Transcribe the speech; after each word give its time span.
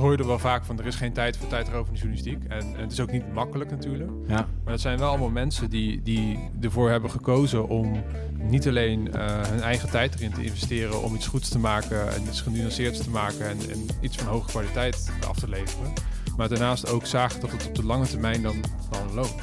hoor 0.00 0.12
je 0.12 0.18
er 0.18 0.26
wel 0.26 0.38
vaak 0.38 0.64
van, 0.64 0.78
er 0.78 0.86
is 0.86 0.94
geen 0.94 1.12
tijd 1.12 1.36
voor 1.36 1.48
tijdrovende 1.48 1.98
journalistiek. 1.98 2.44
En, 2.48 2.58
en 2.58 2.80
het 2.80 2.92
is 2.92 3.00
ook 3.00 3.12
niet 3.12 3.32
makkelijk 3.32 3.70
natuurlijk. 3.70 4.10
Ja. 4.26 4.46
Maar 4.64 4.72
het 4.72 4.80
zijn 4.80 4.98
wel 4.98 5.08
allemaal 5.08 5.30
mensen 5.30 5.70
die, 5.70 6.02
die 6.02 6.50
ervoor 6.60 6.90
hebben 6.90 7.10
gekozen 7.10 7.68
om 7.68 8.02
niet 8.38 8.68
alleen 8.68 9.12
eh, 9.12 9.40
hun 9.40 9.60
eigen 9.60 9.90
tijd 9.90 10.14
erin 10.14 10.32
te 10.32 10.44
investeren 10.44 11.02
om 11.02 11.14
iets 11.14 11.26
goeds 11.26 11.48
te 11.48 11.58
maken 11.58 12.14
en 12.14 12.22
iets 12.22 12.40
genuanceerds 12.40 13.02
te 13.02 13.10
maken 13.10 13.48
en, 13.48 13.58
en 13.70 13.86
iets 14.00 14.16
van 14.16 14.26
hoge 14.26 14.50
kwaliteit 14.50 15.12
af 15.28 15.38
te 15.38 15.48
leveren. 15.48 15.92
Maar 16.36 16.48
daarnaast 16.48 16.90
ook 16.90 17.06
zagen 17.06 17.40
dat 17.40 17.50
het 17.50 17.66
op 17.66 17.74
de 17.74 17.84
lange 17.84 18.06
termijn 18.06 18.42
dan 18.42 18.56
gewoon 18.90 19.14
loont. 19.14 19.34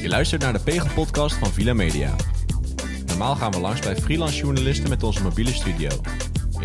Je 0.00 0.08
luistert 0.08 0.42
naar 0.42 0.52
de 0.52 0.58
Pegel-podcast 0.58 1.36
van 1.36 1.48
Villa 1.48 1.74
Media. 1.74 2.14
Normaal 3.06 3.36
gaan 3.36 3.52
we 3.52 3.60
langs 3.60 3.80
bij 3.80 3.96
freelance 3.96 4.36
journalisten 4.36 4.88
met 4.88 5.02
onze 5.02 5.22
mobiele 5.22 5.52
studio. 5.52 5.88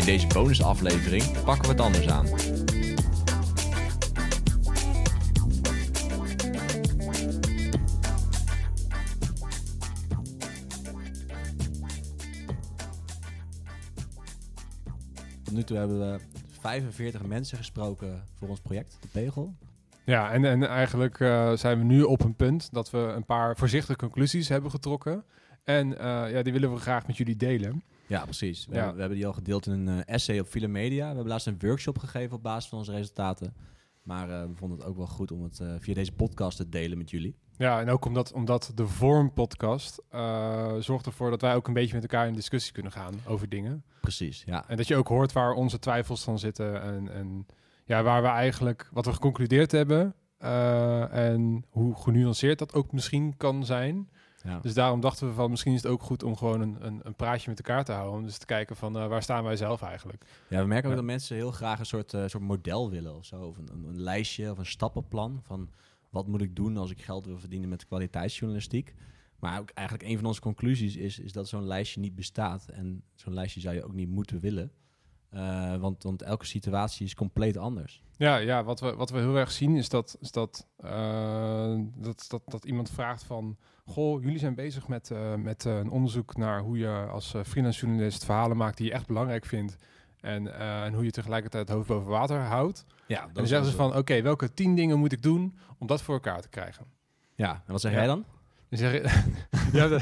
In 0.08 0.14
deze 0.14 0.26
bonusaflevering 0.26 1.42
pakken 1.44 1.62
we 1.62 1.68
het 1.68 1.80
anders 1.80 2.08
aan. 2.08 2.26
Tot 15.44 15.54
nu 15.54 15.62
toe 15.62 15.76
hebben 15.76 15.98
we 15.98 16.20
45 16.60 17.22
mensen 17.22 17.58
gesproken 17.58 18.24
voor 18.34 18.48
ons 18.48 18.60
project, 18.60 18.98
de 19.00 19.08
Pegel. 19.12 19.54
Ja, 20.04 20.30
en, 20.32 20.44
en 20.44 20.68
eigenlijk 20.68 21.20
eh, 21.20 21.52
zijn 21.52 21.78
we 21.78 21.84
nu 21.84 22.02
op 22.02 22.24
een 22.24 22.36
punt 22.36 22.68
dat 22.72 22.90
we 22.90 22.98
een 22.98 23.24
paar 23.24 23.56
voorzichtige 23.56 23.98
conclusies 23.98 24.48
hebben 24.48 24.70
getrokken. 24.70 25.24
En 25.64 25.98
eh, 25.98 26.32
ja, 26.32 26.42
die 26.42 26.52
willen 26.52 26.72
we 26.72 26.80
graag 26.80 27.06
met 27.06 27.16
jullie 27.16 27.36
delen. 27.36 27.82
Ja, 28.08 28.24
precies. 28.24 28.66
We, 28.66 28.72
Ja. 28.72 28.76
Hebben, 28.76 28.94
we 28.94 29.00
hebben 29.00 29.18
die 29.18 29.26
al 29.26 29.32
gedeeld 29.32 29.66
in 29.66 29.72
een 29.72 30.04
eh, 30.04 30.14
essay 30.14 30.38
op 30.38 30.48
Villa 30.50 30.68
Media. 30.68 31.00
We 31.00 31.06
hebben 31.14 31.26
laatst 31.26 31.46
een 31.46 31.58
workshop 31.60 31.98
gegeven 31.98 32.36
op 32.36 32.42
basis 32.42 32.68
van 32.68 32.78
onze 32.78 32.92
resultaten. 32.92 33.54
Maar 34.08 34.30
eh, 34.30 34.42
we 34.42 34.54
vonden 34.54 34.78
het 34.78 34.86
ook 34.86 34.96
wel 34.96 35.06
goed 35.06 35.32
om 35.32 35.42
het 35.42 35.60
eh, 35.60 35.74
via 35.78 35.94
deze 35.94 36.12
podcast 36.12 36.56
te 36.56 36.68
delen 36.68 36.98
met 36.98 37.10
jullie. 37.10 37.36
Ja, 37.56 37.80
en 37.80 37.90
ook 37.90 38.04
omdat, 38.04 38.32
omdat 38.32 38.72
de 38.74 38.86
Vorm 38.86 39.32
podcast 39.32 40.02
eh, 40.10 40.74
zorgt 40.78 41.06
ervoor 41.06 41.30
dat 41.30 41.40
wij 41.40 41.54
ook 41.54 41.66
een 41.66 41.72
beetje 41.74 41.94
met 41.94 42.02
elkaar 42.02 42.26
in 42.26 42.34
discussie 42.34 42.72
kunnen 42.72 42.92
gaan 42.92 43.14
over 43.26 43.48
dingen. 43.48 43.84
Precies, 44.00 44.42
ja. 44.46 44.68
En 44.68 44.76
dat 44.76 44.86
je 44.86 44.96
ook 44.96 45.08
hoort 45.08 45.32
waar 45.32 45.52
onze 45.52 45.78
twijfels 45.78 46.24
van 46.24 46.38
zitten 46.38 46.82
en, 46.82 47.12
en 47.12 47.46
ja, 47.84 48.02
waar 48.02 48.22
we 48.22 48.28
eigenlijk 48.28 48.88
wat 48.92 49.04
we 49.06 49.12
geconcludeerd 49.12 49.72
hebben. 49.72 50.14
en 51.10 51.64
hoe 51.68 51.96
genuanceerd 51.96 52.58
dat 52.58 52.74
ook 52.74 52.92
misschien 52.92 53.36
kan 53.36 53.64
zijn. 53.64 54.08
Ja. 54.48 54.58
Dus 54.60 54.74
daarom 54.74 55.00
dachten 55.00 55.28
we 55.28 55.34
van 55.34 55.50
misschien 55.50 55.72
is 55.74 55.82
het 55.82 55.92
ook 55.92 56.02
goed 56.02 56.22
om 56.22 56.36
gewoon 56.36 56.60
een, 56.60 56.76
een, 56.86 57.00
een 57.02 57.14
praatje 57.14 57.48
met 57.50 57.58
elkaar 57.58 57.84
te 57.84 57.92
houden. 57.92 58.18
Om 58.18 58.24
dus 58.24 58.38
te 58.38 58.46
kijken 58.46 58.76
van 58.76 58.98
eh, 58.98 59.06
waar 59.06 59.22
staan 59.22 59.44
wij 59.44 59.56
zelf 59.56 59.82
eigenlijk. 59.82 60.24
ja, 60.48 60.60
we 60.60 60.66
merken 60.66 60.84
ook 60.84 60.90
Ja. 60.90 61.00
dat 61.00 61.10
mensen 61.10 61.36
heel 61.36 61.50
graag 61.52 61.78
een 61.78 61.86
soort, 61.86 62.14
eh, 62.14 62.22
soort 62.26 62.42
model 62.42 62.90
willen 62.90 63.16
of 63.16 63.24
zo. 63.24 63.42
Of 63.42 63.56
een, 63.58 63.68
een, 63.72 63.84
een 63.84 64.00
lijstje 64.00 64.50
of 64.50 64.58
een 64.58 64.66
stappenplan 64.66 65.40
van 65.42 65.70
wat 66.10 66.26
moet 66.26 66.40
ik 66.42 66.56
doen 66.56 66.76
als 66.76 66.90
ik 66.90 67.02
geld 67.02 67.24
wil 67.26 67.38
verdienen 67.38 67.68
met 67.68 67.86
kwaliteitsjournalistiek. 67.86 68.94
Maar 69.38 69.58
ook 69.60 69.70
eigenlijk 69.70 70.08
een 70.08 70.16
van 70.16 70.26
onze 70.26 70.40
conclusies 70.40 70.96
is, 70.96 71.18
is 71.18 71.32
dat 71.32 71.48
zo'n 71.48 71.66
lijstje 71.66 72.00
niet 72.00 72.14
bestaat. 72.14 72.68
En 72.68 73.02
zo'n 73.14 73.34
lijstje 73.34 73.60
zou 73.60 73.74
je 73.74 73.84
ook 73.84 73.92
niet 73.94 74.08
moeten 74.08 74.40
willen. 74.40 74.72
Eh, 75.30 75.76
want, 75.76 76.02
want 76.02 76.22
elke 76.22 76.46
situatie 76.46 77.06
is 77.06 77.14
compleet 77.14 77.56
anders. 77.56 78.02
Ja, 78.16 78.36
ja 78.36 78.64
wat, 78.64 78.80
we, 78.80 78.94
wat 78.94 79.10
we 79.10 79.18
heel 79.18 79.36
erg 79.36 79.50
zien 79.50 79.76
is 79.76 79.88
dat, 79.88 80.16
is 80.20 80.30
dat, 80.32 80.66
eh, 80.76 81.74
dat, 81.94 82.24
dat, 82.28 82.42
dat 82.46 82.64
iemand 82.64 82.90
vraagt 82.90 83.24
van... 83.24 83.56
Goh, 83.86 84.22
jullie 84.22 84.38
zijn 84.38 84.54
bezig 84.54 84.88
met, 84.88 85.10
eh, 85.10 85.34
met 85.34 85.64
een 85.64 85.90
onderzoek 85.90 86.36
naar 86.36 86.60
hoe 86.60 86.78
je 86.78 87.06
als 87.10 87.34
freelance 87.44 87.80
journalist 87.86 88.24
verhalen 88.24 88.56
maakt 88.56 88.76
die 88.76 88.86
je 88.86 88.92
echt 88.92 89.06
belangrijk 89.06 89.44
vindt. 89.46 89.76
En, 90.20 90.58
en 90.58 90.94
hoe 90.94 91.04
je 91.04 91.10
tegelijkertijd 91.10 91.68
het 91.68 91.76
hoofd 91.76 91.88
boven 91.88 92.08
water 92.10 92.40
houdt. 92.40 92.84
Ja, 93.06 93.22
En 93.22 93.30
dan 93.32 93.46
zeggen 93.46 93.70
ze 93.70 93.76
van, 93.76 93.96
oké, 93.96 94.22
welke 94.22 94.54
tien 94.54 94.74
dingen 94.74 94.98
moet 94.98 95.12
ik 95.12 95.22
doen 95.22 95.58
om 95.78 95.86
dat 95.86 96.02
voor 96.02 96.14
elkaar 96.14 96.40
te 96.40 96.48
krijgen? 96.48 96.86
Ja, 97.34 97.52
en 97.66 97.72
wat 97.72 97.80
zeg 97.80 97.92
Ja. 97.92 97.98
jij 97.98 98.06
dan? 98.06 98.24
Zeg 98.70 99.02
ja, 99.72 100.00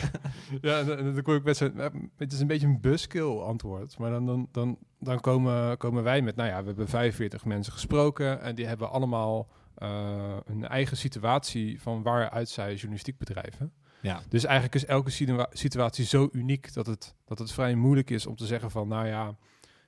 ja, 0.60 0.82
dan, 0.82 1.22
kom 1.22 1.34
ik 1.34 1.44
met 1.44 1.56
zo'n, 1.56 1.80
het 2.16 2.32
is 2.32 2.40
een 2.40 2.46
beetje 2.46 2.66
een 2.66 2.80
buskill 2.80 3.38
antwoord. 3.38 3.98
Maar 3.98 4.10
dan, 4.10 4.26
dan, 4.26 4.48
dan, 4.52 4.78
dan 4.98 5.20
komen, 5.20 5.76
komen 5.76 6.02
wij 6.02 6.22
met, 6.22 6.36
nou 6.36 6.48
ja, 6.48 6.60
we 6.60 6.66
hebben 6.66 6.88
45 6.88 7.44
mensen 7.44 7.72
gesproken 7.72 8.40
en 8.40 8.54
die 8.54 8.66
hebben 8.66 8.90
allemaal 8.90 9.48
eh 9.74 10.36
een 10.44 10.66
eigen 10.66 10.96
situatie 10.96 11.80
van 11.80 12.02
waaruit 12.02 12.48
zij 12.48 12.74
journalistiek 12.74 13.18
bedrijven. 13.18 13.72
Ja. 14.00 14.22
Dus 14.28 14.44
eigenlijk 14.44 14.74
is 14.74 14.84
elke 14.84 15.10
situa- 15.10 15.50
situatie 15.50 16.04
zo 16.04 16.28
uniek 16.32 16.72
dat 16.74 16.86
het, 16.86 17.14
dat 17.24 17.38
het 17.38 17.52
vrij 17.52 17.74
moeilijk 17.74 18.10
is 18.10 18.26
om 18.26 18.36
te 18.36 18.46
zeggen 18.46 18.70
van, 18.70 18.88
nou 18.88 19.06
ja, 19.06 19.36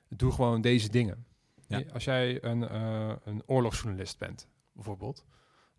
doe 0.08 0.32
gewoon 0.32 0.60
deze 0.60 0.88
dingen. 0.88 1.26
Ja. 1.66 1.82
Als 1.92 2.04
jij 2.04 2.44
een, 2.44 2.68
eh, 2.68 3.12
een 3.24 3.42
oorlogsjournalist 3.46 4.18
bent, 4.18 4.48
bijvoorbeeld, 4.72 5.24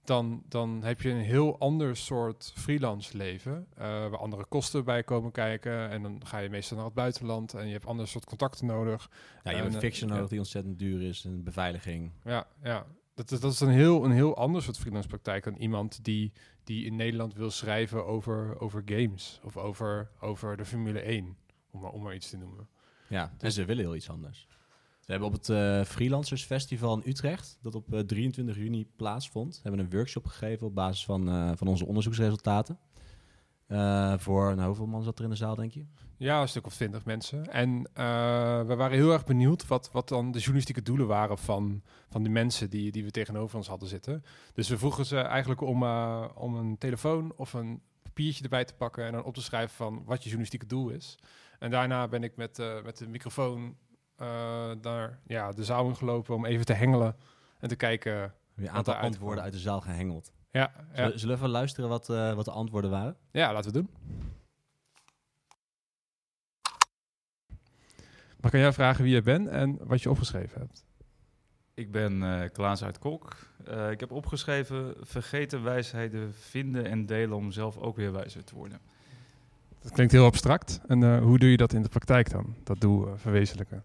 dan, 0.09 0.43
dan 0.47 0.83
heb 0.83 1.01
je 1.01 1.09
een 1.09 1.21
heel 1.21 1.59
ander 1.59 1.95
soort 1.97 2.51
freelance 2.55 3.17
leven, 3.17 3.67
eh, 3.75 3.85
waar 3.85 4.17
andere 4.17 4.45
kosten 4.45 4.85
bij 4.85 5.03
komen 5.03 5.31
kijken. 5.31 5.89
En 5.89 6.01
dan 6.01 6.21
ga 6.25 6.37
je 6.37 6.49
meestal 6.49 6.77
naar 6.77 6.85
het 6.85 6.93
buitenland 6.95 7.53
en 7.53 7.65
je 7.65 7.71
hebt 7.71 7.85
ander 7.85 8.07
soort 8.07 8.25
contacten 8.25 8.65
nodig. 8.65 9.09
Ja, 9.43 9.51
je 9.51 9.57
hebt 9.57 9.67
een 9.69 9.73
eh, 9.73 9.79
fiction 9.79 10.09
ja. 10.09 10.13
nodig 10.15 10.29
die 10.29 10.39
ontzettend 10.39 10.79
duur 10.79 11.01
is 11.01 11.25
en 11.25 11.43
beveiliging. 11.43 12.11
Ja, 12.23 12.47
ja. 12.63 12.85
Dat, 13.13 13.31
is- 13.31 13.39
dat 13.39 13.51
is 13.51 13.59
een 13.59 13.69
heel, 13.69 14.05
een 14.05 14.11
heel 14.11 14.37
ander 14.37 14.61
soort 14.61 14.77
freelance 14.77 15.07
praktijk 15.07 15.43
dan 15.43 15.55
iemand 15.55 16.03
die, 16.03 16.31
die 16.63 16.85
in 16.85 16.95
Nederland 16.95 17.33
wil 17.33 17.51
schrijven 17.51 18.05
over, 18.05 18.59
over 18.59 18.81
games 18.85 19.39
of 19.43 19.57
over, 19.57 20.09
over 20.19 20.57
de 20.57 20.65
Formule 20.65 20.99
1, 20.99 21.37
om 21.71 21.81
maar, 21.81 21.91
om 21.91 22.01
maar 22.03 22.15
iets 22.15 22.29
te 22.29 22.37
noemen. 22.37 22.67
Ja, 23.07 23.33
en 23.37 23.51
ze 23.51 23.65
willen 23.65 23.83
heel 23.83 23.95
iets 23.95 24.09
anders. 24.09 24.47
We 25.09 25.15
hebben 25.15 25.33
op 25.33 25.39
het 25.39 25.49
eh, 25.49 25.83
Freelancers 25.83 26.43
Festival 26.43 26.95
in 26.95 27.09
Utrecht, 27.09 27.57
dat 27.61 27.75
op 27.75 27.93
eh, 27.93 27.99
23 27.99 28.55
juni 28.55 28.87
plaatsvond, 28.95 29.59
hebben 29.63 29.81
een 29.81 29.89
workshop 29.89 30.25
gegeven 30.25 30.67
op 30.67 30.75
basis 30.75 31.05
van, 31.05 31.29
eh, 31.29 31.51
van 31.55 31.67
onze 31.67 31.85
onderzoeksresultaten. 31.85 32.79
Eh, 33.67 34.13
voor, 34.17 34.55
nou, 34.55 34.67
hoeveel 34.67 34.85
man 34.85 35.03
zat 35.03 35.17
er 35.17 35.23
in 35.23 35.29
de 35.29 35.35
zaal, 35.35 35.55
denk 35.55 35.71
je? 35.71 35.85
Ja, 36.17 36.41
een 36.41 36.47
stuk 36.47 36.65
of 36.65 36.73
twintig 36.73 37.05
mensen. 37.05 37.51
En 37.51 37.89
eh, 37.93 38.65
we 38.65 38.75
waren 38.75 38.97
heel 38.97 39.11
erg 39.11 39.25
benieuwd 39.25 39.67
wat, 39.67 39.89
wat 39.91 40.07
dan 40.07 40.31
de 40.31 40.37
journalistieke 40.37 40.81
doelen 40.81 41.07
waren 41.07 41.37
van, 41.37 41.83
van 42.09 42.23
die 42.23 42.31
mensen 42.31 42.69
die, 42.69 42.91
die 42.91 43.03
we 43.03 43.11
tegenover 43.11 43.57
ons 43.57 43.67
hadden 43.67 43.89
zitten. 43.89 44.23
Dus 44.53 44.69
we 44.69 44.77
vroegen 44.77 45.05
ze 45.05 45.17
eigenlijk 45.17 45.61
om, 45.61 45.83
eh, 45.83 46.25
om 46.35 46.55
een 46.55 46.77
telefoon 46.77 47.33
of 47.35 47.53
een 47.53 47.81
papiertje 48.03 48.43
erbij 48.43 48.65
te 48.65 48.73
pakken 48.73 49.05
en 49.05 49.11
dan 49.11 49.23
op 49.23 49.33
te 49.33 49.41
schrijven 49.41 49.75
van 49.75 50.03
wat 50.05 50.17
je 50.17 50.23
journalistieke 50.23 50.65
doel 50.65 50.89
is. 50.89 51.17
En 51.59 51.71
daarna 51.71 52.07
ben 52.07 52.23
ik 52.23 52.35
met, 52.35 52.59
eh, 52.59 52.83
met 52.83 52.97
de 52.97 53.07
microfoon 53.07 53.63
eh 53.65 53.88
naar 54.81 55.19
ja, 55.27 55.51
de 55.51 55.63
zaal 55.63 55.87
ingelopen 55.87 56.35
om 56.35 56.45
even 56.45 56.65
te 56.65 56.73
hengelen 56.73 57.15
en 57.59 57.69
te 57.69 57.75
kijken. 57.75 58.33
Een 58.55 58.69
aantal 58.69 58.93
antwoorden 58.93 59.33
kwam. 59.33 59.43
uit 59.43 59.53
de 59.53 59.59
zaal 59.59 59.81
gehengeld. 59.81 60.31
Ja, 60.51 60.71
ja, 60.93 61.17
Zullen, 61.17 61.27
we 61.27 61.33
even 61.33 61.49
luisteren 61.49 61.89
wat, 61.89 62.09
eh, 62.09 62.33
wat 62.33 62.45
de 62.45 62.51
antwoorden 62.51 62.91
waren? 62.91 63.15
ja 63.31 63.53
laten 63.53 63.71
we 63.71 63.77
doen. 63.77 63.89
Maar 68.39 68.51
kan 68.51 68.59
jij 68.59 68.73
vragen 68.73 69.03
wie 69.03 69.13
je 69.13 69.21
bent 69.21 69.47
en 69.47 69.77
wat 69.81 70.01
je 70.01 70.09
opgeschreven 70.09 70.59
hebt? 70.59 70.85
Ik 71.73 71.91
ben 71.91 72.23
eh 72.23 72.49
Klaas 72.49 72.83
uit 72.83 72.99
Kok. 72.99 73.35
Eh, 73.65 73.91
ik 73.91 73.99
heb 73.99 74.11
opgeschreven: 74.11 74.95
vergeten 74.99 75.63
wijsheden 75.63 76.33
vinden 76.33 76.85
en 76.85 77.05
delen 77.05 77.37
om 77.37 77.51
zelf 77.51 77.77
ook 77.77 77.95
weer 77.95 78.11
wijzer 78.11 78.43
te 78.43 78.55
worden. 78.55 78.79
Dat 79.81 79.91
klinkt 79.91 80.11
heel 80.11 80.25
abstract. 80.25 80.81
En 80.87 81.03
eh, 81.03 81.21
hoe 81.21 81.39
doe 81.39 81.49
je 81.49 81.57
dat 81.57 81.73
in 81.73 81.81
de 81.81 81.89
praktijk 81.89 82.29
dan? 82.29 82.55
Dat 82.63 82.81
doel 82.81 83.07
eh, 83.07 83.13
verwezenlijken. 83.15 83.83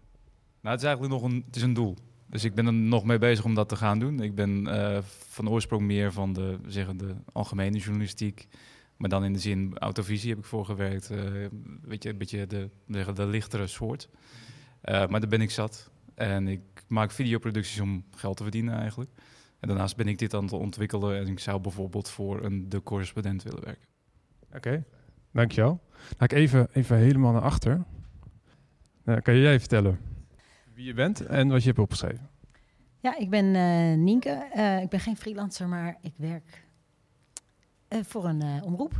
Nou, 0.65 0.77
het 0.77 0.85
is 0.85 0.91
eigenlijk 0.91 1.21
nog 1.21 1.31
een, 1.31 1.43
het 1.45 1.55
is 1.55 1.61
een 1.61 1.73
doel. 1.73 1.95
Dus 2.29 2.43
ik 2.43 2.55
ben 2.55 2.65
er 2.65 2.73
nog 2.73 3.03
mee 3.03 3.17
bezig 3.17 3.45
om 3.45 3.53
dat 3.53 3.69
te 3.69 3.75
gaan 3.75 3.99
doen. 3.99 4.19
Ik 4.19 4.35
ben 4.35 4.67
eh, 4.67 5.01
van 5.27 5.49
oorsprong 5.49 5.83
meer 5.83 6.11
van 6.11 6.33
de, 6.33 6.57
zeggen, 6.67 6.97
de 6.97 7.15
algemene 7.31 7.77
journalistiek. 7.77 8.47
Maar 8.97 9.09
dan 9.09 9.23
in 9.23 9.33
de 9.33 9.39
zin 9.39 9.77
autovisie 9.77 10.29
heb 10.29 10.37
ik 10.37 10.45
voor 10.45 10.65
gewerkt. 10.65 11.09
eh, 11.09 11.17
weet 11.81 12.03
je, 12.03 12.09
een 12.09 12.17
beetje 12.17 12.47
de, 12.47 12.69
zeggen, 12.87 13.15
de 13.15 13.25
lichtere 13.25 13.67
soort. 13.67 14.09
Eh, 14.81 15.07
maar 15.07 15.19
daar 15.19 15.29
ben 15.29 15.41
ik 15.41 15.51
zat. 15.51 15.91
En 16.13 16.47
ik 16.47 16.61
maak 16.87 17.11
videoproducties 17.11 17.79
om 17.79 18.03
geld 18.15 18.37
te 18.37 18.43
verdienen 18.43 18.77
eigenlijk. 18.77 19.11
En 19.59 19.67
daarnaast 19.67 19.95
ben 19.95 20.07
ik 20.07 20.17
dit 20.17 20.33
aan 20.33 20.43
het 20.43 20.53
ontwikkelen. 20.53 21.17
En 21.17 21.27
ik 21.27 21.39
zou 21.39 21.61
bijvoorbeeld 21.61 22.09
voor 22.09 22.43
een 22.43 22.69
De 22.69 22.83
Correspondent 22.83 23.43
willen 23.43 23.63
werken. 23.63 23.87
Oké, 24.55 24.83
dankjewel. 25.31 25.81
Ga 26.17 26.23
ik 26.23 26.31
even, 26.31 26.67
even 26.73 26.97
helemaal 26.97 27.31
naar 27.31 27.41
achter. 27.41 27.83
Nou, 29.03 29.21
kan 29.21 29.37
jij 29.37 29.59
vertellen 29.59 30.13
wie 30.75 30.85
je 30.85 30.93
bent 30.93 31.25
en 31.25 31.47
wat 31.47 31.61
je 31.61 31.67
hebt 31.67 31.79
opgeschreven? 31.79 32.29
Ja, 32.99 33.17
ik 33.17 33.29
ben 33.29 33.55
eh, 33.55 33.97
Nienke. 33.97 34.29
Eh, 34.29 34.81
ik 34.81 34.89
ben 34.89 34.99
geen 34.99 35.17
freelancer, 35.17 35.67
maar 35.67 35.97
ik 36.01 36.13
werk 36.15 36.65
eh, 37.87 37.99
voor 38.03 38.25
een 38.25 38.41
eh, 38.41 38.63
omroep. 38.63 38.93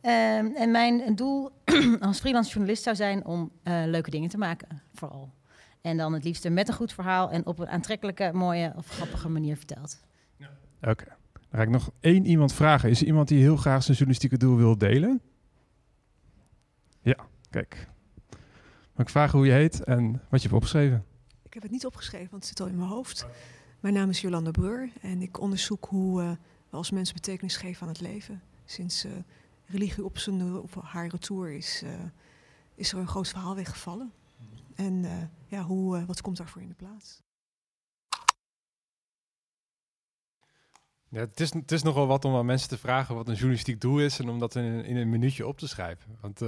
Ehm, 0.00 0.46
en 0.46 0.70
mijn 0.70 1.14
doel 1.14 1.50
als 2.00 2.20
freelance 2.20 2.50
journalist 2.50 2.82
zou 2.82 2.96
zijn 2.96 3.24
om 3.24 3.50
eh, 3.62 3.82
leuke 3.86 4.10
dingen 4.10 4.28
te 4.28 4.38
maken, 4.38 4.82
vooral. 4.94 5.32
En 5.80 5.96
dan 5.96 6.12
het 6.12 6.24
liefst 6.24 6.48
met 6.48 6.68
een 6.68 6.74
goed 6.74 6.92
verhaal 6.92 7.30
en 7.30 7.46
op 7.46 7.58
een 7.58 7.68
aantrekkelijke, 7.68 8.30
mooie 8.32 8.72
of 8.76 8.88
grappige 8.88 9.28
manier 9.28 9.56
verteld. 9.56 10.04
Oké. 10.80 11.04
Dan 11.32 11.60
ga 11.60 11.62
ik 11.62 11.68
nog 11.68 11.90
één 12.00 12.26
iemand 12.26 12.52
vragen. 12.52 12.90
Is 12.90 13.00
er 13.00 13.06
iemand 13.06 13.28
die 13.28 13.40
heel 13.40 13.56
graag 13.56 13.82
zijn 13.82 13.96
journalistieke 13.96 14.38
doel 14.38 14.56
wil 14.56 14.78
delen? 14.78 15.20
Ja, 17.00 17.16
kijk. 17.50 17.88
Mag 18.96 19.06
ik 19.06 19.12
vragen 19.12 19.38
hoe 19.38 19.46
je 19.46 19.52
heet 19.52 19.84
en 19.84 20.12
wat 20.12 20.42
je 20.42 20.48
hebt 20.48 20.52
opgeschreven? 20.52 21.04
Ik 21.42 21.54
heb 21.54 21.62
het 21.62 21.72
niet 21.72 21.86
opgeschreven, 21.86 22.30
want 22.30 22.42
het 22.42 22.46
zit 22.46 22.60
al 22.60 22.66
in 22.66 22.76
mijn 22.76 22.88
hoofd. 22.88 23.26
Mijn 23.80 23.94
naam 23.94 24.08
is 24.08 24.20
Jolanda 24.20 24.50
Breur 24.50 24.90
en 25.00 25.22
ik 25.22 25.40
onderzoek 25.40 25.84
hoe 25.84 26.22
uh, 26.22 26.30
we 26.70 26.76
als 26.76 26.90
mensen 26.90 27.14
betekenis 27.14 27.56
geven 27.56 27.82
aan 27.82 27.88
het 27.88 28.00
leven. 28.00 28.42
Sinds 28.64 29.04
uh, 29.04 29.12
religie 29.66 30.04
op, 30.04 30.18
zijn, 30.18 30.54
op 30.54 30.74
haar 30.82 31.08
retour 31.08 31.50
is, 31.50 31.82
uh, 31.84 31.90
is 32.74 32.92
er 32.92 32.98
een 32.98 33.08
groot 33.08 33.28
verhaal 33.28 33.54
weggevallen. 33.54 34.12
En 34.74 35.30
ja, 35.46 35.62
hoe, 35.62 36.04
wat 36.06 36.20
komt 36.20 36.36
daarvoor 36.36 36.62
in 36.62 36.68
de 36.68 36.74
plaats? 36.74 37.22
Ja, 41.08 41.20
het, 41.20 41.40
is, 41.40 41.52
het 41.52 41.72
is 41.72 41.82
nogal 41.82 42.06
wat 42.06 42.24
om 42.24 42.34
aan 42.34 42.46
mensen 42.46 42.68
te 42.68 42.78
vragen 42.78 43.14
wat 43.14 43.28
een 43.28 43.34
journalistiek 43.34 43.80
doel 43.80 44.00
is 44.00 44.18
en 44.18 44.28
om 44.28 44.38
dat 44.38 44.54
in, 44.54 44.84
in 44.84 44.96
een 44.96 45.10
minuutje 45.10 45.46
op 45.46 45.58
te 45.58 45.68
schrijven. 45.68 46.16
Want 46.20 46.40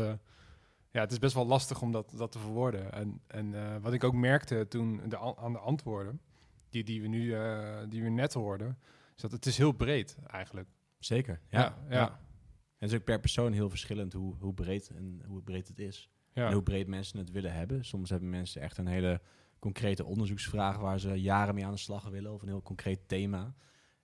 ja, 0.90 1.00
het 1.00 1.12
is 1.12 1.18
best 1.18 1.34
wel 1.34 1.46
lastig 1.46 1.82
om 1.82 1.92
dat, 1.92 2.12
dat 2.16 2.32
te 2.32 2.38
verwoorden. 2.38 2.92
En, 2.92 3.20
en 3.26 3.52
uh, 3.52 3.76
wat 3.80 3.92
ik 3.92 4.04
ook 4.04 4.14
merkte 4.14 4.66
toen 4.68 5.00
de, 5.08 5.36
aan 5.36 5.52
de 5.52 5.58
antwoorden, 5.58 6.20
die, 6.70 6.84
die, 6.84 7.02
we 7.02 7.08
nu 7.08 7.22
uh, 7.22 7.78
die 7.88 8.02
we 8.02 8.08
net 8.08 8.34
hoorden, 8.34 8.78
is 9.16 9.22
dat 9.22 9.32
het 9.32 9.46
is 9.46 9.58
heel 9.58 9.72
breed 9.72 10.16
eigenlijk. 10.26 10.68
Zeker, 10.98 11.40
ja. 11.50 11.58
ja, 11.60 11.76
ja. 11.90 12.06
En 12.08 12.84
het 12.86 12.90
is 12.92 12.98
ook 12.98 13.04
per 13.04 13.20
persoon 13.20 13.52
heel 13.52 13.70
verschillend 13.70 14.12
hoe, 14.12 14.34
hoe 14.38 14.54
breed 14.54 14.90
en 14.90 15.22
hoe 15.26 15.42
breed 15.42 15.68
het 15.68 15.78
is. 15.78 16.10
Ja. 16.32 16.46
En 16.46 16.52
hoe 16.52 16.62
breed 16.62 16.86
mensen 16.86 17.18
het 17.18 17.30
willen 17.30 17.52
hebben. 17.52 17.84
Soms 17.84 18.10
hebben 18.10 18.30
mensen 18.30 18.62
echt 18.62 18.78
een 18.78 18.86
hele 18.86 19.20
concrete 19.58 20.04
onderzoeksvraag 20.04 20.78
waar 20.78 21.00
ze 21.00 21.20
jaren 21.20 21.54
mee 21.54 21.66
aan 21.66 21.72
de 21.72 21.78
slag 21.78 22.08
willen, 22.08 22.32
of 22.32 22.42
een 22.42 22.48
heel 22.48 22.62
concreet 22.62 23.08
thema. 23.08 23.54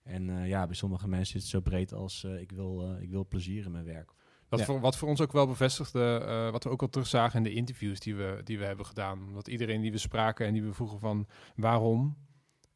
En 0.03 0.27
uh, 0.27 0.47
ja, 0.47 0.65
bij 0.65 0.75
sommige 0.75 1.07
mensen 1.07 1.35
is 1.35 1.41
het 1.41 1.51
zo 1.51 1.59
breed 1.59 1.93
als 1.93 2.23
ik, 2.23 2.51
wil, 2.51 2.97
ik 2.99 3.09
wil 3.09 3.27
plezier 3.27 3.65
in 3.65 3.71
mijn 3.71 3.85
werk. 3.85 4.13
Wat, 4.57 4.65
voor, 4.65 4.79
wat 4.79 4.97
voor 4.97 5.09
ons 5.09 5.21
ook 5.21 5.31
wel 5.31 5.47
bevestigde, 5.47 6.25
uh, 6.27 6.51
wat 6.51 6.63
we 6.63 6.69
ook 6.69 6.81
al 6.81 6.89
terugzagen 6.89 7.37
in 7.37 7.43
de 7.43 7.53
interviews 7.53 7.99
die 7.99 8.15
we, 8.15 8.41
die 8.43 8.59
we 8.59 8.65
hebben 8.65 8.85
gedaan. 8.85 9.33
Dat 9.33 9.47
iedereen 9.47 9.81
die 9.81 9.91
we 9.91 9.97
spraken 9.97 10.45
en 10.45 10.53
die 10.53 10.63
we 10.63 10.73
vroegen 10.73 10.99
van 10.99 11.27
waarom 11.55 12.17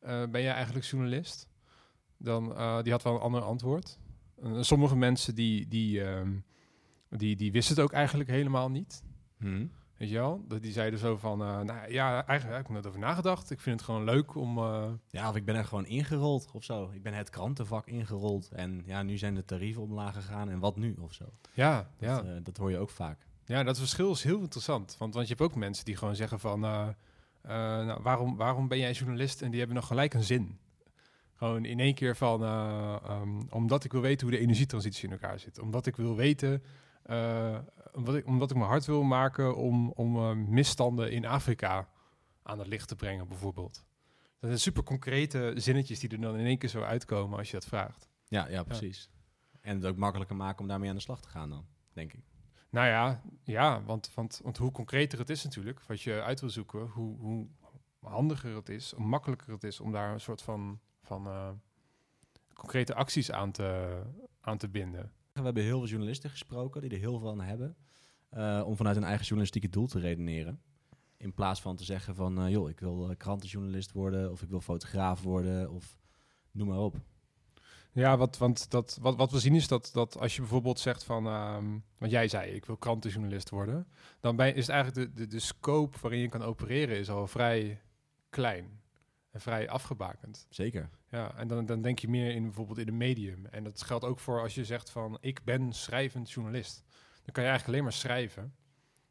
uh, 0.01 0.23
ben 0.29 0.41
jij 0.41 0.53
eigenlijk 0.53 0.85
journalist? 0.85 1.47
Dan, 2.17 2.51
uh, 2.51 2.81
die 2.81 2.91
had 2.91 3.03
wel 3.03 3.13
een 3.13 3.21
ander 3.21 3.41
antwoord. 3.41 3.99
sommige 4.59 4.95
mensen 4.95 5.35
die, 5.35 5.67
die, 5.67 6.03
ehm, 6.03 6.31
die, 7.09 7.35
die 7.35 7.51
wisten 7.51 7.75
het 7.75 7.83
ook 7.83 7.91
eigenlijk 7.91 8.29
helemaal 8.29 8.69
niet. 8.69 9.03
Hmm. 9.37 9.71
Weet 9.99 10.09
je 10.09 10.15
wel? 10.15 10.43
Dat 10.47 10.61
die 10.61 10.71
zeiden 10.71 10.99
zo 10.99 11.17
van, 11.17 11.41
uh, 11.41 11.59
nou 11.61 11.91
ja, 11.91 12.25
eigenlijk 12.25 12.57
heb 12.57 12.67
ik 12.67 12.73
net 12.73 12.87
over 12.87 12.99
nagedacht. 12.99 13.51
Ik 13.51 13.59
vind 13.59 13.75
het 13.75 13.85
gewoon 13.85 14.03
leuk 14.03 14.35
om... 14.35 14.57
Uh... 14.57 14.83
Ja, 15.09 15.29
of 15.29 15.35
ik 15.35 15.45
ben 15.45 15.55
er 15.55 15.65
gewoon 15.65 15.85
ingerold 15.85 16.49
of 16.53 16.63
zo. 16.63 16.89
Ik 16.93 17.03
ben 17.03 17.13
het 17.13 17.29
krantenvak 17.29 17.87
ingerold. 17.87 18.49
En 18.51 18.81
ja, 18.85 19.03
nu 19.03 19.17
zijn 19.17 19.35
de 19.35 19.45
tarieven 19.45 19.81
omlaag 19.81 20.13
gegaan. 20.13 20.49
En 20.49 20.59
wat 20.59 20.75
nu 20.75 20.95
of 20.99 21.13
zo? 21.13 21.25
Ja, 21.53 21.75
dat, 21.75 22.09
ja. 22.09 22.23
Uh, 22.23 22.31
dat 22.43 22.57
hoor 22.57 22.71
je 22.71 22.77
ook 22.77 22.89
vaak. 22.89 23.27
Ja, 23.45 23.63
dat 23.63 23.77
verschil 23.77 24.11
is 24.11 24.23
heel 24.23 24.39
interessant. 24.39 24.95
Want, 24.97 25.13
want 25.13 25.27
je 25.27 25.33
hebt 25.35 25.49
ook 25.49 25.55
mensen 25.57 25.85
die 25.85 25.95
gewoon 25.95 26.15
zeggen 26.15 26.39
van... 26.39 26.59
nou, 26.59 26.93
waarom, 28.01 28.35
waarom 28.35 28.67
ben 28.67 28.77
jij 28.77 28.91
journalist? 28.91 29.41
En 29.41 29.49
die 29.49 29.59
hebben 29.59 29.77
nog 29.77 29.87
gelijk 29.87 30.13
een 30.13 30.23
zin. 30.23 30.59
Gewoon 31.35 31.65
in 31.65 31.79
één 31.79 31.93
keer 31.93 32.15
van... 32.15 32.43
Um, 32.43 33.47
omdat 33.49 33.83
ik 33.83 33.91
wil 33.91 34.01
weten 34.01 34.27
hoe 34.27 34.35
de 34.35 34.43
energietransitie 34.43 35.05
in 35.05 35.11
elkaar 35.11 35.39
zit. 35.39 35.59
Omdat 35.59 35.85
ik 35.85 35.95
wil 35.95 36.15
weten... 36.15 36.63
Uh, 37.09 37.57
omdat, 37.93 38.15
ik, 38.15 38.25
omdat 38.25 38.51
ik 38.51 38.57
me 38.57 38.63
hard 38.63 38.85
wil 38.85 39.03
maken 39.03 39.55
om, 39.55 39.89
om 39.89 40.15
uh, 40.15 40.31
misstanden 40.31 41.11
in 41.11 41.25
Afrika 41.25 41.89
aan 42.43 42.59
het 42.59 42.67
licht 42.67 42.87
te 42.87 42.95
brengen, 42.95 43.27
bijvoorbeeld. 43.27 43.85
Dat 44.39 44.49
zijn 44.49 44.59
super 44.59 44.83
concrete 44.83 45.53
zinnetjes 45.55 45.99
die 45.99 46.09
er 46.09 46.21
dan 46.21 46.37
in 46.37 46.45
één 46.45 46.57
keer 46.57 46.69
zo 46.69 46.81
uitkomen 46.81 47.37
als 47.37 47.47
je 47.47 47.53
dat 47.53 47.65
vraagt. 47.65 48.09
Ja, 48.27 48.47
ja 48.47 48.63
precies. 48.63 49.09
Ja. 49.11 49.59
En 49.61 49.75
het 49.75 49.85
ook 49.85 49.97
makkelijker 49.97 50.35
maken 50.35 50.61
om 50.61 50.67
daarmee 50.67 50.89
aan 50.89 50.95
de 50.95 51.01
slag 51.01 51.21
te 51.21 51.29
gaan 51.29 51.49
dan, 51.49 51.65
denk 51.93 52.13
ik. 52.13 52.23
Nou 52.69 52.87
ja, 52.87 53.21
ja 53.43 53.83
want, 53.83 54.13
want, 54.13 54.39
want 54.43 54.57
hoe 54.57 54.71
concreter 54.71 55.19
het 55.19 55.29
is 55.29 55.43
natuurlijk, 55.43 55.81
wat 55.81 56.01
je 56.01 56.21
uit 56.21 56.39
wil 56.39 56.49
zoeken, 56.49 56.87
hoe, 56.87 57.19
hoe 57.19 57.47
handiger 57.99 58.55
het 58.55 58.69
is, 58.69 58.91
hoe 58.95 59.05
makkelijker 59.05 59.53
het 59.53 59.63
is 59.63 59.79
om 59.79 59.91
daar 59.91 60.13
een 60.13 60.21
soort 60.21 60.41
van, 60.41 60.79
van 61.01 61.27
uh, 61.27 61.49
concrete 62.53 62.95
acties 62.95 63.31
aan 63.31 63.51
te, 63.51 64.01
aan 64.41 64.57
te 64.57 64.69
binden. 64.69 65.11
We 65.39 65.45
hebben 65.45 65.63
heel 65.63 65.79
veel 65.79 65.89
journalisten 65.89 66.29
gesproken 66.29 66.81
die 66.81 66.89
er 66.89 66.97
heel 66.97 67.19
veel 67.19 67.29
aan 67.29 67.41
hebben. 67.41 67.75
Uh, 68.33 68.63
om 68.65 68.75
vanuit 68.75 68.95
hun 68.95 69.05
eigen 69.05 69.25
journalistieke 69.25 69.69
doel 69.69 69.87
te 69.87 69.99
redeneren. 69.99 70.61
In 71.17 71.33
plaats 71.33 71.61
van 71.61 71.75
te 71.75 71.83
zeggen 71.83 72.15
van, 72.15 72.45
uh, 72.45 72.51
joh, 72.51 72.69
ik 72.69 72.79
wil 72.79 73.09
uh, 73.09 73.15
krantenjournalist 73.17 73.91
worden 73.91 74.31
of 74.31 74.41
ik 74.41 74.49
wil 74.49 74.61
fotograaf 74.61 75.21
worden 75.21 75.71
of 75.71 75.97
noem 76.51 76.67
maar 76.67 76.79
op. 76.79 76.95
Ja, 77.91 78.17
wat, 78.17 78.37
want 78.37 78.71
dat, 78.71 78.97
wat, 79.01 79.15
wat 79.15 79.31
we 79.31 79.39
zien 79.39 79.55
is 79.55 79.67
dat, 79.67 79.89
dat 79.93 80.17
als 80.19 80.35
je 80.35 80.41
bijvoorbeeld 80.41 80.79
zegt 80.79 81.03
van, 81.03 81.27
um, 81.27 81.83
wat 81.97 82.11
jij 82.11 82.27
zei, 82.27 82.51
ik 82.51 82.65
wil 82.65 82.77
krantenjournalist 82.77 83.49
worden, 83.49 83.87
dan 84.19 84.39
is 84.39 84.67
eigenlijk 84.67 85.15
de, 85.15 85.21
de, 85.21 85.27
de 85.27 85.39
scope 85.39 85.97
waarin 86.01 86.19
je 86.19 86.29
kan 86.29 86.41
opereren 86.41 86.97
is 86.97 87.09
al 87.09 87.27
vrij 87.27 87.81
klein 88.29 88.79
vrij 89.39 89.69
afgebakend. 89.69 90.45
Zeker. 90.49 90.89
Ja, 91.09 91.35
en 91.35 91.47
dan, 91.47 91.65
dan 91.65 91.81
denk 91.81 91.99
je 91.99 92.09
meer 92.09 92.31
in 92.31 92.43
bijvoorbeeld 92.43 92.77
in 92.77 92.87
een 92.87 92.97
medium. 92.97 93.45
En 93.45 93.63
dat 93.63 93.81
geldt 93.81 94.05
ook 94.05 94.19
voor 94.19 94.41
als 94.41 94.55
je 94.55 94.65
zegt 94.65 94.89
van 94.89 95.17
ik 95.21 95.43
ben 95.43 95.73
schrijvend 95.73 96.31
journalist. 96.31 96.83
Dan 97.23 97.33
kan 97.33 97.43
je 97.43 97.49
eigenlijk 97.49 97.67
alleen 97.67 97.83
maar 97.83 97.93
schrijven. 97.93 98.53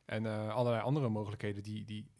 En 0.04 0.24
uh, 0.24 0.54
allerlei 0.54 0.82
andere 0.82 1.08
mogelijkheden 1.08 1.62
die, 1.62 1.84
die, 1.84 2.10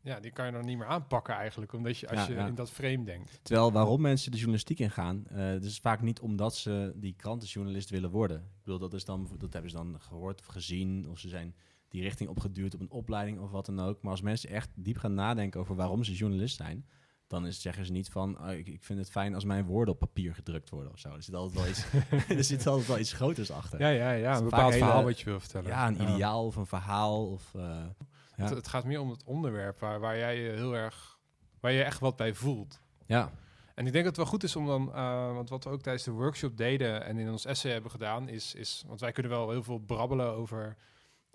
ja, 0.00 0.20
die 0.20 0.30
kan 0.30 0.46
je 0.46 0.52
dan 0.52 0.64
niet 0.64 0.78
meer 0.78 0.86
aanpakken 0.86 1.34
eigenlijk, 1.34 1.72
omdat 1.72 1.98
je 1.98 2.08
als 2.08 2.18
ja, 2.18 2.26
je 2.26 2.34
ja. 2.34 2.46
in 2.46 2.54
dat 2.54 2.70
frame 2.70 3.04
denkt. 3.04 3.40
Terwijl 3.42 3.72
waarom 3.72 4.00
mensen 4.00 4.30
de 4.30 4.36
journalistiek 4.36 4.78
ingaan, 4.78 5.24
uh, 5.32 5.38
dat 5.38 5.62
is 5.62 5.78
vaak 5.78 6.02
niet 6.02 6.20
omdat 6.20 6.56
ze 6.56 6.92
die 6.96 7.14
krantenjournalist 7.16 7.90
willen 7.90 8.10
worden. 8.10 8.36
Ik 8.36 8.64
bedoel, 8.64 8.78
dat, 8.78 8.94
is 8.94 9.04
dan, 9.04 9.28
dat 9.38 9.52
hebben 9.52 9.70
ze 9.70 9.76
dan 9.76 10.00
gehoord 10.00 10.40
of 10.40 10.46
gezien, 10.46 11.08
of 11.08 11.18
ze 11.18 11.28
zijn 11.28 11.54
die 11.88 12.02
richting 12.02 12.30
opgeduwd 12.30 12.74
op 12.74 12.80
een 12.80 12.90
opleiding 12.90 13.38
of 13.38 13.50
wat 13.50 13.66
dan 13.66 13.80
ook. 13.80 14.02
Maar 14.02 14.10
als 14.10 14.20
mensen 14.20 14.50
echt 14.50 14.70
diep 14.74 14.96
gaan 14.96 15.14
nadenken 15.14 15.60
over 15.60 15.74
waarom 15.74 16.04
ze 16.04 16.14
journalist 16.14 16.56
zijn, 16.56 16.86
dan 17.26 17.46
is, 17.46 17.60
zeggen 17.60 17.86
ze 17.86 17.92
niet 17.92 18.08
van, 18.08 18.40
oh, 18.40 18.52
ik, 18.52 18.66
ik, 18.66 18.82
vind 18.82 18.98
het 18.98 19.10
fijn 19.10 19.34
als 19.34 19.44
mijn 19.44 19.64
woorden 19.64 19.94
op 19.94 20.00
papier 20.00 20.34
gedrukt 20.34 20.70
worden 20.70 20.92
of 20.92 20.98
zo. 20.98 21.08
Er 21.08 21.22
zit 21.22 21.34
altijd 21.34 21.60
wel 21.60 21.70
iets, 21.70 21.86
er 22.38 22.44
zit 22.44 22.66
altijd 22.66 22.86
wel 22.86 22.98
iets 22.98 23.12
groters 23.12 23.50
achter. 23.50 23.80
Ja, 23.80 23.88
ja, 23.88 24.10
ja. 24.10 24.36
Een 24.36 24.44
bepaald 24.44 24.72
hele, 24.72 24.84
verhaal 24.84 25.04
wat 25.04 25.18
je 25.18 25.24
wil 25.24 25.40
vertellen. 25.40 25.70
Ja, 25.70 25.86
een 25.86 26.02
ideaal 26.02 26.46
of 26.46 26.56
een 26.56 26.66
verhaal. 26.66 27.30
Of, 27.30 27.52
uh, 27.56 27.62
ja. 27.62 28.44
het, 28.44 28.50
het, 28.50 28.68
gaat 28.68 28.84
meer 28.84 29.00
om 29.00 29.10
het 29.10 29.24
onderwerp 29.24 29.80
waar, 29.80 30.00
waar 30.00 30.18
jij 30.18 30.40
je 30.40 30.50
heel 30.50 30.76
erg, 30.76 31.18
waar 31.60 31.72
je 31.72 31.82
echt 31.82 32.00
wat 32.00 32.16
bij 32.16 32.34
voelt. 32.34 32.80
Ja. 33.06 33.30
En 33.74 33.86
ik 33.86 33.92
denk 33.92 34.04
dat 34.04 34.16
het 34.16 34.16
wel 34.16 34.32
goed 34.32 34.42
is 34.42 34.56
om 34.56 34.66
dan, 34.66 34.88
uh, 34.88 35.32
want 35.34 35.48
wat 35.48 35.64
we 35.64 35.70
ook 35.70 35.82
tijdens 35.82 36.04
de 36.04 36.10
workshop 36.10 36.56
deden 36.56 37.04
en 37.04 37.18
in 37.18 37.30
ons 37.30 37.44
essay 37.44 37.72
hebben 37.72 37.90
gedaan, 37.90 38.28
is, 38.28 38.54
is 38.54 38.84
want 38.86 39.00
wij 39.00 39.12
kunnen 39.12 39.32
wel 39.32 39.50
heel 39.50 39.62
veel 39.62 39.78
brabbelen 39.78 40.32
over 40.32 40.76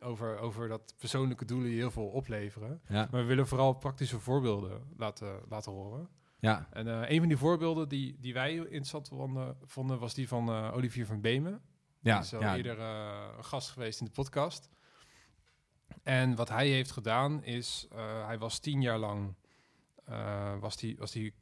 over, 0.02 0.38
over 0.38 0.68
dat 0.68 0.94
persoonlijke 0.98 1.46
doelen 1.46 1.72
heel 1.72 1.92
veel 1.92 2.08
opleveren. 2.08 2.82
Ja. 2.88 3.08
Maar 3.12 3.22
we 3.22 3.28
willen 3.28 3.48
vooral 3.48 3.74
praktische 3.74 4.20
voorbeelden 4.20 4.82
laten, 4.98 5.42
laten 5.50 5.72
horen. 5.72 6.10
Ja. 6.40 6.68
En 6.72 6.88
uh, 6.88 7.10
een 7.10 7.20
van 7.20 7.28
die 7.28 7.38
voorbeelden 7.38 7.90
die, 7.90 8.18
die 8.20 8.34
wij 8.34 8.56
interessant 8.56 9.08
vonden, 9.08 9.58
vonden 9.64 10.00
was 10.00 10.14
die 10.14 10.28
van 10.28 10.50
uh, 10.50 10.74
Olivier 10.74 11.06
van 11.06 11.22
Beemen. 11.22 11.62
Ja. 12.00 12.16
Die 12.16 12.26
is 12.26 12.34
al 12.34 12.42
ja. 12.42 12.56
eerder 12.56 12.78
uh, 12.78 13.28
een 13.38 13.46
gast 13.46 13.70
geweest 13.70 14.00
in 14.00 14.06
de 14.06 14.12
podcast. 14.12 14.70
En 16.04 16.36
wat 16.36 16.50
hij 16.50 16.68
heeft 16.68 16.92
gedaan 16.92 17.44
is, 17.44 17.88
hij 18.26 18.38
was 18.38 18.60
tien 18.60 18.82
jaar 18.82 18.98
lang 18.98 19.36
was 20.60 20.78
die, 20.78 20.98
was 20.98 21.12
die, 21.12 21.34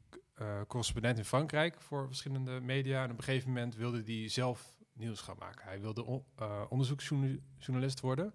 correspondent 0.66 1.18
in 1.18 1.24
Frankrijk 1.24 1.80
voor 1.80 2.06
verschillende 2.06 2.60
media. 2.60 3.04
En 3.04 3.10
op 3.10 3.18
een 3.18 3.24
gegeven 3.24 3.48
moment 3.48 3.74
wilde 3.74 4.02
hij 4.04 4.28
zelf 4.28 4.78
nieuws 4.92 5.20
gaan 5.20 5.36
maken. 5.38 5.64
Hij 5.64 5.80
wilde 5.80 6.04
on, 6.04 6.24
onderzoeksjournalist 6.68 8.00
worden. 8.00 8.32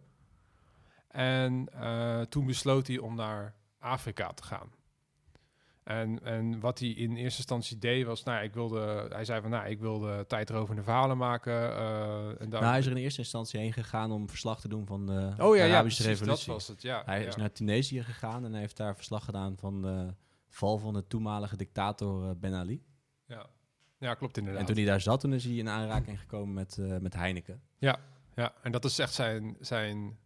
En 1.13 1.67
uh, 1.75 2.21
toen 2.21 2.45
besloot 2.45 2.87
hij 2.87 2.97
om 2.97 3.15
naar 3.15 3.55
Afrika 3.79 4.27
te 4.27 4.43
gaan. 4.43 4.71
En, 5.83 6.23
en 6.23 6.59
wat 6.59 6.79
hij 6.79 6.89
in 6.89 7.15
eerste 7.15 7.37
instantie 7.37 7.77
deed 7.77 8.05
was, 8.05 8.23
nou, 8.23 8.43
ik 8.43 8.53
wilde, 8.53 9.07
hij 9.09 9.25
zei 9.25 9.41
van, 9.41 9.49
nou, 9.49 9.67
ik 9.67 9.79
wilde 9.79 10.25
tijdrovende 10.27 10.83
verhalen 10.83 11.17
maken. 11.17 11.53
Uh, 11.53 12.41
en 12.41 12.49
nou, 12.49 12.65
hij 12.65 12.79
is 12.79 12.85
er 12.85 12.91
in 12.91 12.97
eerste 12.97 13.21
instantie 13.21 13.59
heen 13.59 13.73
gegaan 13.73 14.11
om 14.11 14.29
verslag 14.29 14.61
te 14.61 14.67
doen 14.67 14.85
van 14.85 15.05
de 15.05 15.33
oh, 15.37 15.55
ja, 15.55 15.65
Arabische 15.65 16.03
ja, 16.03 16.09
Revolutie. 16.09 16.45
Dat 16.45 16.55
was 16.55 16.67
het, 16.67 16.81
ja. 16.81 17.03
Hij 17.05 17.25
is 17.25 17.35
naar 17.35 17.51
Tunesië 17.51 18.03
gegaan 18.03 18.45
en 18.45 18.51
hij 18.51 18.61
heeft 18.61 18.77
daar 18.77 18.95
verslag 18.95 19.25
gedaan 19.25 19.57
van 19.57 19.81
de 19.81 20.13
val 20.47 20.77
van 20.77 20.93
de 20.93 21.07
toenmalige 21.07 21.57
dictator 21.57 22.23
uh, 22.23 22.31
Ben 22.37 22.53
Ali. 22.53 22.83
Ja. 23.27 23.45
ja, 23.97 24.13
klopt 24.13 24.37
inderdaad. 24.37 24.61
En 24.61 24.67
toen 24.67 24.75
hij 24.75 24.85
daar 24.85 25.01
zat, 25.01 25.19
toen 25.19 25.33
is 25.33 25.43
hij 25.43 25.53
in 25.53 25.69
aanraking 25.69 26.19
gekomen 26.19 26.53
met, 26.53 26.77
uh, 26.79 26.97
met 26.97 27.13
Heineken. 27.13 27.61
Ja, 27.77 27.99
ja, 28.35 28.53
en 28.61 28.71
dat 28.71 28.85
is 28.85 28.99
echt 28.99 29.13
zijn, 29.13 29.57
zijn 29.59 30.17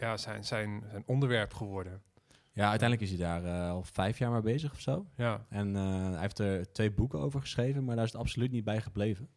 ja, 0.00 0.16
zijn, 0.16 0.44
zijn, 0.44 0.84
zijn 0.90 1.02
onderwerp 1.06 1.54
geworden. 1.54 2.02
Ja, 2.52 2.68
uiteindelijk 2.68 3.10
is 3.10 3.18
hij 3.18 3.26
daar 3.26 3.44
uh, 3.44 3.70
al 3.70 3.82
vijf 3.82 4.18
jaar 4.18 4.30
mee 4.30 4.40
bezig 4.40 4.72
of 4.72 4.80
zo. 4.80 5.06
Ja. 5.16 5.46
En 5.48 5.68
uh, 5.74 6.10
hij 6.10 6.20
heeft 6.20 6.38
er 6.38 6.72
twee 6.72 6.90
boeken 6.90 7.18
over 7.18 7.40
geschreven, 7.40 7.84
maar 7.84 7.96
daar 7.96 8.04
is 8.04 8.12
het 8.12 8.20
absoluut 8.20 8.50
niet 8.50 8.64
bij 8.64 8.80
gebleven. 8.80 9.28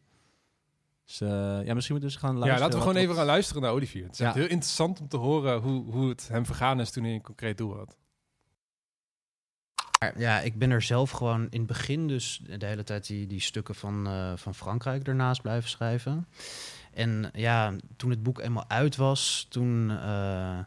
Dus 1.04 1.20
uh, 1.20 1.28
ja, 1.28 1.74
misschien 1.74 1.74
moeten 1.74 1.94
we 1.94 2.00
dus 2.00 2.16
gaan 2.16 2.30
luisteren. 2.30 2.54
Ja, 2.54 2.60
laten 2.60 2.78
we 2.78 2.84
gewoon 2.84 3.02
even 3.02 3.14
gaan 3.14 3.26
luisteren 3.26 3.62
naar 3.62 3.72
Olivier. 3.72 4.04
Het 4.04 4.12
is 4.12 4.18
ja. 4.18 4.32
heel 4.32 4.42
interessant 4.48 5.00
om 5.00 5.08
te 5.08 5.16
horen 5.16 5.60
hoe, 5.60 5.92
hoe 5.92 6.08
het 6.08 6.28
hem 6.28 6.46
vergaan 6.46 6.80
is 6.80 6.90
toen 6.90 7.04
hij 7.04 7.14
een 7.14 7.22
concreet 7.22 7.58
doel 7.58 7.76
had. 7.76 7.96
Ja, 10.16 10.40
ik 10.40 10.58
ben 10.58 10.70
er 10.70 10.82
zelf 10.82 11.10
gewoon 11.10 11.46
in 11.50 11.58
het 11.58 11.66
begin 11.66 12.08
dus 12.08 12.42
de 12.58 12.66
hele 12.66 12.82
tijd 12.82 13.06
die, 13.06 13.26
die 13.26 13.40
stukken 13.40 13.74
van, 13.74 14.08
van 14.38 14.54
Frankrijk 14.54 15.08
ernaast 15.08 15.42
blijven 15.42 15.70
schrijven. 15.70 16.28
En 16.94 17.30
ja, 17.34 17.72
toen 17.96 18.10
het 18.10 18.22
boek 18.22 18.38
eenmaal 18.40 18.64
uit 18.68 18.96
was, 18.96 19.46
toen, 19.48 19.90
uh, 19.90 20.58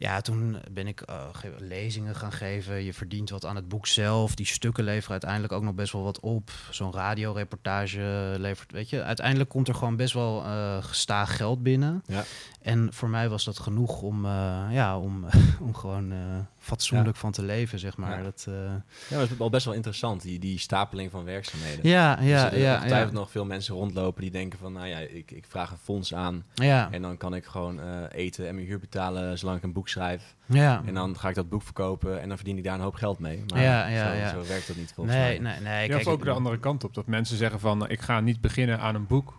Ja, 0.00 0.20
toen 0.20 0.56
ben 0.70 0.86
ik 0.86 1.00
eh, 1.00 1.22
ge- 1.32 1.54
lezingen 1.58 2.14
gaan 2.14 2.32
geven. 2.32 2.82
Je 2.84 2.94
verdient 2.94 3.30
wat 3.30 3.44
aan 3.46 3.56
het 3.56 3.68
boek 3.68 3.86
zelf. 3.86 4.34
Die 4.34 4.46
stukken 4.46 4.84
leveren 4.84 5.10
uiteindelijk 5.10 5.52
ook 5.52 5.62
nog 5.62 5.74
best 5.74 5.92
wel 5.92 6.02
wat 6.02 6.20
op. 6.20 6.50
Zo'n 6.70 6.92
radioreportage 6.92 8.34
levert, 8.38 8.72
weet 8.72 8.90
je. 8.90 9.02
Uiteindelijk 9.02 9.50
komt 9.50 9.68
er 9.68 9.74
gewoon 9.74 9.96
best 9.96 10.14
wel 10.14 10.44
eh 10.44 10.76
gestaag 10.84 11.36
geld 11.36 11.62
binnen. 11.62 12.02
Ja. 12.06 12.24
En 12.62 12.92
voor 12.92 13.08
mij 13.08 13.28
was 13.28 13.44
dat 13.44 13.58
genoeg 13.58 14.02
om, 14.02 14.24
eh, 14.24 14.66
ja, 14.70 14.98
om, 14.98 15.24
om 15.66 15.74
gewoon 15.74 16.12
fatsoenlijk 16.58 17.16
van 17.16 17.32
te 17.32 17.42
leven, 17.42 17.78
zeg 17.78 17.96
maar. 17.96 18.16
Ja. 18.18 18.22
Dat, 18.24 18.44
eh, 18.48 18.54
Ja, 18.54 18.70
maar 19.10 19.20
het 19.20 19.30
is 19.30 19.36
wel 19.36 19.50
best 19.50 19.64
wel 19.64 19.74
interessant, 19.74 20.22
die, 20.22 20.38
die 20.38 20.58
stapeling 20.58 21.10
van 21.10 21.24
werkzaamheden. 21.24 21.88
ja, 21.90 22.16
Dus 22.16 22.24
ja, 22.26 22.44
er 22.44 22.50
zullen 22.50 22.64
ja, 22.64 22.84
ja. 22.86 23.10
nog 23.10 23.30
veel 23.30 23.44
mensen 23.44 23.74
rondlopen 23.74 24.22
die 24.22 24.30
denken 24.30 24.58
van, 24.58 24.72
nou 24.72 24.86
ja, 24.86 24.98
ik, 24.98 25.30
ik 25.30 25.44
vraag 25.48 25.70
een 25.70 25.76
fonds 25.82 26.14
aan 26.14 26.44
Ja, 26.54 26.88
en 26.92 27.02
dan 27.02 27.16
kan 27.16 27.34
ik 27.34 27.44
gewoon 27.44 27.80
eh, 27.80 27.86
eten 28.10 28.48
en 28.48 28.54
mijn 28.54 28.66
huur 28.66 28.78
betalen 28.78 29.38
zolang 29.38 29.58
ik 29.58 29.64
een 29.64 29.72
boek 29.72 29.88
schrijf. 29.88 30.34
ja. 30.46 30.82
En 30.86 30.94
dan 30.94 31.18
ga 31.18 31.28
ik 31.28 31.34
dat 31.34 31.48
boek 31.48 31.62
verkopen 31.62 32.20
en 32.20 32.28
dan 32.28 32.36
verdien 32.36 32.56
ik 32.58 32.64
daar 32.64 32.74
een 32.74 32.80
hoop 32.80 32.94
geld 32.94 33.18
mee. 33.18 33.44
Maar 33.46 33.62
Ja, 33.62 33.86
ja, 33.88 34.10
zo, 34.12 34.16
ja. 34.18 34.30
zo 34.30 34.48
werkt 34.48 34.66
dat 34.66 34.76
niet 34.76 34.92
volgens 34.94 35.16
Nee, 35.16 35.40
mij. 35.40 35.52
nee, 35.52 35.60
nee. 35.62 35.82
Ja, 35.82 35.86
kijk, 35.94 36.06
of 36.06 36.12
ook 36.12 36.18
ik- 36.18 36.24
de 36.24 36.30
andere 36.30 36.58
kant 36.58 36.84
op. 36.84 36.94
Dat 36.94 37.06
mensen 37.06 37.36
zeggen 37.36 37.60
van, 37.60 37.88
ik 37.88 38.00
ga 38.00 38.20
niet 38.20 38.40
beginnen 38.40 38.80
aan 38.80 38.94
een 38.94 39.06
boek. 39.06 39.38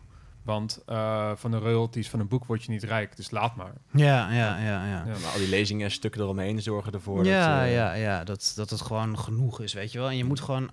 Want 0.49 0.81
eh, 0.85 1.31
van 1.35 1.51
de 1.51 1.57
royalties 1.57 2.09
van 2.09 2.19
een 2.19 2.27
boek 2.27 2.45
word 2.45 2.63
je 2.63 2.71
niet 2.71 2.83
rijk. 2.83 3.15
Dus 3.15 3.31
laat 3.31 3.55
maar. 3.55 3.73
Ja, 3.91 4.31
ja, 4.31 4.57
ja, 4.57 4.85
ja. 4.85 4.85
Ja. 4.85 5.03
Maar 5.05 5.31
al 5.31 5.37
die 5.37 5.49
lezingen 5.49 5.85
en 5.85 5.91
stukken 5.91 6.21
eromheen 6.21 6.61
zorgen 6.61 6.93
ervoor 6.93 7.25
ja, 7.25 7.57
dat... 7.57 7.65
eh, 7.67 7.73
ja, 7.73 7.93
ja, 7.93 8.23
dat, 8.23 8.51
dat 8.55 8.69
het 8.69 8.81
gewoon 8.81 9.19
genoeg 9.19 9.61
is, 9.61 9.73
weet 9.73 9.91
je 9.91 9.99
wel. 9.99 10.09
En 10.09 10.17
je 10.17 10.25
moet 10.25 10.39
gewoon 10.39 10.69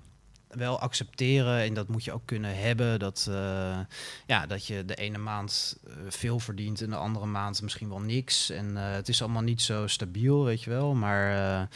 wel 0.49 0.80
accepteren, 0.80 1.61
en 1.61 1.75
dat 1.75 1.88
moet 1.88 2.04
je 2.04 2.12
ook 2.12 2.26
kunnen 2.26 2.59
hebben, 2.59 2.99
dat, 2.99 3.26
eh, 3.30 3.78
ja, 4.26 4.47
dat 4.47 4.66
je 4.66 4.85
de 4.85 4.95
ene 4.95 5.18
maand 5.18 5.78
veel 6.09 6.38
verdient 6.38 6.80
en 6.80 6.90
de 6.90 6.97
andere 6.97 7.26
maand 7.26 7.62
misschien 7.62 7.88
wel 7.88 8.00
niks. 8.00 8.50
En 8.50 8.76
eh, 8.76 8.92
het 8.92 9.09
is 9.09 9.23
allemaal 9.23 9.42
niet 9.42 9.62
zo 9.62 9.87
stabiel, 9.87 10.45
weet 10.45 10.62
je 10.62 10.71
wel. 10.71 10.95
Maar 10.95 11.30
eh, 11.30 11.66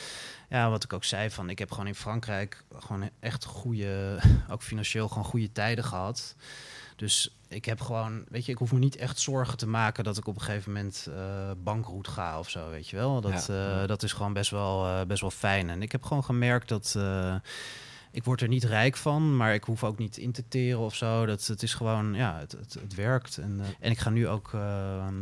ja, 0.51 0.71
wat 0.71 0.85
ik 0.85 0.93
ook 0.93 1.05
zei, 1.05 1.31
van 1.31 1.51
ik 1.51 1.59
heb 1.59 1.71
gewoon 1.71 1.87
in 1.87 1.95
Frankrijk 1.95 2.65
gewoon 2.79 3.11
echt 3.21 3.45
goede, 3.45 4.19
ook 4.53 4.63
financieel 4.63 5.09
gewoon 5.09 5.25
goede 5.25 5.53
tijden 5.53 5.85
gehad. 5.85 6.35
Dus 7.01 7.37
ik 7.49 7.65
heb 7.65 7.81
gewoon, 7.81 8.25
weet 8.29 8.45
je, 8.45 8.53
ik 8.53 8.59
hoef 8.59 8.73
me 8.73 8.79
niet 8.79 8.97
echt 8.97 9.19
zorgen 9.19 9.57
te 9.59 9.67
maken 9.67 10.05
dat 10.05 10.17
ik 10.17 10.27
op 10.27 10.35
een 10.35 10.41
gegeven 10.43 10.73
moment 10.73 11.07
eh 11.17 11.51
bankroet 11.63 12.09
ga 12.09 12.39
of 12.39 12.51
zo, 12.51 12.71
weet 12.71 12.89
je 12.89 12.97
wel. 12.97 13.21
Dat, 13.21 13.47
Ja, 13.47 13.81
eh, 13.83 13.89
dat 13.89 14.03
is 14.03 14.13
gewoon 14.13 14.33
best 14.33 14.51
wel, 14.51 14.87
eh, 14.87 15.07
best 15.07 15.21
wel 15.21 15.31
fijn. 15.31 15.71
En 15.71 15.83
ik 15.83 15.93
heb 15.93 16.03
gewoon 16.03 16.25
gemerkt 16.25 16.69
dat 16.69 16.99
ik 18.13 18.25
word 18.25 18.41
er 18.41 18.49
niet 18.49 18.65
rijk 18.65 18.97
van, 18.97 19.37
maar 19.37 19.55
ik 19.55 19.65
hoef 19.65 19.85
ook 19.85 19.99
niet 19.99 20.17
in 20.17 20.33
te 20.33 20.49
teren 20.49 20.79
of 20.81 20.95
zo. 20.95 21.27
Dat, 21.27 21.47
het 21.47 21.63
is 21.63 21.75
gewoon, 21.75 22.15
ja, 22.15 22.39
het, 22.39 22.53
het, 22.53 22.77
het 22.81 22.95
werkt. 22.95 23.39
En, 23.39 23.61
en 23.81 23.91
ik 23.91 23.99
ga 23.99 24.11
nu 24.11 24.29
ook 24.29 24.51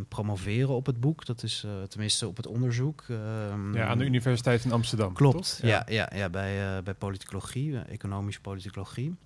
promoveren 0.08 0.74
op 0.74 0.86
het 0.86 1.00
boek. 1.00 1.26
Dat 1.26 1.42
is 1.42 1.66
tenminste 1.88 2.26
op 2.28 2.36
het 2.36 2.46
onderzoek. 2.46 3.04
ehm, 3.08 3.74
Ja, 3.74 3.86
aan 3.86 3.98
de 3.98 4.04
Universiteit 4.04 4.64
in 4.64 4.72
Amsterdam. 4.72 5.12
Klopt, 5.12 5.60
ja, 5.62 5.82
ja, 5.88 6.10
ja, 6.14 6.28
bij, 6.28 6.82
bij 6.82 6.94
politicologie, 6.94 7.78
economische 7.78 8.40
politicologie. 8.40 9.16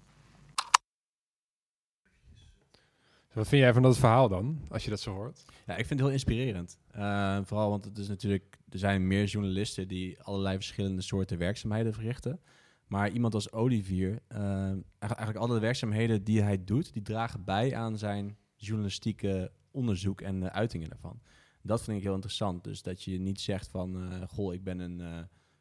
Wat 3.32 3.48
vind 3.48 3.62
jij 3.62 3.72
van 3.72 3.82
dat 3.82 3.98
verhaal 3.98 4.28
dan, 4.28 4.60
als 4.68 4.84
je 4.84 4.90
dat 4.90 5.00
zo 5.00 5.14
hoort? 5.14 5.44
Ja, 5.66 5.76
ik 5.76 5.86
vind 5.86 5.88
het 5.88 6.00
heel 6.00 6.10
inspirerend. 6.10 6.78
Eh, 6.90 7.38
vooral, 7.44 7.70
want 7.70 7.84
het 7.84 7.98
is 7.98 8.08
natuurlijk, 8.08 8.58
er 8.68 8.78
zijn 8.78 9.06
meer 9.06 9.24
journalisten 9.24 9.88
die 9.88 10.22
allerlei 10.22 10.56
verschillende 10.56 11.02
soorten 11.02 11.38
werkzaamheden 11.38 11.94
verrichten. 11.94 12.40
Maar 12.86 13.10
iemand 13.10 13.34
als 13.34 13.52
Olivier, 13.52 14.22
eh, 14.28 14.72
eigenlijk, 14.98 15.36
alle 15.36 15.58
werkzaamheden 15.58 16.24
die 16.24 16.42
hij 16.42 16.64
doet, 16.64 16.92
die 16.92 17.02
dragen 17.02 17.44
bij 17.44 17.76
aan 17.76 17.98
zijn 17.98 18.36
journalistieke 18.56 19.52
onderzoek 19.70 20.20
en 20.20 20.40
de 20.40 20.52
uitingen 20.52 20.88
daarvan. 20.88 21.20
Dat 21.62 21.82
vind 21.82 21.96
ik 21.96 22.02
heel 22.02 22.14
interessant. 22.14 22.64
Dus 22.64 22.82
dat 22.82 23.02
je 23.02 23.20
niet 23.20 23.40
zegt 23.40 23.68
van, 23.68 23.96
eh, 23.96 24.28
goh, 24.28 24.54
ik 24.54 24.64
ben 24.64 24.78
een, 24.78 24.98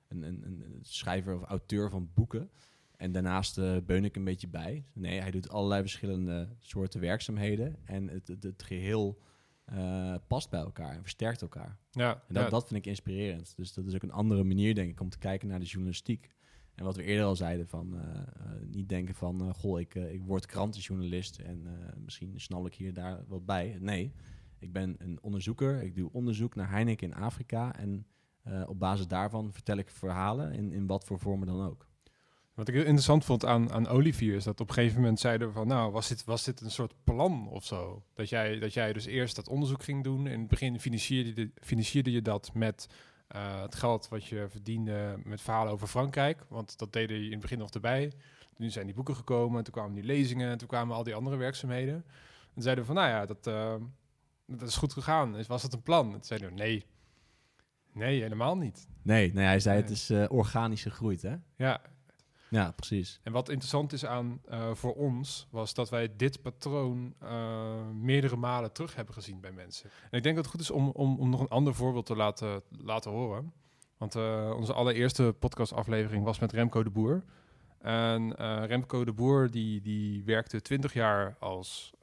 een, 0.08 0.24
een, 0.24 0.44
een 0.46 0.80
schrijver 0.82 1.36
of 1.36 1.44
auteur 1.44 1.90
van 1.90 2.10
boeken. 2.14 2.50
En 3.02 3.12
daarnaast 3.12 3.58
eh, 3.58 3.78
beun 3.86 4.06
ik 4.06 4.16
een 4.16 4.24
beetje 4.24 4.48
bij. 4.48 4.86
Nee, 4.94 5.20
hij 5.20 5.32
doet 5.32 5.50
allerlei 5.50 5.82
verschillende 5.82 6.48
soorten 6.60 7.00
werkzaamheden. 7.00 7.76
En 7.86 8.08
het, 8.08 8.28
het, 8.28 8.44
het 8.44 8.64
geheel 8.64 9.22
eh, 9.66 10.16
past 10.28 10.50
bij 10.50 10.60
elkaar 10.60 10.94
en 10.96 11.02
versterkt 11.02 11.42
elkaar. 11.42 11.78
Ja, 11.92 12.14
En 12.14 12.34
dat, 12.34 12.44
ja. 12.44 12.50
dat 12.50 12.68
vind 12.68 12.80
ik 12.80 12.86
inspirerend. 12.86 13.54
Dus 13.56 13.74
dat 13.74 13.86
is 13.86 13.96
ook 13.96 14.04
een 14.04 14.12
andere 14.12 14.44
manier, 14.44 14.76
denk 14.76 14.90
ik, 14.90 15.00
om 15.00 15.10
te 15.10 15.18
kijken 15.18 15.48
naar 15.48 15.60
de 15.60 15.66
journalistiek. 15.66 16.36
En 16.76 16.84
wat 16.84 16.96
we 16.96 17.04
eerder 17.04 17.26
al 17.26 17.36
zeiden, 17.36 17.68
van 17.68 17.98
eh, 17.98 18.22
niet 18.66 18.90
denken 18.90 19.16
van, 19.16 19.54
goh, 19.54 19.80
ik, 19.80 19.96
ik 19.96 20.24
word 20.24 20.46
krantenjournalist 20.46 21.40
en 21.40 21.68
misschien 22.04 22.40
snal 22.40 22.66
ik 22.66 22.74
hier 22.74 22.94
daar 22.94 23.24
wat 23.28 23.46
bij. 23.46 23.78
Nee, 23.80 24.14
ik 24.60 24.72
ben 24.72 24.96
een 24.98 25.22
onderzoeker. 25.22 25.84
Ik 25.84 25.96
doe 25.96 26.12
onderzoek 26.12 26.56
naar 26.56 26.70
Heineken 26.70 27.08
in 27.08 27.16
Afrika. 27.16 27.76
En 27.76 28.06
op 28.66 28.80
basis 28.80 29.08
daarvan 29.08 29.54
vertel 29.54 29.78
ik 29.78 29.90
verhalen 29.90 30.54
in, 30.54 30.72
in 30.72 30.88
wat 30.88 31.04
voor 31.04 31.20
vormen 31.20 31.48
dan 31.48 31.62
ook. 31.62 31.90
Wat 32.54 32.68
ik 32.68 32.74
heel 32.74 32.84
interessant 32.84 33.26
vond 33.26 33.46
aan, 33.46 33.72
aan 33.72 33.88
Olivier 33.88 34.36
is 34.36 34.44
dat 34.44 34.60
op 34.60 34.68
een 34.68 34.74
gegeven 34.74 35.02
moment 35.02 35.20
zeiden 35.20 35.48
we 35.48 35.54
van, 35.54 35.68
nou, 35.68 35.92
was 35.92 36.08
dit, 36.08 36.24
was 36.24 36.44
dit 36.44 36.62
een 36.62 36.72
soort 36.72 36.94
plan 37.04 37.48
of 37.50 37.66
zo? 37.66 38.04
Dat 38.14 38.30
jij, 38.30 38.60
dat 38.60 38.74
jij 38.74 38.94
dus 38.94 39.06
eerst 39.06 39.36
dat 39.36 39.48
onderzoek 39.48 39.84
ging 39.84 40.04
doen. 40.04 40.28
In 40.28 40.40
het 40.40 40.48
begin 40.48 40.80
financierde, 40.80 41.42
je- 41.42 41.52
financierde 41.62 42.12
je 42.12 42.22
dat 42.22 42.54
met 42.54 42.88
eh, 43.28 43.62
het 43.62 43.76
geld 43.76 44.08
wat 44.08 44.26
je 44.26 44.46
verdiende 44.50 45.20
met 45.24 45.42
verhalen 45.42 45.74
over 45.74 45.88
Frankrijk. 45.88 46.46
Want 46.50 46.78
dat 46.78 46.94
deden 46.94 47.18
je 47.18 47.26
in 47.26 47.32
het 47.32 47.42
begin 47.42 47.58
nog 47.58 47.70
erbij. 47.70 48.12
Nu 48.58 48.70
zijn 48.70 48.86
die 48.86 48.96
boeken 48.96 49.16
gekomen, 49.16 49.58
en 49.58 49.64
toen 49.64 49.74
kwamen 49.74 49.94
die 49.94 50.04
lezingen, 50.04 50.52
en 50.52 50.58
toen 50.58 50.68
kwamen 50.68 50.96
al 50.96 51.04
die 51.04 51.16
andere 51.16 51.36
werkzaamheden. 51.36 52.06
En 52.56 52.62
zeiden 52.62 52.84
we 52.86 52.94
van, 52.94 53.02
nou 53.04 53.10
ja, 53.10 53.26
dat, 53.26 53.48
eh, 53.48 53.76
dat 54.46 54.68
is 54.68 54.76
goed 54.78 54.94
gegaan. 54.94 55.46
Was 55.48 55.62
dat 55.62 55.74
een 55.74 55.82
plan? 55.82 56.06
En 56.06 56.12
toen 56.12 56.24
zeiden 56.24 56.50
we, 56.50 56.56
nee, 56.56 56.86
nee, 57.94 58.22
helemaal 58.22 58.58
niet. 58.58 58.88
Nee, 59.02 59.34
nee 59.34 59.46
hij 59.46 59.60
zei 59.60 59.74
Nee. 59.76 59.84
het 59.84 59.92
is 59.94 60.10
eh, 60.10 60.26
organisch 60.30 60.82
gegroeid, 60.84 61.22
hè? 61.22 61.36
Ja, 61.56 61.82
Ja, 62.52 62.72
precies. 62.72 63.20
En 63.24 63.32
wat 63.32 63.50
interessant 63.50 63.94
is 63.94 64.06
aan 64.06 64.42
eh, 64.46 64.74
voor 64.74 64.94
ons, 64.94 65.48
was 65.50 65.74
dat 65.74 65.90
wij 65.90 66.16
dit 66.16 66.42
patroon 66.42 67.14
eh, 67.20 67.88
meerdere 67.94 68.36
malen 68.36 68.72
terug 68.72 68.96
hebben 68.96 69.14
gezien 69.14 69.40
bij 69.40 69.52
mensen. 69.52 69.90
En 70.10 70.18
ik 70.18 70.24
denk 70.24 70.36
dat 70.36 70.44
het 70.46 70.54
goed 70.54 70.64
is 70.64 70.72
om, 70.72 70.90
om, 70.90 71.20
om 71.20 71.30
nog 71.30 71.40
een 71.40 71.48
ander 71.48 71.76
voorbeeld 71.76 72.06
te 72.06 72.16
laten, 72.16 72.62
laten 72.70 73.12
horen. 73.12 73.54
Want 73.98 74.16
eh, 74.16 74.54
onze 74.58 74.74
allereerste 74.74 75.36
podcastaflevering 75.40 76.24
was 76.24 76.40
met 76.40 76.52
Remco 76.52 76.84
de 76.84 76.90
Boer. 76.90 77.24
En 77.80 78.36
Remco 78.66 79.06
de 79.06 79.14
Boer 79.14 79.52
die, 79.52 79.82
die 79.82 80.24
werkte 80.24 80.62
20 80.62 80.94
jaar 80.94 81.36
als 81.40 81.94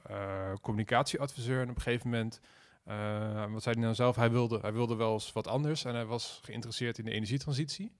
communicatieadviseur. 0.61 1.61
En 1.61 1.69
op 1.69 1.75
een 1.75 1.81
gegeven 1.81 2.09
moment, 2.09 2.39
wat 3.51 3.63
zei 3.63 3.75
hij 3.75 3.83
nou 3.83 3.95
zelf? 3.95 4.15
Hij 4.15 4.31
wilde, 4.31 4.59
hij 4.59 4.73
wilde 4.73 4.95
wel 4.95 5.13
eens 5.13 5.31
wat 5.31 5.47
anders 5.47 5.85
en 5.85 5.93
hij 5.93 6.05
was 6.05 6.39
geïnteresseerd 6.43 6.97
in 6.97 7.05
de 7.05 7.11
energietransitie. 7.11 7.91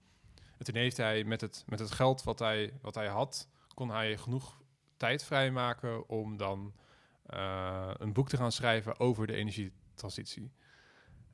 En 0.60 0.66
toen 0.66 0.74
heeft 0.74 0.96
hij 0.96 1.24
met 1.24 1.40
het, 1.40 1.64
met 1.66 1.78
het 1.78 1.90
geld 1.90 2.22
wat 2.22 2.38
hij, 2.38 2.72
wat 2.82 2.94
hij 2.94 3.08
had, 3.08 3.48
kon 3.74 3.90
hij 3.90 4.16
genoeg 4.16 4.62
tijd 4.96 5.24
vrijmaken 5.24 6.08
om 6.08 6.36
dan 6.36 6.74
eh, 7.26 7.90
een 7.98 8.12
boek 8.12 8.28
te 8.28 8.36
gaan 8.36 8.52
schrijven 8.52 8.98
over 8.98 9.26
de 9.26 9.32
energietransitie. 9.32 10.52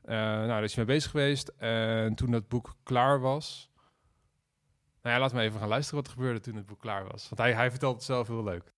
Eh, 0.03 0.15
nou, 0.17 0.47
daar 0.47 0.63
is 0.63 0.75
hij 0.75 0.85
mee 0.85 0.95
bezig 0.95 1.11
geweest. 1.11 1.49
En 1.49 2.15
toen 2.15 2.31
dat 2.31 2.49
boek 2.49 2.77
klaar 2.83 3.21
was. 3.21 3.71
Nou 5.03 5.15
ja, 5.15 5.21
laten 5.21 5.37
we 5.37 5.43
even 5.43 5.59
gaan 5.59 5.69
luisteren 5.69 6.03
wat 6.03 6.07
er 6.07 6.17
gebeurde 6.17 6.41
toen 6.41 6.57
het 6.57 6.67
boek 6.67 6.81
klaar 6.81 7.07
was. 7.07 7.29
Want 7.29 7.41
hij, 7.41 7.55
hij 7.55 7.71
vertelt 7.71 7.95
het 7.95 8.05
zelf 8.05 8.27
heel 8.27 8.45
leuk. 8.45 8.73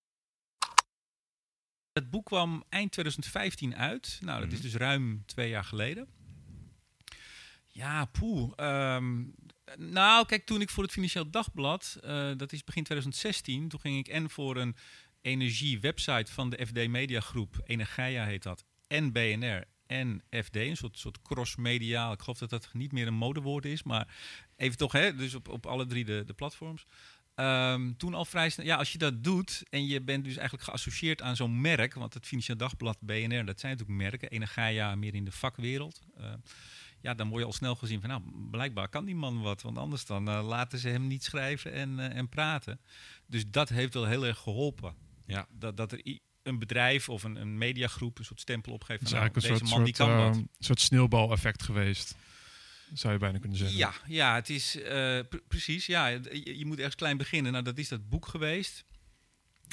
Het 1.92 2.10
boek 2.10 2.24
kwam 2.24 2.64
eind 2.68 2.92
2015 2.92 3.76
uit. 3.76 4.18
Nou, 4.20 4.40
dat 4.40 4.52
is 4.52 4.60
dus 4.60 4.76
ruim 4.76 5.22
twee 5.26 5.48
jaar 5.48 5.64
geleden. 5.64 6.08
Ja, 7.66 8.04
poeh. 8.04 8.52
ehm, 8.56 9.24
nou, 9.76 10.26
kijk, 10.26 10.46
toen 10.46 10.60
ik 10.60 10.70
voor 10.70 10.82
het 10.82 10.92
Financieel 10.92 11.30
Dagblad, 11.30 11.98
eh, 12.02 12.30
dat 12.36 12.52
is 12.52 12.64
begin 12.64 12.84
2016, 12.84 13.68
toen 13.68 13.80
ging 13.80 13.98
ik 13.98 14.08
en 14.08 14.30
voor 14.30 14.56
een 14.56 14.76
energiewebsite 15.20 16.32
van 16.32 16.50
de 16.50 16.66
FD 16.66 16.88
Mediagroep, 16.88 17.60
Energia 17.64 18.24
heet 18.24 18.42
dat, 18.42 18.64
en 18.86 19.12
BNR 19.12 19.64
en 19.86 20.22
FD, 20.30 20.56
een 20.56 20.76
soort, 20.76 20.98
soort 20.98 21.22
cross-mediaal. 21.22 22.12
Ik 22.12 22.20
geloof 22.20 22.38
dat 22.38 22.50
dat 22.50 22.68
niet 22.72 22.92
meer 22.92 23.06
een 23.06 23.14
modewoord 23.14 23.64
is, 23.64 23.82
maar 23.82 24.08
even 24.56 24.76
toch, 24.76 24.92
hè, 24.92 25.14
dus 25.14 25.34
op, 25.34 25.48
op 25.48 25.66
alle 25.66 25.86
drie 25.86 26.04
de, 26.04 26.22
de 26.26 26.32
platforms. 26.32 26.86
Ehm, 27.34 27.92
toen 27.96 28.14
al 28.14 28.24
vrij 28.24 28.50
snel, 28.50 28.66
ja, 28.66 28.76
als 28.76 28.92
je 28.92 28.98
dat 28.98 29.24
doet 29.24 29.62
en 29.70 29.86
je 29.86 30.00
bent 30.00 30.24
dus 30.24 30.36
eigenlijk 30.36 30.68
geassocieerd 30.68 31.22
aan 31.22 31.36
zo'n 31.36 31.60
merk, 31.60 31.94
want 31.94 32.14
het 32.14 32.26
Financieel 32.26 32.56
Dagblad, 32.56 33.00
BNR, 33.00 33.44
dat 33.44 33.60
zijn 33.60 33.72
natuurlijk 33.72 33.98
merken, 33.98 34.30
Energia 34.30 34.94
meer 34.94 35.14
in 35.14 35.24
de 35.24 35.32
vakwereld. 35.32 36.00
Eh, 36.16 36.32
ja, 37.00 37.14
dan 37.14 37.28
word 37.28 37.40
je 37.40 37.46
al 37.46 37.52
snel 37.52 37.74
gezien 37.74 38.00
van, 38.00 38.08
nou, 38.10 38.22
blijkbaar 38.50 38.88
kan 38.88 39.04
die 39.04 39.14
man 39.14 39.40
wat, 39.40 39.62
want 39.62 39.78
anders 39.78 40.04
dan 40.04 40.28
eh, 40.28 40.46
laten 40.46 40.78
ze 40.78 40.88
hem 40.88 41.06
niet 41.06 41.24
schrijven 41.24 41.72
en, 41.72 41.98
eh, 41.98 42.16
en 42.16 42.28
praten. 42.28 42.80
Dus 43.26 43.50
dat 43.50 43.68
heeft 43.68 43.94
wel 43.94 44.06
heel 44.06 44.26
erg 44.26 44.38
geholpen. 44.38 44.94
Ja. 45.26 45.46
Dat, 45.50 45.76
dat 45.76 45.92
er 45.92 46.18
een 46.42 46.58
bedrijf 46.58 47.08
of 47.08 47.22
een, 47.22 47.36
een 47.36 47.58
mediagroep 47.58 48.18
een 48.18 48.24
soort 48.24 48.40
stempel 48.40 48.72
opgeeft 48.72 48.98
van, 48.98 49.06
is 49.06 49.12
nou, 49.12 49.22
eigenlijk 49.22 49.54
deze 49.54 49.64
een 49.64 49.68
man 49.70 49.86
soort, 49.86 49.96
die 49.96 50.06
kan 50.06 50.34
soort, 50.34 50.36
wat. 50.36 50.64
soort 50.66 50.80
sneeuwbaleffect 50.80 51.62
geweest. 51.62 52.16
Zou 52.92 53.12
je 53.12 53.18
bijna 53.18 53.38
kunnen 53.38 53.58
zeggen. 53.58 53.76
Ja, 53.76 53.92
ja, 54.06 54.34
het 54.34 54.50
is 54.50 54.76
eh, 54.76 54.84
pre- 55.28 55.42
precies. 55.48 55.86
Ja, 55.86 56.06
je, 56.06 56.58
je 56.58 56.66
moet 56.66 56.78
ergens 56.78 56.94
klein 56.94 57.16
beginnen. 57.16 57.52
Nou, 57.52 57.64
dat 57.64 57.78
is 57.78 57.88
dat 57.88 58.08
boek 58.08 58.26
geweest. 58.26 58.84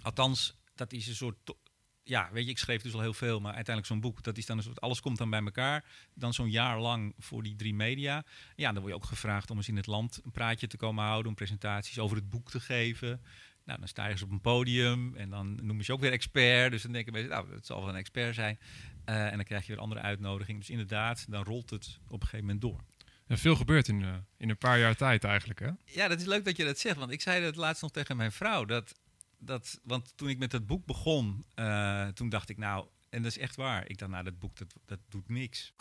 Althans, 0.03 0.55
dat 0.75 0.94
is 0.94 1.08
een 1.08 1.15
soort 1.15 1.38
to- 1.44 1.58
ja, 2.07 2.29
weet 2.31 2.45
je, 2.45 2.50
ik 2.50 2.57
schreef 2.57 2.81
dus 2.81 2.93
al 2.93 3.00
heel 3.00 3.13
veel, 3.13 3.39
maar 3.39 3.53
uiteindelijk 3.53 3.88
zo'n 3.88 4.01
boek, 4.01 4.24
dat 4.24 4.38
is 4.38 4.45
dan 4.45 4.57
een 4.57 4.63
soort, 4.63 4.81
alles 4.81 5.01
komt 5.01 5.17
dan 5.17 5.29
bij 5.29 5.43
elkaar. 5.43 5.85
Dan 6.13 6.33
zo'n 6.33 6.50
jaar 6.50 6.79
lang 6.79 7.13
voor 7.17 7.43
die 7.43 7.55
drie 7.55 7.74
media. 7.74 8.24
Ja, 8.55 8.71
dan 8.71 8.81
word 8.81 8.88
je 8.88 9.00
ook 9.00 9.05
gevraagd 9.05 9.51
om 9.51 9.57
eens 9.57 9.67
in 9.67 9.75
het 9.75 9.88
land 9.88 10.21
een 10.24 10.31
praatje 10.31 10.67
te 10.67 10.77
komen 10.77 11.03
houden, 11.03 11.27
om 11.27 11.35
presentaties 11.35 12.00
over 12.00 12.17
het 12.17 12.29
boek 12.29 12.51
te 12.51 12.59
geven. 12.59 13.21
Nou, 13.63 13.79
dan 13.79 13.88
sta 13.88 14.05
je 14.05 14.12
eens 14.12 14.21
op 14.21 14.31
een 14.31 14.41
podium 14.41 15.15
en 15.15 15.29
dan 15.29 15.55
noemen 15.55 15.85
ze 15.85 15.91
je 15.91 15.97
ook 15.97 16.03
weer 16.03 16.12
expert. 16.12 16.71
Dus 16.71 16.81
dan 16.81 16.91
denken 16.91 17.13
mensen, 17.13 17.31
nou, 17.31 17.53
het 17.53 17.65
zal 17.65 17.79
wel 17.79 17.89
een 17.89 17.95
expert 17.95 18.35
zijn. 18.35 18.59
Eh, 19.05 19.25
en 19.25 19.35
dan 19.35 19.43
krijg 19.43 19.65
je 19.65 19.71
weer 19.71 19.81
andere 19.81 20.01
uitnodigingen. 20.01 20.59
Dus 20.59 20.69
inderdaad, 20.69 21.25
dan 21.29 21.43
rolt 21.43 21.69
het 21.69 22.00
op 22.07 22.21
een 22.21 22.27
gegeven 22.27 22.45
moment 22.45 22.62
door. 22.62 22.83
En 23.27 23.38
veel 23.38 23.55
gebeurt 23.55 23.88
in, 23.88 24.03
eh, 24.03 24.13
in 24.38 24.50
een 24.50 24.57
paar 24.57 24.79
jaar 24.79 24.95
tijd 24.95 25.24
eigenlijk, 25.24 25.59
hè? 25.59 25.69
Ja, 25.85 26.07
dat 26.07 26.19
is 26.19 26.25
leuk 26.25 26.45
dat 26.45 26.57
je 26.57 26.65
dat 26.65 26.79
zegt. 26.79 26.97
Want 26.97 27.12
ik 27.12 27.21
zei 27.21 27.43
dat 27.43 27.55
laatst 27.55 27.81
nog 27.81 27.91
tegen 27.91 28.17
mijn 28.17 28.31
vrouw. 28.31 28.65
Dat, 28.65 29.00
dat, 29.45 29.79
want 29.83 30.17
toen 30.17 30.29
ik 30.29 30.37
met 30.37 30.51
het 30.51 30.67
boek 30.67 30.85
begon, 30.85 31.45
eh, 31.53 32.07
toen 32.07 32.29
dacht 32.29 32.49
ik 32.49 32.57
nou, 32.57 32.87
en 33.09 33.21
dat 33.21 33.31
is 33.31 33.37
echt 33.37 33.55
waar. 33.55 33.89
Ik 33.89 33.97
dacht, 33.97 34.11
nou, 34.11 34.23
dat 34.23 34.39
boek 34.39 34.57
dat, 34.57 34.75
dat 34.85 34.99
doet 35.09 35.29
niks. 35.29 35.73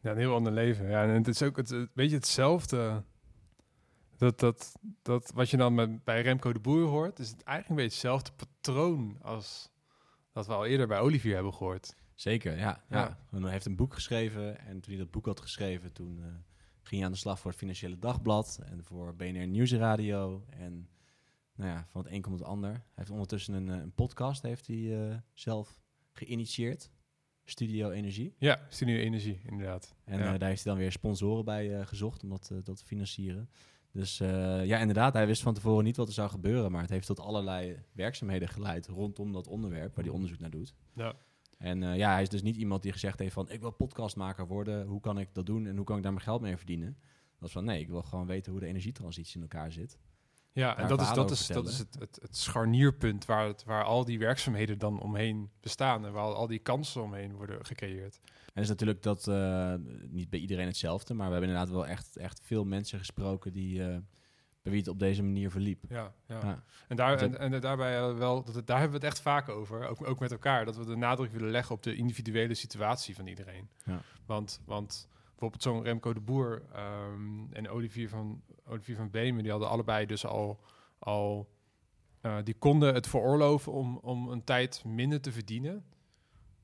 Ja, 0.00 0.10
een 0.10 0.18
heel 0.18 0.34
ander 0.34 0.52
leven. 0.52 0.88
Ja, 0.88 1.02
en 1.02 1.08
het 1.08 1.28
is 1.28 1.42
ook 1.42 1.56
het, 1.56 1.70
een 1.70 1.90
beetje 1.94 2.16
hetzelfde. 2.16 3.04
Dat, 4.16 4.40
dat, 4.40 4.72
dat 5.02 5.32
wat 5.34 5.50
je 5.50 5.56
dan 5.56 5.74
met, 5.74 6.04
bij 6.04 6.22
Remco 6.22 6.52
de 6.52 6.60
Boer 6.60 6.88
hoort, 6.88 7.18
is 7.18 7.30
het 7.30 7.42
eigenlijk 7.42 7.68
een 7.68 7.84
beetje 7.84 8.08
hetzelfde 8.08 8.32
patroon 8.32 9.18
als 9.22 9.70
dat 10.32 10.46
we 10.46 10.52
al 10.52 10.66
eerder 10.66 10.86
bij 10.86 11.00
Olivier 11.00 11.34
hebben 11.34 11.54
gehoord. 11.54 11.96
Zeker, 12.14 12.56
ja. 12.56 12.84
Ja. 12.88 13.18
ja. 13.30 13.40
Hij 13.40 13.50
heeft 13.50 13.66
een 13.66 13.76
boek 13.76 13.94
geschreven 13.94 14.58
en 14.58 14.80
toen 14.80 14.92
hij 14.92 15.02
dat 15.02 15.10
boek 15.10 15.26
had 15.26 15.40
geschreven, 15.40 15.92
toen 15.92 16.18
eh, 16.18 16.26
ging 16.82 17.00
hij 17.00 17.04
aan 17.04 17.12
de 17.12 17.18
slag 17.18 17.40
voor 17.40 17.50
het 17.50 17.60
Financiële 17.60 17.98
Dagblad 17.98 18.60
en 18.64 18.84
voor 18.84 19.16
BNR 19.16 19.46
Nieuwsradio. 19.46 20.44
En 20.50 20.88
nou 21.54 21.70
ja, 21.70 21.86
van 21.90 22.02
het 22.04 22.12
een 22.12 22.22
komt 22.22 22.38
het 22.38 22.48
ander. 22.48 22.70
Hij 22.70 22.80
heeft 22.94 23.10
ondertussen 23.10 23.54
een, 23.54 23.68
eh, 23.70 23.76
een 23.76 23.92
podcast 23.92 24.42
heeft 24.42 24.66
hij, 24.66 25.08
eh, 25.10 25.16
zelf 25.32 25.80
geïnitieerd. 26.12 26.90
Studio 27.44 27.90
Energie. 27.90 28.34
Ja, 28.38 28.60
Studio 28.68 28.96
Energie, 28.96 29.40
inderdaad. 29.44 29.94
En 30.04 30.18
Ja. 30.18 30.32
eh, 30.32 30.38
daar 30.38 30.48
heeft 30.48 30.64
hij 30.64 30.72
dan 30.72 30.82
weer 30.82 30.92
sponsoren 30.92 31.44
bij 31.44 31.86
gezocht 31.86 32.22
om 32.22 32.28
dat, 32.28 32.50
dat 32.64 32.76
te 32.76 32.84
financieren. 32.84 33.50
Dus 33.92 34.18
ja, 34.64 34.78
inderdaad, 34.78 35.12
hij 35.12 35.26
wist 35.26 35.42
van 35.42 35.54
tevoren 35.54 35.84
niet 35.84 35.96
wat 35.96 36.08
er 36.08 36.14
zou 36.14 36.30
gebeuren. 36.30 36.72
Maar 36.72 36.80
het 36.80 36.90
heeft 36.90 37.06
tot 37.06 37.20
allerlei 37.20 37.82
werkzaamheden 37.92 38.48
geleid 38.48 38.86
rondom 38.86 39.32
dat 39.32 39.46
onderwerp 39.46 39.94
waar 39.94 40.04
hij 40.04 40.12
onderzoek 40.14 40.38
naar 40.38 40.50
doet. 40.50 40.74
Ja. 40.94 41.14
En 41.58 41.80
ja, 41.96 42.12
hij 42.12 42.22
is 42.22 42.28
dus 42.28 42.42
niet 42.42 42.56
iemand 42.56 42.82
die 42.82 42.92
gezegd 42.92 43.18
heeft 43.18 43.34
van... 43.34 43.50
ik 43.50 43.60
wil 43.60 43.70
podcastmaker 43.70 44.46
worden, 44.46 44.86
hoe 44.86 45.00
kan 45.00 45.18
ik 45.18 45.28
dat 45.34 45.46
doen 45.46 45.66
en 45.66 45.76
hoe 45.76 45.84
kan 45.84 45.96
ik 45.96 46.02
daar 46.02 46.12
mijn 46.12 46.24
geld 46.24 46.40
mee 46.40 46.56
verdienen? 46.56 46.96
Dat 47.38 47.48
is 47.48 47.52
van 47.54 47.64
nee, 47.64 47.80
ik 47.80 47.88
wil 47.88 48.02
gewoon 48.02 48.26
weten 48.26 48.52
hoe 48.52 48.60
de 48.60 48.66
energietransitie 48.66 49.36
in 49.36 49.42
elkaar 49.42 49.72
zit. 49.72 49.98
Ja, 50.52 50.76
en 50.76 50.88
dat 50.88 51.00
is, 51.00 51.12
dat 51.12 51.30
is, 51.30 51.46
dat 51.46 51.68
is 51.68 51.78
het, 51.78 51.96
het, 51.98 52.18
het 52.22 52.36
scharnierpunt 52.36 53.24
waar, 53.24 53.46
het, 53.46 53.64
waar 53.64 53.84
al 53.84 54.04
die 54.04 54.18
werkzaamheden 54.18 54.78
dan 54.78 55.00
omheen 55.00 55.50
bestaan 55.60 56.06
en 56.06 56.12
waar 56.12 56.22
al, 56.22 56.46
die 56.46 56.58
kansen 56.58 57.02
omheen 57.02 57.32
worden 57.32 57.64
gecreëerd. 57.64 58.20
En 58.54 58.62
is 58.62 58.68
natuurlijk 58.68 59.02
dat 59.02 59.28
eh, 59.28 59.74
niet 60.08 60.30
bij 60.30 60.38
iedereen 60.38 60.66
hetzelfde... 60.66 61.14
maar 61.14 61.26
we 61.26 61.32
hebben 61.32 61.50
inderdaad 61.50 61.74
wel 61.74 61.86
echt, 61.86 62.16
echt 62.16 62.40
veel 62.44 62.64
mensen 62.64 62.98
gesproken... 62.98 63.52
die, 63.52 63.82
eh, 63.82 63.98
bij 64.62 64.72
wie 64.72 64.80
het 64.80 64.88
op 64.88 64.98
deze 64.98 65.22
manier 65.22 65.50
verliep. 65.50 65.84
Ja, 65.88 66.12
ja. 66.26 66.40
Ja. 66.42 66.62
En, 66.88 66.96
daar, 66.96 67.18
en, 67.18 67.38
en 67.38 67.60
daarbij 67.60 68.14
wel, 68.14 68.44
dat 68.44 68.54
het, 68.54 68.66
daar 68.66 68.78
hebben 68.78 69.00
we 69.00 69.06
het 69.06 69.14
echt 69.14 69.22
vaak 69.22 69.48
over, 69.48 69.88
ook, 69.88 70.08
ook 70.08 70.18
met 70.18 70.32
elkaar, 70.32 70.64
dat 70.64 70.76
we 70.76 70.84
de 70.84 70.96
nadruk 70.96 71.32
willen 71.32 71.50
leggen 71.50 71.74
op 71.74 71.82
de 71.82 71.94
individuele 71.94 72.54
situatie 72.54 73.14
van 73.14 73.26
iedereen. 73.26 73.68
Ja. 73.84 74.00
Want, 74.26 74.60
want 74.64 75.08
bijvoorbeeld 75.50 75.62
zo'n 75.62 75.82
Remco 75.92 76.12
de 76.12 76.20
Boer 76.20 76.62
ehm, 76.72 77.52
en 77.52 77.68
Olivier 77.68 78.08
van, 78.08 78.42
Olivier 78.64 78.96
van 78.96 79.10
Beemen, 79.10 79.42
die 79.42 79.50
hadden 79.50 79.68
allebei 79.68 80.06
dus 80.06 80.26
al, 80.26 80.60
al 80.98 81.48
eh, 82.20 82.36
die 82.44 82.54
konden 82.54 82.94
het 82.94 83.06
veroorloven 83.06 83.72
om, 83.72 83.96
om 83.96 84.28
een 84.28 84.44
tijd 84.44 84.84
minder 84.84 85.20
te 85.20 85.32
verdienen, 85.32 85.84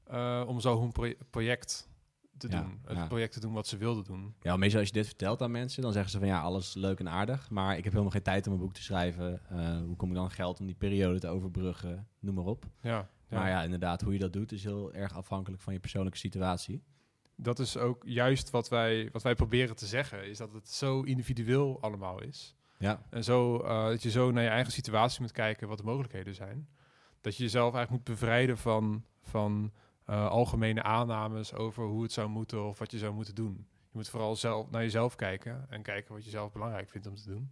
eh, 0.04 0.44
om 0.46 0.60
zo 0.60 0.80
hun 0.80 0.92
pro- 0.92 1.14
project 1.30 1.88
te 2.36 2.48
Ja, 2.50 2.62
doen, 2.62 2.80
het 2.84 2.96
ja. 2.96 3.06
project 3.06 3.32
te 3.32 3.40
doen 3.40 3.52
wat 3.52 3.66
ze 3.66 3.76
wilden 3.76 4.04
doen. 4.04 4.34
Ja, 4.40 4.56
meestal 4.56 4.78
als 4.80 4.88
je 4.88 4.94
dit 4.94 5.06
vertelt 5.06 5.42
aan 5.42 5.50
mensen, 5.50 5.82
dan 5.82 5.92
zeggen 5.92 6.10
ze 6.10 6.18
van 6.18 6.28
ja, 6.28 6.40
alles 6.40 6.74
leuk 6.74 6.98
en 7.00 7.08
aardig, 7.08 7.50
maar 7.50 7.76
ik 7.76 7.82
heb 7.84 7.92
helemaal 7.92 8.12
geen 8.12 8.22
tijd 8.22 8.46
om 8.46 8.52
een 8.52 8.58
boek 8.58 8.74
te 8.74 8.82
schrijven. 8.82 9.48
Eh, 9.48 9.80
hoe 9.82 9.96
kom 9.96 10.08
ik 10.08 10.14
dan 10.14 10.30
geld 10.30 10.60
om 10.60 10.66
die 10.66 10.74
periode 10.74 11.18
te 11.20 11.28
overbruggen? 11.28 12.08
Noem 12.18 12.34
maar 12.34 12.44
op. 12.44 12.64
Ja, 12.80 12.90
ja. 13.28 13.38
Maar 13.38 13.48
ja, 13.48 13.62
inderdaad, 13.62 14.00
hoe 14.00 14.12
je 14.12 14.18
dat 14.18 14.32
doet 14.32 14.52
is 14.52 14.64
heel 14.64 14.92
erg 14.92 15.14
afhankelijk 15.16 15.62
van 15.62 15.72
je 15.72 15.80
persoonlijke 15.80 16.18
situatie. 16.18 16.82
Dat 17.40 17.58
is 17.58 17.76
ook 17.76 18.02
juist 18.06 18.50
wat 18.50 18.68
wij, 18.68 19.08
wat 19.12 19.22
wij 19.22 19.34
proberen 19.34 19.76
te 19.76 19.86
zeggen, 19.86 20.26
is 20.26 20.38
dat 20.38 20.52
het 20.52 20.68
zo 20.68 21.02
individueel 21.02 21.80
allemaal 21.80 22.22
is. 22.22 22.54
Ja, 22.78 23.02
En 23.10 23.24
zo, 23.24 23.58
eh, 23.60 23.84
dat 23.84 24.02
je 24.02 24.10
zo 24.10 24.30
naar 24.30 24.42
je 24.42 24.48
eigen 24.48 24.72
situatie 24.72 25.20
moet 25.20 25.32
kijken 25.32 25.68
wat 25.68 25.78
de 25.78 25.84
mogelijkheden 25.84 26.34
zijn. 26.34 26.68
Dat 27.20 27.36
je 27.36 27.42
jezelf 27.42 27.74
eigenlijk 27.74 27.90
moet 27.90 28.18
bevrijden 28.18 28.58
van, 28.58 29.04
van 29.22 29.72
eh, 30.04 30.28
algemene 30.28 30.82
aannames 30.82 31.54
over 31.54 31.84
hoe 31.84 32.02
het 32.02 32.12
zou 32.12 32.28
moeten 32.28 32.64
of 32.64 32.78
wat 32.78 32.90
je 32.90 32.98
zou 32.98 33.14
moeten 33.14 33.34
doen. 33.34 33.66
Je 33.70 33.90
moet 33.92 34.08
vooral 34.08 34.36
zelf, 34.36 34.70
naar 34.70 34.82
jezelf 34.82 35.14
kijken 35.14 35.66
en 35.70 35.82
kijken 35.82 36.14
wat 36.14 36.24
je 36.24 36.30
zelf 36.30 36.52
belangrijk 36.52 36.90
vindt 36.90 37.06
om 37.06 37.14
te 37.14 37.28
doen. 37.28 37.50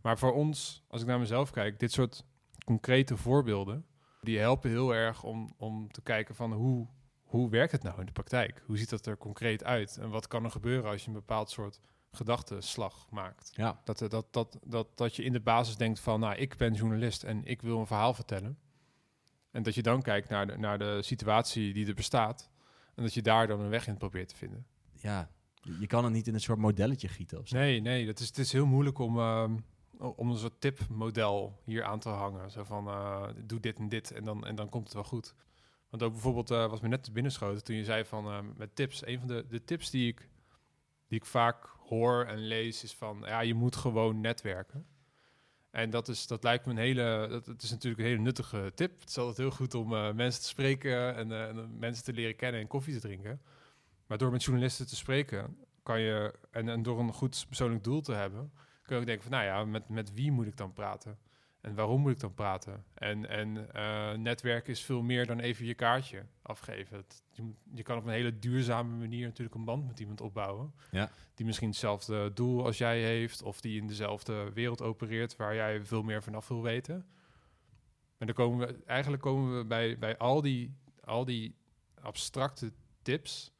Maar 0.00 0.18
voor 0.18 0.32
ons, 0.32 0.84
als 0.88 1.00
ik 1.00 1.06
naar 1.06 1.18
mezelf 1.18 1.50
kijk, 1.50 1.78
dit 1.78 1.92
soort 1.92 2.24
concrete 2.64 3.16
voorbeelden, 3.16 3.86
die 4.20 4.38
helpen 4.38 4.70
heel 4.70 4.94
erg 4.94 5.22
om, 5.22 5.54
om 5.56 5.92
te 5.92 6.02
kijken 6.02 6.34
van 6.34 6.52
hoe, 6.52 6.86
hoe 7.34 7.50
werkt 7.50 7.72
het 7.72 7.82
nou 7.82 8.00
in 8.00 8.06
de 8.06 8.12
praktijk? 8.12 8.62
Hoe 8.66 8.76
ziet 8.78 8.90
dat 8.90 9.06
er 9.06 9.16
concreet 9.16 9.64
uit? 9.64 9.96
En 9.96 10.08
wat 10.10 10.26
kan 10.26 10.44
er 10.44 10.50
gebeuren 10.50 10.90
als 10.90 11.00
je 11.02 11.06
een 11.08 11.12
bepaald 11.14 11.50
soort 11.50 11.80
gedachtenslag 12.10 13.06
maakt? 13.10 13.50
ja, 13.54 13.80
Dat, 13.84 14.00
eh, 14.02 14.08
dat, 14.08 14.26
dat, 14.30 14.58
dat, 14.64 14.96
dat 14.96 15.16
je 15.16 15.22
in 15.24 15.32
de 15.32 15.40
basis 15.40 15.76
denkt 15.76 16.00
van, 16.00 16.20
nou, 16.20 16.34
ik 16.34 16.56
ben 16.56 16.72
journalist 16.74 17.22
en 17.22 17.44
ik 17.44 17.62
wil 17.62 17.78
een 17.78 17.86
verhaal 17.86 18.14
vertellen. 18.14 18.58
En 19.50 19.62
dat 19.62 19.74
je 19.74 19.82
dan 19.82 20.02
kijkt 20.02 20.28
naar 20.28 20.46
de, 20.46 20.56
naar 20.58 20.78
de 20.78 21.02
situatie 21.02 21.72
die 21.72 21.86
er 21.86 21.94
bestaat. 21.94 22.50
En 22.94 23.02
dat 23.02 23.14
je 23.14 23.22
daar 23.22 23.46
dan 23.46 23.60
een 23.60 23.68
weg 23.68 23.86
in 23.86 23.96
probeert 23.96 24.28
te 24.28 24.36
vinden. 24.36 24.66
ja. 24.92 25.30
Je- 25.80 25.86
kan 25.86 26.04
het 26.04 26.12
niet 26.12 26.26
in 26.26 26.34
een 26.34 26.40
soort 26.40 26.58
modelletje 26.58 27.08
gieten 27.08 27.38
of 27.38 27.48
zo. 27.48 27.56
Nee, 27.56 27.80
nee, 27.80 28.06
dat 28.06 28.18
is, 28.20 28.26
het 28.26 28.38
is 28.38 28.52
heel 28.52 28.66
moeilijk 28.66 28.98
om, 28.98 29.18
ehm, 29.18 29.56
om 29.98 30.30
een 30.30 30.36
soort 30.36 30.60
tipmodel 30.60 31.60
hier 31.64 31.84
aan 31.84 31.98
te 31.98 32.08
hangen. 32.08 32.50
Zo 32.50 32.64
van, 32.64 32.88
eh, 32.88 33.28
doe 33.44 33.60
dit 33.60 33.78
en 33.78 33.88
dit 33.88 34.10
en 34.10 34.24
dan, 34.24 34.46
en 34.46 34.54
dan 34.54 34.68
komt 34.68 34.84
het 34.84 34.94
wel 34.94 35.04
goed. 35.04 35.34
Want 35.94 36.06
ook 36.06 36.12
bijvoorbeeld, 36.12 36.50
eh 36.50 36.66
was 36.66 36.80
me 36.80 36.88
net 36.88 37.12
binnenschoten 37.12 37.64
toen 37.64 37.76
je 37.76 37.84
zei 37.84 38.04
van, 38.04 38.26
eh, 38.26 38.38
met 38.56 38.76
tips. 38.76 39.06
Een 39.06 39.18
van 39.18 39.28
de, 39.28 39.46
de 39.48 39.64
tips 39.64 39.90
die 39.90 40.08
ik, 40.08 40.28
die 41.08 41.18
ik 41.18 41.24
vaak 41.24 41.66
hoor 41.78 42.24
en 42.24 42.38
lees 42.38 42.82
is 42.82 42.94
van, 42.94 43.22
ja, 43.26 43.40
je 43.40 43.54
moet 43.54 43.76
gewoon 43.76 44.20
netwerken. 44.20 44.86
En 45.70 45.90
dat, 45.90 46.08
is, 46.08 46.26
dat 46.26 46.42
lijkt 46.42 46.66
me 46.66 46.72
een 46.72 46.78
hele, 46.78 47.28
dat, 47.44 47.62
is 47.62 47.70
natuurlijk 47.70 48.02
een 48.02 48.08
hele 48.08 48.20
nuttige 48.20 48.72
tip. 48.74 49.00
Het 49.00 49.08
is 49.08 49.18
altijd 49.18 49.36
heel 49.36 49.50
goed 49.50 49.74
om 49.74 49.94
eh, 49.94 50.12
mensen 50.12 50.42
te 50.42 50.48
spreken 50.48 51.14
en, 51.14 51.32
en 51.32 51.78
mensen 51.78 52.04
te 52.04 52.12
leren 52.12 52.36
kennen 52.36 52.60
en 52.60 52.66
koffie 52.66 52.94
te 52.94 53.00
drinken. 53.00 53.42
Maar 54.06 54.18
door 54.18 54.30
met 54.30 54.44
journalisten 54.44 54.86
te 54.86 54.96
spreken, 54.96 55.56
kan 55.82 56.00
je, 56.00 56.34
en, 56.50 56.68
en 56.68 56.82
door 56.82 56.98
een 56.98 57.12
goed 57.12 57.44
persoonlijk 57.46 57.84
doel 57.84 58.00
te 58.00 58.12
hebben, 58.12 58.52
kun 58.82 58.94
je 58.94 59.00
ook 59.00 59.06
denken 59.06 59.24
van, 59.24 59.32
nou 59.32 59.44
ja, 59.44 59.64
met, 59.64 59.88
met 59.88 60.12
wie 60.14 60.32
moet 60.32 60.46
ik 60.46 60.56
dan 60.56 60.72
praten? 60.72 61.18
En 61.64 61.74
waarom 61.74 62.00
moet 62.00 62.10
ik 62.12 62.20
dan 62.20 62.34
praten? 62.34 62.84
En, 62.94 63.28
en 63.28 63.72
eh, 63.74 64.12
netwerken 64.12 64.72
is 64.72 64.84
veel 64.84 65.02
meer 65.02 65.26
dan 65.26 65.38
even 65.40 65.66
je 65.66 65.74
kaartje 65.74 66.26
afgeven. 66.42 66.96
Het- 66.96 67.22
je, 67.30 67.52
je 67.74 67.82
kan 67.82 67.96
op 67.98 68.04
een 68.04 68.12
hele 68.12 68.38
duurzame 68.38 68.96
manier 68.96 69.26
natuurlijk 69.26 69.54
een 69.56 69.64
band 69.64 69.86
met 69.86 70.00
iemand 70.00 70.20
opbouwen. 70.20 70.74
Ja. 70.90 71.10
Die 71.34 71.46
misschien 71.46 71.68
hetzelfde 71.68 72.32
doel 72.32 72.64
als 72.64 72.78
jij 72.78 73.00
heeft, 73.02 73.42
of 73.42 73.60
die 73.60 73.80
in 73.80 73.86
dezelfde 73.86 74.52
wereld 74.52 74.82
opereert 74.82 75.36
waar 75.36 75.54
jij 75.54 75.84
veel 75.84 76.02
meer 76.02 76.22
vanaf 76.22 76.48
wil 76.48 76.62
weten. 76.62 77.06
En 78.18 78.26
dan 78.26 78.34
komen 78.34 78.66
we, 78.66 78.84
eigenlijk 78.86 79.22
komen 79.22 79.58
we 79.58 79.64
bij, 79.64 79.98
bij 79.98 80.18
al, 80.18 80.40
die, 80.42 80.74
al 81.04 81.24
die 81.24 81.54
abstracte 82.00 82.72
tips, 83.02 83.52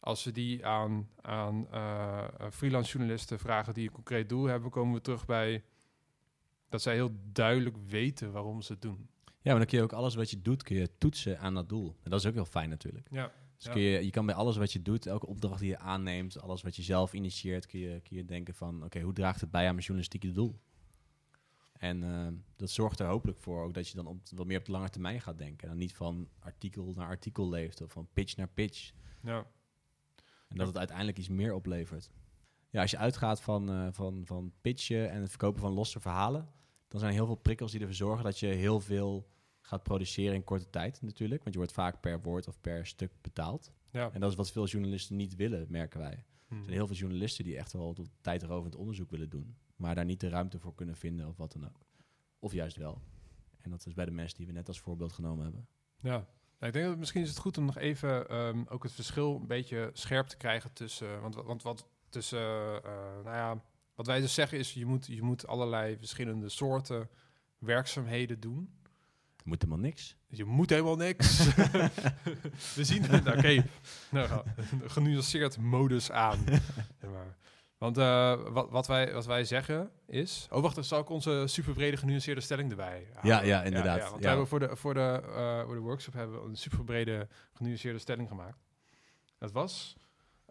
als 0.00 0.24
we 0.24 0.30
die 0.32 0.66
aan, 0.66 1.08
aan 1.20 1.66
eh, 1.70 2.24
freelance 2.50 2.92
journalisten 2.92 3.38
vragen 3.38 3.74
die 3.74 3.86
een 3.86 3.94
concreet 3.94 4.28
doel 4.28 4.44
hebben, 4.44 4.70
komen 4.70 4.94
we 4.94 5.00
terug 5.00 5.26
bij 5.26 5.64
dat 6.72 6.82
zij 6.82 6.94
heel 6.94 7.10
duidelijk 7.32 7.76
weten 7.86 8.32
waarom 8.32 8.62
ze 8.62 8.72
het 8.72 8.82
doen. 8.82 9.08
Ja, 9.24 9.50
maar 9.50 9.56
dan 9.58 9.66
kun 9.66 9.78
je 9.78 9.84
ook 9.84 9.92
alles 9.92 10.14
wat 10.14 10.30
je 10.30 10.42
doet, 10.42 10.62
kun 10.62 10.76
je 10.76 10.90
toetsen 10.98 11.38
aan 11.40 11.54
dat 11.54 11.68
doel. 11.68 11.96
En 12.02 12.10
dat 12.10 12.20
is 12.20 12.26
ook 12.26 12.34
heel 12.34 12.44
fijn 12.44 12.68
natuurlijk. 12.68 13.06
Ja, 13.10 13.32
Dus 13.56 13.64
Ja. 13.64 13.72
kun 13.72 13.80
je, 13.82 14.04
je 14.04 14.10
kan 14.10 14.26
bij 14.26 14.34
alles 14.34 14.56
wat 14.56 14.72
je 14.72 14.82
doet, 14.82 15.06
elke 15.06 15.26
opdracht 15.26 15.60
die 15.60 15.68
je 15.68 15.78
aanneemt, 15.78 16.40
alles 16.40 16.62
wat 16.62 16.76
je 16.76 16.82
zelf 16.82 17.12
initieert, 17.12 17.66
kun 17.66 17.78
je, 17.80 18.00
kun 18.00 18.16
je 18.16 18.24
denken 18.24 18.54
van, 18.54 18.84
oké, 18.84 19.00
hoe 19.00 19.12
draagt 19.12 19.40
het 19.40 19.50
bij 19.50 19.60
aan 19.66 19.74
mijn 19.74 19.86
journalistieke 19.86 20.32
doel? 20.32 20.58
En 21.72 22.02
eh, 22.02 22.26
dat 22.56 22.70
zorgt 22.70 23.00
er 23.00 23.06
hopelijk 23.06 23.38
voor 23.38 23.64
ook 23.64 23.74
dat 23.74 23.88
je 23.88 23.94
dan 23.96 24.06
op, 24.06 24.18
wat 24.34 24.46
meer 24.46 24.58
op 24.58 24.64
de 24.64 24.72
lange 24.72 24.88
termijn 24.90 25.20
gaat 25.20 25.38
denken. 25.38 25.68
En 25.68 25.76
niet 25.76 25.94
van 25.94 26.28
artikel 26.38 26.92
naar 26.96 27.06
artikel 27.06 27.48
leeft 27.48 27.80
of 27.80 27.92
van 27.92 28.08
pitch 28.12 28.36
naar 28.36 28.48
pitch. 28.48 28.92
ja. 29.22 29.46
En 30.48 30.58
dat 30.58 30.66
het 30.66 30.78
uiteindelijk 30.78 31.18
iets 31.18 31.28
meer 31.28 31.54
oplevert. 31.54 32.10
Ja, 32.70 32.80
als 32.80 32.90
je 32.90 32.98
uitgaat 32.98 33.40
van, 33.42 33.70
eh, 33.70 33.88
van, 33.90 34.22
van 34.26 34.52
pitchen 34.60 35.10
en 35.10 35.20
het 35.20 35.28
verkopen 35.30 35.60
van 35.60 35.72
losse 35.72 36.00
verhalen, 36.00 36.48
dan 36.92 37.00
zijn 37.00 37.12
er 37.12 37.18
heel 37.18 37.26
veel 37.26 37.34
prikkels 37.42 37.70
die 37.70 37.80
ervoor 37.80 37.94
zorgen 37.96 38.24
dat 38.24 38.38
je 38.38 38.46
heel 38.46 38.80
veel 38.80 39.26
gaat 39.60 39.82
produceren 39.82 40.34
in 40.34 40.44
korte 40.44 40.70
tijd 40.70 41.02
natuurlijk. 41.02 41.40
Want 41.42 41.54
je 41.54 41.60
wordt 41.60 41.74
vaak 41.76 42.00
per 42.00 42.20
woord 42.22 42.48
of 42.48 42.60
per 42.60 42.86
stuk 42.86 43.12
betaald. 43.20 43.72
ja. 43.90 44.10
En 44.12 44.20
dat 44.20 44.30
is 44.30 44.36
wat 44.36 44.50
veel 44.52 44.66
journalisten 44.66 45.16
niet 45.16 45.36
willen, 45.36 45.66
merken 45.68 46.00
wij. 46.00 46.24
Hm. 46.48 46.54
Er 46.54 46.60
zijn 46.62 46.76
heel 46.76 46.86
veel 46.86 46.96
journalisten 46.96 47.44
die 47.44 47.56
echt 47.56 47.72
wel 47.72 47.92
tot 47.92 48.08
tijdrovend 48.20 48.74
onderzoek 48.76 49.10
willen 49.10 49.30
doen. 49.30 49.56
Maar 49.76 49.94
daar 49.94 50.04
niet 50.04 50.20
de 50.20 50.28
ruimte 50.28 50.58
voor 50.58 50.74
kunnen 50.74 50.96
vinden 50.96 51.28
of 51.28 51.36
wat 51.36 51.52
dan 51.52 51.64
ook. 51.64 51.86
Of 52.38 52.52
juist 52.52 52.76
wel. 52.76 53.00
En 53.58 53.70
dat 53.70 53.86
is 53.86 53.94
bij 53.94 54.04
de 54.04 54.10
mensen 54.10 54.38
die 54.38 54.46
we 54.46 54.52
net 54.52 54.68
als 54.68 54.80
voorbeeld 54.80 55.12
genomen 55.12 55.44
hebben. 55.44 55.66
Ja. 56.00 56.26
Ik 56.66 56.72
denk 56.72 56.86
dat 56.86 56.98
misschien 56.98 57.22
is 57.22 57.28
het 57.28 57.38
goed 57.38 57.58
om 57.58 57.64
nog 57.64 57.76
even 57.78 58.28
ehm, 58.28 58.62
ook 58.68 58.82
het 58.82 58.92
verschil 58.92 59.34
een 59.40 59.46
beetje 59.46 59.90
scherp 59.92 60.26
te 60.26 60.36
krijgen 60.36 60.72
tussen. 60.72 61.20
Want, 61.20 61.34
wa- 61.34 61.42
want 61.42 61.62
wat 61.62 61.86
tussen. 62.08 62.38
eh, 62.84 62.90
nou 63.24 63.36
ja, 63.36 63.62
wat 63.94 64.06
wij 64.06 64.20
dus 64.20 64.34
zeggen 64.34 64.58
is: 64.58 64.72
je 64.72 64.86
moet, 64.86 65.06
je 65.06 65.22
moet 65.22 65.46
allerlei 65.46 65.96
verschillende 65.98 66.48
soorten 66.48 67.08
werkzaamheden 67.58 68.40
doen. 68.40 68.74
Moet 69.44 69.62
helemaal 69.62 69.82
niks. 69.84 70.16
Je 70.28 70.44
moet 70.44 70.70
helemaal 70.70 70.96
niks. 70.96 71.54
We 72.74 72.84
zien 72.84 73.02
het. 73.04 73.26
Oké, 73.26 73.64
nou, 74.10 74.28
ga- 74.28 74.44
een 74.82 74.90
genuanceerd 74.96 75.58
modus 75.58 76.10
aan. 76.10 76.38
Ja, 77.00 77.08
maar, 77.08 77.36
want 77.78 77.98
eh, 77.98 78.52
wat, 78.52 78.70
wat, 78.70 78.86
wij, 78.86 79.12
wat 79.12 79.26
wij 79.26 79.44
zeggen 79.44 79.90
is... 80.06 80.46
Oh, 80.50 80.62
wacht, 80.62 80.74
dan 80.74 80.84
zal 80.84 81.00
ik 81.00 81.08
onze 81.08 81.42
superbrede 81.46 81.96
genuanceerde 81.96 82.40
stelling 82.40 82.70
erbij 82.70 83.06
halen. 83.14 83.30
Ja, 83.30 83.42
ja, 83.42 83.62
inderdaad. 83.62 84.00
want 84.02 84.14
we 84.16 84.22
Ja. 84.22 84.28
hebben 84.28 84.46
voor, 84.46 84.58
de, 84.60 84.76
voor, 84.76 84.94
de, 84.94 85.22
eh, 85.34 85.64
voor 85.64 85.74
de 85.74 85.80
workshop 85.80 86.14
hebben 86.14 86.42
we 86.42 86.48
een 86.48 86.56
superbrede 86.56 87.28
genuanceerde 87.52 87.98
stelling 87.98 88.28
gemaakt. 88.28 88.58
Dat 89.38 89.52
was... 89.52 89.96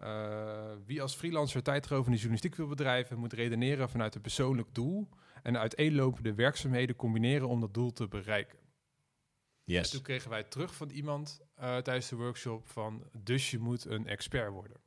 eh, 0.01 0.71
wie 0.85 1.01
als 1.01 1.15
freelancer 1.15 1.63
tijdrovende 1.63 2.15
journalistiek 2.17 2.55
wil 2.55 2.67
bedrijven... 2.67 3.17
moet 3.17 3.33
redeneren 3.33 3.89
vanuit 3.89 4.15
een 4.15 4.21
persoonlijk 4.21 4.67
doel... 4.73 5.09
en 5.43 5.57
uiteenlopende 5.57 6.33
werkzaamheden 6.33 6.95
combineren 6.95 7.47
om 7.47 7.59
dat 7.59 7.73
doel 7.73 7.91
te 7.93 8.07
bereiken. 8.07 8.59
En 8.59 9.73
Yes. 9.77 9.89
toen 9.89 10.01
kregen 10.01 10.29
wij 10.29 10.43
terug 10.43 10.75
van 10.75 10.89
iemand 10.89 11.41
eh, 11.55 11.77
tijdens 11.77 12.09
de 12.09 12.15
workshop 12.15 12.69
van... 12.69 13.03
dus 13.23 13.51
je 13.51 13.59
moet 13.59 13.85
een 13.85 14.07
expert 14.07 14.51
worden. 14.51 14.77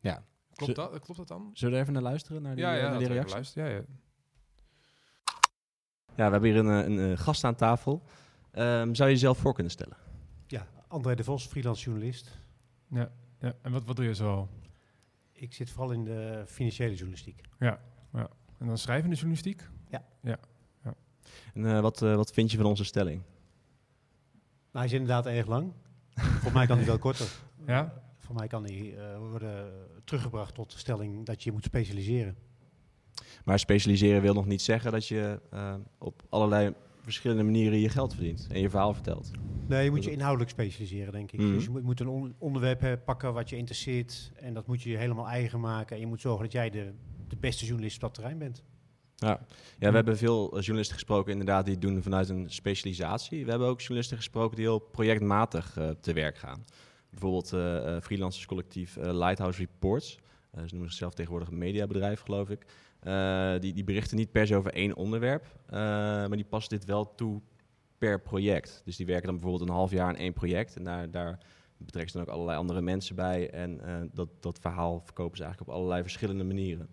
Ja. 0.00 0.24
Klopt 0.54 0.74
dat, 0.74 1.00
klopt 1.00 1.16
dat 1.18 1.28
dan? 1.28 1.50
Zullen 1.54 1.74
we 1.74 1.80
even 1.80 1.92
naar 1.92 2.02
luisteren? 2.02 2.42
Naar 2.42 2.54
die, 2.54 2.64
ja, 2.64 2.74
eh, 2.74 2.80
ja, 2.82 2.88
naar 2.88 2.98
die 2.98 3.08
laten 3.08 3.24
we 3.24 3.30
even 3.30 3.38
reactie? 3.40 3.60
luisteren. 3.60 3.70
Ja, 3.70 3.76
ja. 3.76 4.00
Ja, 6.16 6.26
we 6.26 6.32
hebben 6.32 6.50
hier 6.50 6.58
een, 6.58 6.70
eh, 6.70 6.84
een, 7.04 7.12
eh, 7.12 7.18
gast 7.18 7.44
aan 7.44 7.54
tafel. 7.54 8.02
Ehm, 8.50 8.94
zou 8.94 9.08
je 9.08 9.14
jezelf 9.14 9.38
voor 9.38 9.54
kunnen 9.54 9.72
stellen? 9.72 9.96
Ja, 10.46 10.66
André 10.88 11.14
de 11.14 11.24
Vos, 11.24 11.46
freelance 11.46 11.84
journalist. 11.84 12.38
ja. 12.88 13.12
En 13.42 13.72
wat, 13.72 13.84
wat 13.84 13.96
doe 13.96 14.04
je 14.04 14.14
zo? 14.14 14.48
Ik 15.32 15.54
zit 15.54 15.70
vooral 15.70 15.92
in 15.92 16.04
de 16.04 16.44
financiële 16.46 16.94
journalistiek. 16.94 17.40
En 18.58 18.66
dan 18.66 18.78
schrijvende 18.78 19.14
journalistiek? 19.14 19.68
En 21.54 21.66
eh, 21.66 21.80
wat, 21.80 22.02
eh, 22.02 22.14
wat 22.14 22.32
vind 22.32 22.50
je 22.50 22.56
van 22.56 22.66
onze 22.66 22.84
stelling? 22.84 23.22
Nou, 24.72 24.84
hij 24.84 24.84
is 24.84 24.92
inderdaad 24.92 25.26
erg 25.26 25.46
lang. 25.46 25.72
Voor 26.42 26.52
mij 26.52 26.66
kan 26.66 26.76
hij 26.76 26.86
wel 26.86 26.98
korter. 26.98 27.26
Ja? 27.66 28.02
Voor 28.18 28.34
mij 28.34 28.46
kan 28.46 28.64
hij 28.64 28.96
eh, 28.96 29.18
worden 29.18 29.72
teruggebracht 30.04 30.54
tot 30.54 30.72
de 30.72 30.78
stelling 30.78 31.26
dat 31.26 31.42
je 31.42 31.48
je 31.48 31.56
moet 31.56 31.64
specialiseren. 31.64 32.36
Maar 33.44 33.58
specialiseren 33.58 34.22
wil 34.22 34.34
nog 34.34 34.46
niet 34.46 34.62
zeggen 34.62 34.92
dat 34.92 35.06
je 35.06 35.40
op 35.98 36.22
allerlei 36.28 36.74
verschillende 37.02 37.42
manieren 37.42 37.78
je 37.78 37.88
geld 37.88 38.14
verdient 38.14 38.46
en 38.50 38.60
je 38.60 38.70
verhaal 38.70 38.94
vertelt. 38.94 39.30
Nee, 39.66 39.84
je 39.84 39.90
moet 39.90 40.04
je 40.04 40.10
inhoudelijk 40.10 40.50
specialiseren, 40.50 41.12
denk 41.12 41.32
ik. 41.32 41.40
Mhm. 41.40 41.52
Dus 41.52 41.64
je 41.64 41.70
moet, 41.70 41.82
moet 41.82 42.00
een 42.00 42.08
on- 42.08 42.34
onderwerp 42.38 43.00
pakken 43.04 43.34
wat 43.34 43.50
je 43.50 43.56
interesseert. 43.56 44.32
En 44.34 44.54
dat 44.54 44.66
moet 44.66 44.82
je 44.82 44.96
helemaal 44.96 45.28
eigen 45.28 45.60
maken. 45.60 45.94
En 45.96 46.02
je 46.02 46.08
moet 46.08 46.20
zorgen 46.20 46.42
dat 46.42 46.52
jij 46.52 46.70
de, 46.70 46.92
de 47.28 47.36
beste 47.36 47.64
journalist 47.66 47.94
op 47.96 48.00
dat 48.00 48.14
terrein 48.14 48.38
bent. 48.38 48.62
Ja, 49.16 49.46
ja 49.78 49.88
we 49.88 49.94
hebben 49.94 50.16
veel 50.16 50.46
eh, 50.50 50.60
journalisten 50.60 50.94
gesproken 50.96 51.32
inderdaad 51.32 51.66
die 51.66 51.78
doen 51.78 52.02
vanuit 52.02 52.28
een 52.28 52.50
specialisatie. 52.50 53.44
We 53.44 53.50
hebben 53.50 53.68
ook 53.68 53.78
journalisten 53.80 54.16
gesproken 54.16 54.56
die 54.56 54.64
heel 54.64 54.78
projectmatig 54.78 55.76
eh, 55.76 55.90
te 56.00 56.12
werk 56.12 56.38
gaan. 56.38 56.64
Bijvoorbeeld 57.10 57.52
eh 57.52 57.96
eh, 57.96 58.02
freelancerscollectief 58.02 58.96
eh, 58.96 59.12
Lighthouse 59.12 59.58
Reports. 59.58 60.18
Ze 60.52 60.64
noemen 60.70 60.88
zichzelf 60.88 61.14
tegenwoordig 61.14 61.48
een 61.48 61.58
mediabedrijf, 61.58 62.20
geloof 62.20 62.48
ik. 62.50 62.66
Eh, 63.02 63.60
die, 63.60 63.72
die 63.72 63.84
berichten 63.84 64.16
niet 64.16 64.30
per 64.32 64.46
se 64.46 64.56
over 64.56 64.72
één 64.72 64.96
onderwerp, 64.96 65.44
eh, 65.66 65.72
maar 65.78 66.36
die 66.36 66.44
passen 66.44 66.78
dit 66.78 66.88
wel 66.88 67.14
toe 67.14 67.40
per 67.98 68.20
project. 68.20 68.82
Dus 68.84 68.96
die 68.96 69.06
werken 69.06 69.26
dan 69.26 69.34
bijvoorbeeld 69.34 69.68
een 69.68 69.74
half 69.74 69.90
jaar 69.90 70.08
aan 70.08 70.16
één 70.16 70.32
project 70.32 70.76
en 70.76 70.84
daar, 70.84 71.10
daar 71.10 71.38
betrekken 71.76 72.12
ze 72.12 72.18
dan 72.18 72.26
ook 72.26 72.32
allerlei 72.32 72.58
andere 72.58 72.80
mensen 72.80 73.16
bij. 73.16 73.50
En 73.50 73.80
eh, 73.80 74.08
dat, 74.12 74.28
dat 74.42 74.58
verhaal 74.58 75.00
verkopen 75.04 75.36
ze 75.36 75.42
eigenlijk 75.42 75.72
op 75.72 75.76
allerlei 75.76 76.02
verschillende 76.02 76.44
manieren. 76.44 76.88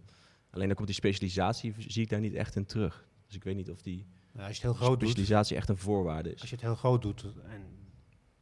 Alleen 0.50 0.68
dan 0.68 0.76
komt 0.76 0.88
die 0.88 0.96
specialisatie, 0.96 1.74
zie 1.78 2.04
ik 2.04 2.10
daar 2.10 2.20
niet 2.20 2.34
echt 2.34 2.56
in 2.56 2.66
terug. 2.66 3.08
Dus 3.26 3.36
ik 3.36 3.44
weet 3.44 3.56
niet 3.56 3.70
of 3.70 3.82
die 3.82 4.06
Nou, 4.32 4.48
als 4.48 4.58
je 4.58 4.68
het 4.68 4.78
heel 4.78 4.86
groot 4.86 5.00
doet, 5.00 5.10
specialisatie 5.10 5.56
echt 5.56 5.70
een 5.70 5.78
voorwaarde 5.78 6.34
is. 6.34 6.42
als 6.42 6.50
je 6.50 6.56
het 6.56 6.66
heel 6.66 6.76
groot 6.76 7.02
doet 7.02 7.24
en 7.24 7.62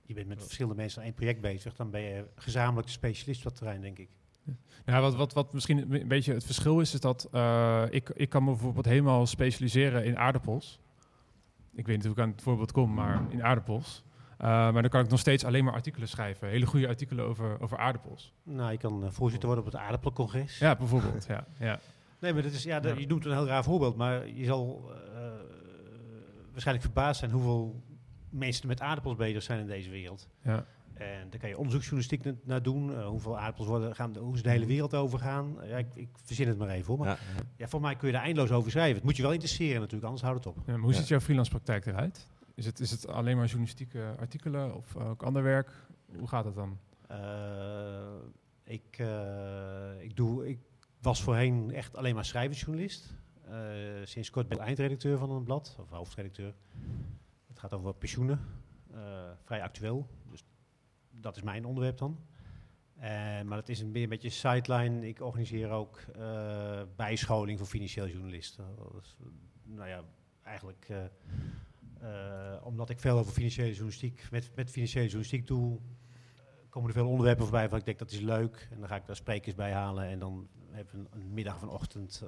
je 0.02 0.14
bent 0.14 0.28
met 0.28 0.42
verschillende 0.42 0.76
mensen 0.76 1.00
aan 1.00 1.06
één 1.06 1.16
project 1.16 1.42
bezig, 1.42 1.76
dan 1.76 1.92
ben 1.92 2.02
je 2.02 2.28
gezamenlijk 2.36 2.88
de 2.88 2.94
specialist 2.94 3.40
op 3.40 3.44
dat 3.44 3.56
terrein, 3.56 3.82
denk 3.82 4.00
ik. 4.00 4.10
Ja, 4.86 5.02
wat, 5.02 5.16
wat, 5.16 5.34
wat 5.34 5.54
misschien 5.54 5.94
een 5.94 6.08
beetje 6.08 6.34
het 6.34 6.44
verschil 6.46 6.80
is, 6.80 6.94
is 6.94 7.00
dat 7.00 7.28
eh, 7.32 7.84
ik, 7.90 8.10
ik 8.10 8.30
kan 8.30 8.44
me 8.44 8.50
bijvoorbeeld 8.52 8.86
helemaal 8.86 9.26
specialiseren 9.26 10.06
in 10.06 10.18
aardappels. 10.18 10.80
Ik 11.76 11.86
weet 11.86 11.96
niet 11.96 12.06
hoe 12.06 12.14
ik 12.16 12.20
aan 12.22 12.30
het 12.32 12.42
voorbeeld 12.42 12.72
kom, 12.72 12.94
maar 12.94 13.22
in 13.30 13.44
aardappels. 13.44 14.04
Eh, 14.38 14.48
maar 14.48 14.82
dan 14.82 14.90
kan 14.90 15.04
ik 15.04 15.10
nog 15.10 15.20
steeds 15.20 15.44
alleen 15.46 15.64
maar 15.64 15.74
artikelen 15.74 16.08
schrijven. 16.08 16.48
Hele 16.48 16.66
goede 16.66 16.88
artikelen 16.88 17.26
over, 17.26 17.62
over 17.62 17.78
aardappels. 17.78 18.34
Nou, 18.44 18.72
je 18.72 18.78
kan 18.78 19.04
eh, 19.04 19.10
voorzitter 19.12 19.48
worden 19.48 19.66
op 19.66 19.72
het 19.72 19.82
aardappelcongres. 19.82 20.58
Ja, 20.60 20.76
bijvoorbeeld. 20.76 21.26
ja, 21.26 21.46
ja. 21.60 21.80
Nee, 22.20 22.34
maar 22.34 22.42
dat 22.44 22.52
is, 22.52 22.64
ja, 22.64 22.80
dat- 22.80 23.00
je 23.00 23.08
noemt 23.08 23.26
een 23.26 23.32
heel 23.32 23.48
raar 23.48 23.64
voorbeeld, 23.64 23.96
maar 23.96 24.28
je 24.28 24.46
zal 24.46 24.92
waarschijnlijk 26.52 26.86
verbaasd 26.86 27.20
zijn 27.20 27.32
hoeveel 27.32 27.82
mensen 28.30 28.68
met 28.68 28.82
aardappels 28.82 29.16
bezig 29.16 29.44
zijn 29.44 29.60
in 29.60 29.68
deze 29.68 29.90
wereld. 29.90 30.28
ja. 30.42 30.66
En 31.00 31.30
daar 31.30 31.40
kan 31.40 31.50
je 31.50 31.58
onderzoeksjournalistiek 31.58 32.24
na- 32.24 32.34
naar 32.44 32.62
doen. 32.64 32.96
eh, 32.96 33.08
hoeveel 33.08 33.38
aardappels 33.38 33.68
worden, 33.68 33.96
gaan, 33.96 34.18
hoe 34.18 34.38
ze 34.38 34.44
de 34.44 34.50
hele 34.50 34.66
wereld 34.66 34.94
overgaan. 34.94 35.58
Uh, 35.64 35.70
ja, 35.70 35.78
ik, 35.78 35.96
ik 35.96 36.10
verzin 36.24 36.48
het 36.48 36.58
maar 36.58 36.70
even 36.70 36.88
hoor. 36.88 36.98
Maar 36.98 37.08
ja. 37.08 37.18
Ja, 37.36 37.44
ja. 37.58 37.68
voor 37.68 37.82
mij 37.82 37.96
kun 37.96 38.08
je 38.08 38.14
daar 38.14 38.24
eindeloos 38.24 38.52
over 38.52 38.72
schrijven. 38.72 38.96
Het 38.96 39.04
moet 39.04 39.16
je 39.16 39.22
wel 39.22 39.32
interesseren 39.34 39.76
natuurlijk, 39.80 40.04
anders 40.06 40.24
houdt 40.24 40.44
het 40.46 40.56
op. 40.56 40.64
Ja, 40.66 40.72
maar 40.72 40.82
hoe 40.82 40.92
Ja. 40.92 40.98
ziet 40.98 41.08
jouw 41.08 41.20
freelance 41.20 41.50
praktijk 41.52 41.86
eruit? 41.86 42.28
Is 42.56 42.66
het, 42.66 42.80
is 42.80 42.92
het 42.92 43.08
alleen 43.08 43.36
maar 43.38 43.46
journalistieke 43.46 44.16
artikelen 44.20 44.76
of 44.76 44.96
ook 44.96 45.24
ander 45.24 45.44
werk? 45.44 45.72
Hoe 46.18 46.28
gaat 46.28 46.46
het 46.46 46.56
dan? 46.56 46.78
Eh, 47.08 48.16
ik, 48.64 48.96
eh, 48.98 50.02
ik, 50.04 50.16
doe, 50.16 50.48
ik 50.50 50.60
was 51.02 51.24
voorheen 51.24 51.72
echt 51.74 51.96
alleen 51.96 52.16
maar 52.16 52.26
schrijversjournalist. 52.26 53.16
Eh, 53.50 53.58
sinds 54.04 54.30
kort 54.30 54.48
ben 54.48 54.58
ik 54.58 54.64
eindredacteur 54.64 55.18
van 55.18 55.30
een 55.32 55.44
blad, 55.44 55.78
of 55.80 55.90
hoofdredacteur. 55.90 56.54
Het 57.48 57.60
gaat 57.60 57.74
over 57.74 57.94
pensioenen, 57.94 58.40
eh, 58.94 59.00
vrij 59.44 59.62
actueel. 59.64 60.08
Dus 60.32 60.44
dat 61.22 61.36
is 61.36 61.42
mijn 61.42 61.66
onderwerp 61.66 61.98
dan. 61.98 62.20
Eh, 62.96 63.42
maar 63.42 63.58
het 63.58 63.70
is 63.70 63.80
een, 63.80 63.96
een 63.96 64.10
beetje 64.10 64.30
sideline. 64.30 65.08
Ik 65.08 65.22
organiseer 65.22 65.70
ook 65.70 66.00
eh, 66.16 66.82
bijscholing 66.96 67.58
voor 67.58 67.68
financieel 67.68 68.08
journalisten. 68.08 68.66
Dat 68.76 69.04
is, 69.04 69.18
nou 69.64 69.90
ja, 69.90 70.04
eigenlijk 70.44 70.88
eh, 72.00 72.54
omdat 72.64 72.90
ik 72.90 73.00
veel 73.00 73.18
over 73.18 73.34
financiële 73.34 73.70
journalistiek, 73.70 74.28
met, 74.32 74.52
met 74.56 74.70
financiële 74.70 75.04
journalistiek 75.04 75.48
doe, 75.48 75.80
komen 76.70 76.90
er 76.90 76.96
veel 76.96 77.10
onderwerpen 77.10 77.44
voorbij 77.44 77.70
van 77.70 77.80
ik 77.80 77.86
denk 77.86 78.00
dat 78.00 78.12
is 78.12 78.20
leuk. 78.20 78.68
En 78.72 78.80
dan 78.80 78.88
ga 78.88 78.96
ik 78.96 79.06
daar 79.06 79.16
sprekers 79.16 79.56
bij 79.56 79.72
halen 79.72 80.04
en 80.06 80.20
dan 80.20 80.48
hebben 80.72 81.04
we 81.04 81.18
een, 81.20 81.34
middag 81.34 81.62
een 81.62 81.70
ochtend 81.70 82.24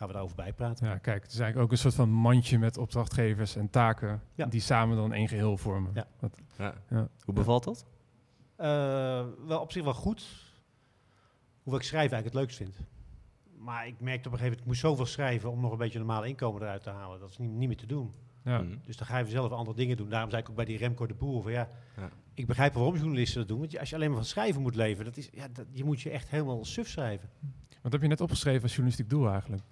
gaan 0.00 0.08
we 0.08 0.14
daarover 0.14 0.36
bijpraten. 0.36 0.86
Ja, 0.86 0.98
kijk, 0.98 1.22
het 1.22 1.32
is 1.32 1.38
eigenlijk 1.38 1.66
ook 1.66 1.72
een 1.72 1.82
soort 1.82 1.94
van 1.94 2.10
mandje 2.10 2.58
met 2.58 2.76
opdrachtgevers 2.76 3.56
en 3.56 3.70
taken 3.70 4.22
Ja. 4.34 4.46
die 4.46 4.60
samen 4.60 4.96
dan 4.96 5.12
één 5.12 5.28
geheel 5.28 5.56
vormen. 5.56 5.90
Ja. 5.94 6.06
Dat- 6.20 6.38
Ja. 6.58 6.74
Ja. 6.90 7.08
Hoe 7.24 7.34
bevalt 7.34 7.64
dat? 7.64 7.84
Eh, 8.56 8.66
wel 9.46 9.60
op 9.60 9.72
zich 9.72 9.84
wel 9.84 9.94
goed. 9.94 10.48
Hoewel 11.62 11.80
ik 11.80 11.86
schrijven 11.86 12.12
eigenlijk 12.12 12.24
het 12.24 12.34
leukst 12.34 12.56
vind. 12.56 12.86
Maar 13.58 13.86
ik 13.86 14.00
merkte 14.00 14.28
op 14.28 14.34
een 14.34 14.38
gegeven 14.38 14.42
moment, 14.42 14.60
ik 14.60 14.66
moest 14.66 14.80
zoveel 14.80 15.06
schrijven 15.06 15.50
om 15.50 15.60
nog 15.60 15.72
een 15.72 15.78
beetje 15.78 15.98
een 15.98 16.06
normaal 16.06 16.24
inkomen 16.24 16.62
eruit 16.62 16.82
te 16.82 16.90
halen. 16.90 17.20
Dat 17.20 17.30
is 17.30 17.38
niet, 17.38 17.50
niet 17.50 17.68
meer 17.68 17.76
te 17.76 17.86
doen. 17.86 18.12
ja. 18.44 18.58
Mhm. 18.62 18.76
Dus 18.86 18.96
dan 18.96 19.06
ga 19.06 19.18
je 19.18 19.26
zelf 19.26 19.52
andere 19.52 19.76
dingen 19.76 19.96
doen. 19.96 20.08
Daarom 20.08 20.30
zei 20.30 20.42
ik 20.42 20.48
ook 20.50 20.56
bij 20.56 20.64
die 20.64 20.78
Remco 20.78 21.06
de 21.06 21.14
Boer 21.14 21.42
van 21.42 21.52
ja, 21.52 21.68
Ja. 21.96 22.08
ik 22.34 22.46
begrijp 22.46 22.74
waarom 22.74 22.96
journalisten 22.96 23.38
dat 23.40 23.48
doen. 23.48 23.58
Want 23.58 23.78
als 23.78 23.88
je 23.88 23.94
alleen 23.94 24.08
maar 24.08 24.16
van 24.18 24.26
schrijven 24.26 24.62
moet 24.62 24.74
leven, 24.74 25.04
dat 25.04 25.16
is, 25.16 25.28
ja, 25.32 25.48
dat, 25.52 25.66
je 25.72 25.84
moet 25.84 26.00
je 26.00 26.10
echt 26.10 26.28
helemaal 26.28 26.64
suf 26.64 26.88
schrijven. 26.88 27.28
Wat 27.82 27.92
heb 27.92 28.02
je 28.02 28.08
net 28.08 28.20
opgeschreven 28.20 28.62
als 28.62 28.70
journalistiek 28.70 29.10
doel 29.10 29.28
eigenlijk? 29.30 29.62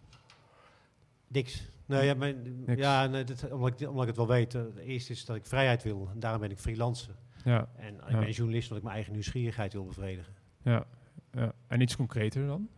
Niks. 1.28 1.68
Nee, 1.86 2.04
ja, 2.06 2.14
mijn, 2.14 2.64
Niks. 2.64 2.80
ja 2.80 3.06
nee, 3.06 3.24
dat, 3.24 3.50
omdat, 3.52 3.80
ik, 3.80 3.88
omdat 3.88 4.02
ik 4.02 4.08
het 4.08 4.16
wel 4.16 4.26
weet. 4.26 4.54
eh, 4.54 4.62
Het 4.62 4.76
eerste 4.76 5.12
is 5.12 5.24
dat 5.24 5.36
ik 5.36 5.46
vrijheid 5.46 5.82
wil. 5.82 6.08
En 6.12 6.20
daarom 6.20 6.40
ben 6.40 6.50
ik 6.50 6.58
freelancer. 6.58 7.14
Ja, 7.44 7.68
En 7.76 7.94
ik 7.94 8.08
Ja. 8.10 8.18
ben 8.18 8.30
journalist 8.30 8.62
omdat 8.64 8.76
ik 8.78 8.82
mijn 8.82 8.94
eigen 8.94 9.12
nieuwsgierigheid 9.12 9.72
wil 9.72 9.84
bevredigen. 9.84 10.34
ja, 10.62 10.84
ja. 11.32 11.52
En 11.66 11.80
iets 11.80 11.96
concreter 11.96 12.46
dan? 12.46 12.68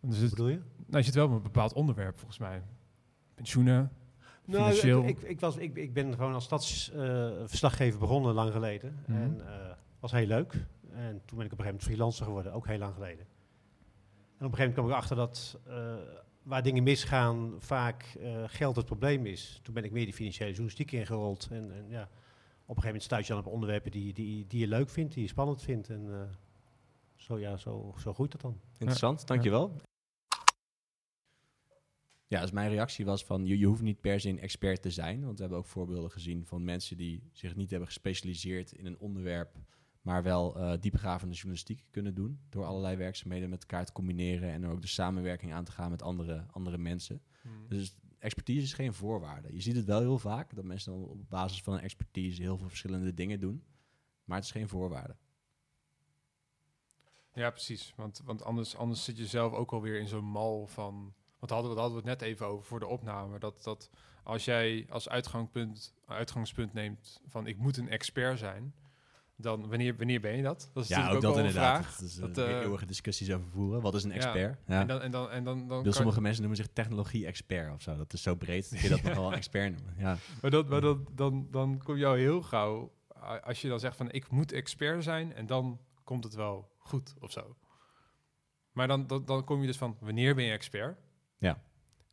Dus 0.00 0.10
Wat 0.14 0.20
het, 0.20 0.30
bedoel 0.30 0.48
je? 0.48 0.60
nou, 0.86 0.96
je 0.98 1.02
zit 1.02 1.14
wel 1.14 1.26
met 1.28 1.36
een 1.36 1.42
bepaald 1.42 1.72
onderwerp 1.72 2.16
volgens 2.18 2.38
mij. 2.38 2.62
Pensioenen. 3.34 3.92
Nou, 4.44 4.62
Financieel. 4.62 5.04
ik, 5.04 5.18
ik, 5.20 5.28
ik, 5.28 5.40
was, 5.40 5.56
ik, 5.56 5.76
ik 5.76 5.92
ben 5.92 6.14
gewoon 6.14 6.34
als 6.34 6.44
stadsverslaggever 6.44 7.98
begonnen 8.00 8.34
lang 8.34 8.52
geleden. 8.52 8.98
Mhm. 9.06 9.18
En 9.22 9.40
eh 9.46 9.70
was 10.00 10.12
heel 10.12 10.26
leuk. 10.26 10.52
En 10.92 11.20
toen 11.24 11.36
ben 11.38 11.46
ik 11.46 11.52
op 11.52 11.58
een 11.58 11.64
gegeven 11.64 11.64
moment 11.64 11.82
freelancer 11.82 12.24
geworden, 12.24 12.52
ook 12.52 12.66
heel 12.66 12.78
lang 12.78 12.94
geleden. 12.94 13.26
En 14.38 14.46
op 14.46 14.52
een 14.52 14.58
gegeven 14.58 14.58
moment 14.58 14.74
kwam 14.74 14.88
ik 14.88 14.94
achter 14.94 15.16
dat 15.16 15.58
eh, 15.66 15.94
waar 16.48 16.62
dingen 16.62 16.82
misgaan, 16.82 17.54
vaak 17.58 18.02
eh, 18.02 18.44
geld 18.46 18.76
het 18.76 18.84
probleem 18.84 19.26
is. 19.26 19.60
Toen 19.62 19.74
ben 19.74 19.84
ik 19.84 19.92
meer 19.92 20.04
die 20.04 20.14
financiële 20.14 20.48
journalistiek 20.48 20.92
ingerold. 20.92 21.48
En, 21.50 21.72
en 21.72 21.88
ja, 21.88 22.02
op 22.02 22.08
een 22.76 22.82
gegeven 22.82 22.84
moment 22.84 23.02
stuit 23.02 23.26
je 23.26 23.32
dan 23.32 23.44
op 23.44 23.52
onderwerpen 23.52 23.90
die, 23.90 24.12
die, 24.12 24.46
die 24.46 24.60
je 24.60 24.66
leuk 24.66 24.88
vindt, 24.88 25.14
die 25.14 25.22
je 25.22 25.28
spannend 25.28 25.62
vindt. 25.62 25.88
En 25.88 26.12
eh, 26.12 26.20
zo, 27.14 27.38
ja, 27.38 27.56
zo, 27.56 27.94
zo 27.98 28.12
groeit 28.12 28.32
dat 28.32 28.40
dan. 28.40 28.60
Interessant, 28.78 29.26
dankjewel. 29.26 29.76
Ja, 32.26 32.40
dus 32.40 32.50
mijn 32.50 32.70
reactie 32.70 33.04
was 33.04 33.24
van, 33.24 33.46
je, 33.46 33.58
je 33.58 33.66
hoeft 33.66 33.82
niet 33.82 34.00
per 34.00 34.20
se 34.20 34.28
een 34.28 34.40
expert 34.40 34.82
te 34.82 34.90
zijn. 34.90 35.24
Want 35.24 35.34
we 35.34 35.40
hebben 35.40 35.58
ook 35.58 35.66
voorbeelden 35.66 36.10
gezien 36.10 36.46
van 36.46 36.64
mensen 36.64 36.96
die 36.96 37.22
zich 37.32 37.56
niet 37.56 37.70
hebben 37.70 37.88
gespecialiseerd 37.88 38.72
in 38.72 38.86
een 38.86 38.98
onderwerp, 38.98 39.56
maar 40.08 40.22
wel 40.22 40.76
diepgravende 40.80 41.34
journalistiek 41.34 41.84
kunnen 41.90 42.14
doen. 42.14 42.40
Door 42.48 42.64
allerlei 42.64 42.96
werkzaamheden 42.96 43.50
met 43.50 43.60
elkaar 43.60 43.84
te 43.84 43.92
combineren 43.92 44.50
en 44.50 44.62
er 44.62 44.70
ook 44.70 44.80
de 44.80 44.86
samenwerking 44.86 45.52
aan 45.52 45.64
te 45.64 45.72
gaan 45.72 45.90
met 45.90 46.02
andere, 46.02 46.46
andere 46.50 46.78
mensen. 46.78 47.22
Dus 47.68 47.96
expertise 48.18 48.62
is 48.62 48.72
geen 48.72 48.94
voorwaarde. 48.94 49.54
Je 49.54 49.60
ziet 49.60 49.76
het 49.76 49.84
wel 49.84 50.00
heel 50.00 50.18
vaak, 50.18 50.54
dat 50.54 50.64
mensen 50.64 50.92
dan 50.92 51.04
op 51.04 51.28
basis 51.28 51.62
van 51.62 51.74
een 51.74 51.80
expertise 51.80 52.42
heel 52.42 52.58
veel 52.58 52.68
verschillende 52.68 53.14
dingen 53.14 53.40
doen. 53.40 53.64
Maar 54.24 54.36
het 54.36 54.46
is 54.46 54.52
geen 54.52 54.68
voorwaarde. 54.68 55.16
Ja, 57.32 57.50
precies. 57.50 57.92
Want, 57.96 58.20
want 58.24 58.42
anders, 58.42 58.76
anders 58.76 59.04
zit 59.04 59.18
je 59.18 59.26
zelf 59.26 59.52
ook 59.52 59.72
alweer 59.72 60.00
in 60.00 60.08
zo'n 60.08 60.24
mal 60.24 60.66
van... 60.66 61.14
Want 61.38 61.52
hadden, 61.52 61.70
we, 61.70 61.76
daar 61.76 61.84
hadden 61.84 62.04
we 62.04 62.10
het 62.10 62.20
net 62.20 62.28
even 62.28 62.46
over 62.46 62.66
voor 62.66 62.80
de 62.80 62.86
opname. 62.86 63.38
Dat, 63.38 63.62
dat 63.62 63.90
als 64.22 64.44
jij 64.44 64.86
als 64.90 65.08
uitgangspunt, 65.08 65.94
uitgangspunt 66.06 66.72
neemt 66.72 67.20
van 67.26 67.46
ik 67.46 67.58
moet 67.58 67.76
een 67.76 67.88
expert 67.88 68.38
zijn... 68.38 68.74
Dan 69.40 69.68
wanneer, 69.68 69.96
wanneer 69.96 70.20
ben 70.20 70.36
je 70.36 70.42
dat? 70.42 70.70
Dat 70.72 70.82
is 70.82 70.88
Ja, 70.88 71.10
ook 71.10 71.20
dat 71.20 71.36
inderdaad. 71.36 71.82
vraag. 71.84 71.96
Dat 71.96 72.08
is 72.08 72.14
Dat, 72.14 72.36
een 72.36 72.44
eh, 72.46 72.60
eeuwige 72.60 72.86
discussies 72.86 73.32
over 73.32 73.48
voeren. 73.48 73.80
Wat 73.80 73.94
is 73.94 74.04
een 74.04 74.12
expert? 74.12 74.58
Ja. 74.66 74.80
En 74.80 74.86
dan, 74.86 75.00
en 75.00 75.10
dan, 75.10 75.30
en 75.30 75.44
dan, 75.44 75.68
dan 75.68 75.82
kan- 75.82 75.92
sommige 75.92 76.20
mensen 76.20 76.40
noemen 76.42 76.58
zich 76.64 76.68
technologie-expert 76.72 77.72
of 77.74 77.82
zo. 77.82 77.96
Dat 77.96 78.12
is 78.12 78.22
zo 78.22 78.34
breed 78.34 78.70
dat 78.70 78.80
je 78.80 78.88
dat 78.88 79.02
nog 79.02 79.14
wel 79.14 79.26
een 79.26 79.34
expert 79.36 79.72
noemen. 79.76 79.94
Ja. 79.98 80.16
Maar, 80.42 80.50
dat, 80.50 80.68
maar 80.68 80.80
dat, 80.80 80.98
dan, 81.12 81.48
dan 81.50 81.80
kom 81.84 81.96
je 81.96 82.06
al 82.06 82.14
heel 82.14 82.42
gauw, 82.42 82.92
als 83.42 83.60
je 83.60 83.68
dan 83.68 83.80
zegt 83.80 83.96
van 83.96 84.10
ik 84.10 84.30
moet 84.30 84.52
expert 84.52 85.04
zijn 85.04 85.34
en 85.34 85.46
dan 85.46 85.80
komt 86.04 86.24
het 86.24 86.34
wel 86.34 86.70
goed 86.78 87.14
of 87.20 87.30
zo. 87.32 87.56
Maar 88.72 88.88
dan, 88.88 89.06
dan, 89.06 89.24
dan 89.24 89.44
kom 89.44 89.60
je 89.60 89.66
dus 89.66 89.76
van 89.76 89.96
wanneer 90.00 90.34
ben 90.34 90.44
je 90.44 90.52
expert? 90.52 90.98
Ja. 91.38 91.62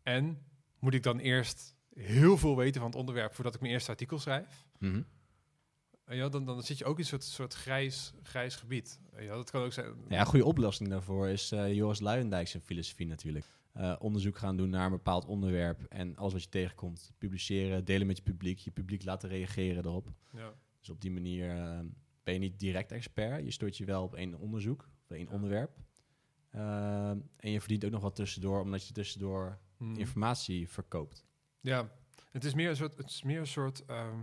En 0.03 0.37
moet 0.79 0.93
ik 0.93 1.03
dan 1.03 1.19
eerst 1.19 1.75
heel 1.93 2.37
veel 2.37 2.55
weten 2.55 2.81
van 2.81 2.89
het 2.89 2.99
onderwerp 2.99 3.33
voordat 3.33 3.55
ik 3.55 3.61
mijn 3.61 3.73
eerste 3.73 3.91
artikel 3.91 4.19
schrijf? 4.19 4.65
En 4.79 5.07
ja, 6.07 6.29
dan, 6.29 6.45
dan 6.45 6.63
zit 6.63 6.77
je 6.77 6.85
ook 6.85 6.95
in 6.95 6.99
een 7.01 7.05
soort, 7.05 7.23
soort 7.23 7.53
grijs, 7.53 8.13
grijs 8.23 8.55
gebied. 8.55 8.99
Ja, 9.19 9.33
dat 9.35 9.51
kan 9.51 9.61
ook 9.63 9.73
zijn. 9.73 9.93
Ja, 10.09 10.19
een 10.19 10.25
goede 10.25 10.45
oplossing 10.45 10.89
daarvoor 10.89 11.27
is 11.27 11.51
eh, 11.51 11.73
Joris 11.73 11.99
Luijendijk 11.99 12.47
zijn 12.47 12.63
filosofie 12.63 13.07
natuurlijk. 13.07 13.45
Eh, 13.73 13.95
onderzoek 13.99 14.37
gaan 14.37 14.57
doen 14.57 14.69
naar 14.69 14.85
een 14.85 14.91
bepaald 14.91 15.25
onderwerp 15.25 15.83
en 15.83 16.15
alles 16.15 16.33
wat 16.33 16.43
je 16.43 16.49
tegenkomt 16.49 17.11
publiceren, 17.17 17.85
delen 17.85 18.07
met 18.07 18.17
je 18.17 18.23
publiek, 18.23 18.59
je 18.59 18.71
publiek 18.71 19.03
laten 19.03 19.29
reageren 19.29 19.85
erop. 19.85 20.11
Ja. 20.31 20.53
Dus 20.79 20.89
op 20.89 21.01
die 21.01 21.11
manier 21.11 21.49
eh, 21.49 21.79
ben 22.23 22.33
je 22.33 22.39
niet 22.39 22.59
direct 22.59 22.91
expert. 22.91 23.43
Je 23.45 23.51
stort 23.51 23.77
je 23.77 23.85
wel 23.85 24.03
op 24.03 24.15
één 24.15 24.35
onderzoek, 24.39 24.89
op 25.03 25.11
één 25.15 25.29
onderwerp. 25.29 25.71
En 27.37 27.51
je 27.51 27.59
verdient 27.59 27.85
ook 27.85 27.91
nog 27.91 28.01
wat 28.01 28.15
tussendoor, 28.15 28.61
omdat 28.61 28.87
je 28.87 28.93
tussendoor 28.93 29.59
Mhm. 29.77 29.99
informatie 29.99 30.69
verkoopt. 30.69 31.25
Ja, 31.61 31.89
het 32.31 32.43
is 32.45 32.53
meer 32.53 32.69
een 32.69 32.75
soort. 32.75 32.97
Het 32.97 33.09
is 33.09 33.23
meer 33.23 33.39
een 33.39 33.47
soort 33.47 33.85
ehm, 33.85 34.19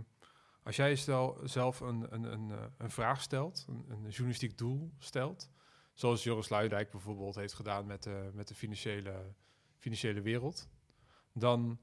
als 0.63 0.75
jij 0.75 0.95
stel, 0.95 1.39
zelf 1.43 1.79
een, 1.79 2.07
een, 2.09 2.23
een, 2.23 2.51
eh, 2.51 2.63
een 2.77 2.91
vraag 2.91 3.21
stelt, 3.21 3.65
een, 3.67 3.85
een 3.89 4.09
journalistiek 4.09 4.57
doel 4.57 4.91
stelt, 4.99 5.49
zoals 5.93 6.23
Joris 6.23 6.49
Luijendijk 6.49 6.91
bijvoorbeeld 6.91 7.35
heeft 7.35 7.53
gedaan 7.53 7.85
met 7.85 8.03
de, 8.03 8.29
met 8.33 8.47
de 8.47 8.55
financiële, 8.55 9.33
financiële 9.77 10.21
wereld, 10.21 10.69
dan, 11.33 11.79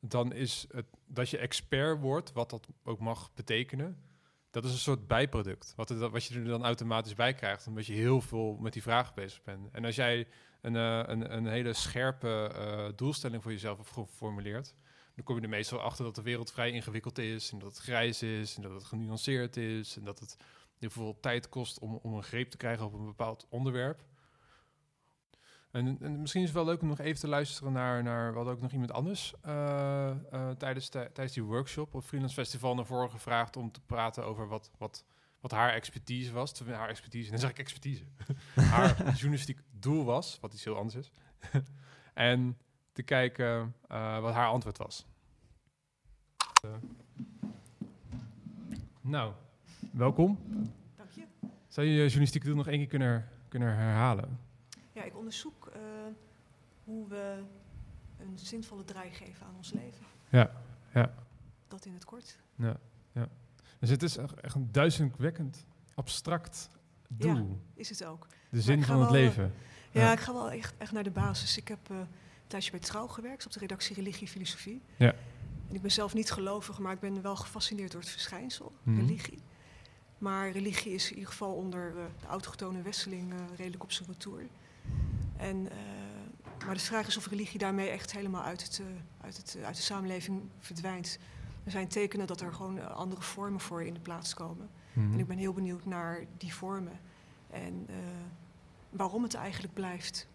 dan 0.00 0.32
is 0.32 0.66
het 0.70 0.86
dat 1.06 1.30
je 1.30 1.38
expert 1.38 2.00
wordt, 2.00 2.32
wat 2.32 2.50
dat 2.50 2.68
ook 2.82 2.98
mag 2.98 3.34
betekenen, 3.34 4.04
dat 4.50 4.64
is 4.64 4.72
een 4.72 4.78
soort 4.78 5.06
bijproduct. 5.06 5.72
Wat, 5.76 5.88
het, 5.88 5.98
wat 5.98 6.24
je 6.24 6.38
er 6.38 6.44
dan 6.44 6.64
automatisch 6.64 7.14
bij 7.14 7.34
krijgt, 7.34 7.66
omdat 7.66 7.86
je 7.86 7.92
heel 7.92 8.20
veel 8.20 8.56
met 8.60 8.72
die 8.72 8.82
vraag 8.82 9.14
bezig 9.14 9.42
bent. 9.42 9.70
En 9.70 9.84
als 9.84 9.94
jij 9.94 10.26
een, 10.60 10.76
eh, 10.76 11.02
een, 11.06 11.36
een 11.36 11.46
hele 11.46 11.72
scherpe 11.72 12.52
eh, 12.54 12.96
doelstelling 12.96 13.42
voor 13.42 13.52
jezelf 13.52 13.76
hebt 13.76 13.90
geformuleerd, 13.90 14.74
dan 15.14 15.24
kom 15.24 15.36
je 15.36 15.42
er 15.42 15.48
meestal 15.48 15.80
achter 15.80 16.04
dat 16.04 16.14
de 16.14 16.22
wereld 16.22 16.52
vrij 16.52 16.70
ingewikkeld 16.70 17.18
is 17.18 17.52
en 17.52 17.58
dat 17.58 17.68
het 17.68 17.78
grijs 17.78 18.22
is 18.22 18.56
en 18.56 18.62
dat 18.62 18.72
het 18.72 18.84
genuanceerd 18.84 19.56
is 19.56 19.96
en 19.96 20.04
dat 20.04 20.18
het 20.18 20.36
heel 20.78 20.90
veel 20.90 21.18
tijd 21.20 21.48
kost 21.48 21.78
om, 21.78 21.94
om 22.02 22.14
een 22.14 22.22
greep 22.22 22.50
te 22.50 22.56
krijgen 22.56 22.86
op 22.86 22.92
een 22.92 23.04
bepaald 23.06 23.46
onderwerp. 23.48 24.02
En, 25.70 25.98
en 26.00 26.20
misschien 26.20 26.42
is 26.42 26.48
het 26.48 26.56
wel 26.56 26.66
leuk 26.66 26.82
om 26.82 26.88
nog 26.88 26.98
even 26.98 27.20
te 27.20 27.28
luisteren 27.28 27.72
naar, 27.72 28.02
naar 28.02 28.32
wat 28.32 28.46
ook 28.46 28.60
nog 28.60 28.72
iemand 28.72 28.92
anders 28.92 29.34
eh, 29.42 30.10
eh, 30.10 30.50
tijdens, 30.58 30.90
de- 30.90 31.10
tijdens 31.12 31.32
die 31.32 31.42
workshop 31.42 31.94
op 31.94 32.04
Freelance 32.04 32.34
Festival 32.34 32.74
naar 32.74 32.86
voren 32.86 33.10
gevraagd 33.10 33.56
om 33.56 33.72
te 33.72 33.80
praten 33.80 34.24
over 34.24 34.48
wat, 34.48 34.70
wat, 34.78 35.04
wat 35.40 35.50
haar 35.50 35.72
expertise 35.72 36.32
was. 36.32 36.60
Haar 36.60 36.88
expertise, 36.88 37.24
en 37.24 37.30
dan 37.30 37.40
zeg 37.40 37.50
ik 37.50 37.58
expertise. 37.58 38.04
haar 38.54 39.12
journalistiek 39.14 39.60
doel 39.70 40.04
was, 40.04 40.38
wat 40.40 40.54
iets 40.54 40.64
heel 40.64 40.76
anders 40.76 40.94
is. 40.94 41.12
en 42.14 42.58
te 43.00 43.06
kijken 43.06 43.74
eh, 43.88 44.20
wat 44.20 44.34
haar 44.34 44.48
antwoord 44.48 44.78
was. 44.78 45.06
Eh, 46.62 46.70
nou, 49.00 49.32
welkom. 49.90 50.38
Dank 50.96 51.10
je. 51.10 51.22
Zou 51.68 51.86
je 51.86 51.92
je 51.92 52.02
journalistieke 52.02 52.46
doel 52.46 52.56
nog 52.56 52.66
één 52.66 52.78
keer 52.78 52.86
kunnen, 52.86 53.28
kunnen 53.48 53.74
herhalen? 53.76 54.38
Ja, 54.92 55.02
ik 55.02 55.16
onderzoek 55.16 55.66
eh, 55.66 55.80
hoe 56.84 57.08
we 57.08 57.42
een 58.18 58.38
zinvolle 58.38 58.84
draai 58.84 59.10
geven 59.10 59.46
aan 59.46 59.56
ons 59.56 59.72
leven. 59.72 60.06
Ja, 60.28 60.50
ja. 60.94 61.14
Dat 61.68 61.84
in 61.84 61.92
het 61.92 62.04
kort. 62.04 62.38
Ja, 62.54 62.76
ja. 63.12 63.28
Dus 63.78 63.90
het 63.90 64.02
is 64.02 64.16
echt 64.16 64.54
een 64.54 64.72
duizendwekkend, 64.72 65.66
abstract 65.94 66.70
doel. 67.08 67.48
Ja, 67.48 67.80
is 67.80 67.88
het 67.88 68.04
ook. 68.04 68.26
de 68.50 68.60
zin 68.60 68.82
van 68.84 69.00
het 69.00 69.10
wel, 69.10 69.20
leven. 69.20 69.52
Ja, 69.90 70.00
Ja. 70.02 70.12
ik 70.12 70.20
ga 70.20 70.32
wel 70.32 70.50
echt, 70.50 70.74
echt 70.78 70.92
naar 70.92 71.02
de 71.02 71.10
basis. 71.10 71.56
Ik 71.56 71.68
heb 71.68 71.90
tijdje 72.50 72.70
bij 72.70 72.80
Trouw 72.80 73.06
gewerkt 73.06 73.46
op 73.46 73.52
de 73.52 73.58
redactie 73.58 73.94
Religie 73.94 74.20
en 74.26 74.32
Filosofie. 74.32 74.80
Ja. 74.96 75.14
En 75.68 75.74
ik 75.74 75.82
ben 75.82 75.90
zelf 75.90 76.14
niet 76.14 76.30
gelovig, 76.30 76.78
maar 76.78 76.92
ik 76.92 77.00
ben 77.00 77.22
wel 77.22 77.36
gefascineerd 77.36 77.92
door 77.92 78.00
het 78.00 78.10
verschijnsel, 78.10 78.72
Mhm. 78.82 78.98
religie. 79.00 79.38
Maar 80.18 80.50
religie 80.50 80.94
is 80.94 81.08
in 81.10 81.14
ieder 81.14 81.30
geval 81.30 81.54
onder 81.54 81.88
eh, 81.96 82.04
de 82.20 82.26
autochtone 82.26 82.82
westeling 82.82 83.32
eh, 83.32 83.38
redelijk 83.56 83.82
op 83.82 83.92
zijn 83.92 84.08
retour. 84.08 84.46
En, 85.36 85.70
eh, 85.70 85.76
maar 86.66 86.74
de 86.74 86.80
vraag 86.80 87.06
is 87.06 87.16
of 87.16 87.26
religie 87.26 87.58
daarmee 87.58 87.88
echt 87.88 88.12
helemaal 88.12 88.42
uit, 88.42 88.62
het, 88.62 88.80
uit, 89.20 89.36
het, 89.36 89.56
uit 89.64 89.76
de 89.76 89.82
samenleving 89.82 90.42
verdwijnt. 90.58 91.18
Er 91.64 91.70
zijn 91.70 91.88
tekenen 91.88 92.26
dat 92.26 92.40
er 92.40 92.52
gewoon 92.52 92.94
andere 92.94 93.22
vormen 93.22 93.60
voor 93.60 93.82
in 93.82 93.94
de 93.94 94.00
plaats 94.00 94.34
komen. 94.34 94.68
Mhm. 94.92 95.12
En 95.12 95.18
ik 95.18 95.26
ben 95.26 95.38
heel 95.38 95.52
benieuwd 95.52 95.84
naar 95.84 96.24
die 96.38 96.54
vormen 96.54 97.00
en 97.50 97.86
waarom 98.90 99.22
het 99.22 99.34
eigenlijk 99.34 99.74
blijft. 99.74 100.26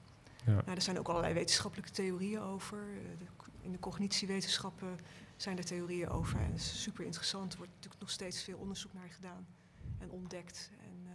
Ja. 0.46 0.52
Nou, 0.54 0.70
er 0.76 0.82
zijn 0.82 1.00
ook 1.00 1.08
allerlei 1.08 1.34
wetenschappelijke 1.34 1.92
theorieën 1.92 2.40
over. 2.42 2.78
Eh, 2.78 3.20
de- 3.20 3.26
in 3.62 3.72
de 3.72 3.80
cognitiewetenschappen 3.80 4.98
zijn 5.36 5.58
er 5.58 5.66
theorieën 5.66 6.10
over. 6.10 6.40
En 6.40 6.50
dat 6.50 6.60
is 6.60 6.82
super 6.82 7.06
interessant. 7.06 7.52
Er 7.52 7.58
wordt 7.58 7.74
natuurlijk 7.74 8.02
nog 8.02 8.12
steeds 8.12 8.44
veel 8.44 8.58
onderzoek 8.58 8.94
naar 8.94 9.10
gedaan 9.10 9.48
en 9.98 10.10
ontdekt. 10.12 10.72
En, 10.82 11.06
eh, 11.06 11.12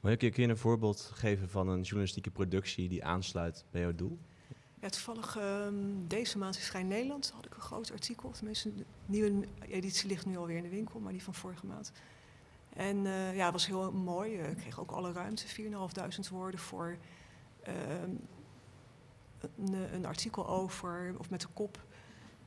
Wil 0.00 0.10
je, 0.10 0.16
kun 0.30 0.42
je 0.42 0.48
een 0.48 0.56
voorbeeld 0.56 1.10
geven 1.14 1.48
van 1.48 1.68
een 1.68 1.80
journalistieke 1.82 2.30
productie 2.30 2.88
die 2.88 3.04
aansluit 3.04 3.64
bij 3.70 3.80
jouw 3.80 3.94
doel? 3.94 4.18
ja, 4.80 4.88
toevallig 4.90 5.36
ehm, 5.36 5.74
deze 6.06 6.38
maand 6.38 6.56
in 6.56 6.62
Vrij 6.62 6.82
Nederland 6.82 7.30
had 7.34 7.44
ik 7.46 7.54
een 7.54 7.60
groot 7.60 7.92
artikel. 7.92 8.30
Tenminste, 8.30 8.74
de 8.74 8.84
nieuwe 9.06 9.46
editie 9.68 10.08
ligt 10.08 10.26
nu 10.26 10.36
alweer 10.36 10.56
in 10.56 10.62
de 10.62 10.68
winkel, 10.68 11.00
maar 11.00 11.12
die 11.12 11.22
van 11.22 11.34
vorige 11.34 11.66
maand. 11.66 11.92
En 12.76 13.06
eh, 13.06 13.36
ja, 13.36 13.44
het 13.44 13.52
was 13.52 13.66
heel 13.66 13.92
mooi. 13.92 14.32
Ik 14.38 14.56
kreeg 14.56 14.80
ook 14.80 14.90
alle 14.90 15.12
ruimte, 15.12 15.46
4.500 15.46 16.28
woorden 16.30 16.60
voor 16.60 16.96
een, 19.56 19.74
eh, 19.74 19.92
een 19.92 20.06
artikel 20.06 20.48
over, 20.48 21.14
of 21.18 21.30
met 21.30 21.40
de 21.40 21.48
kop, 21.52 21.84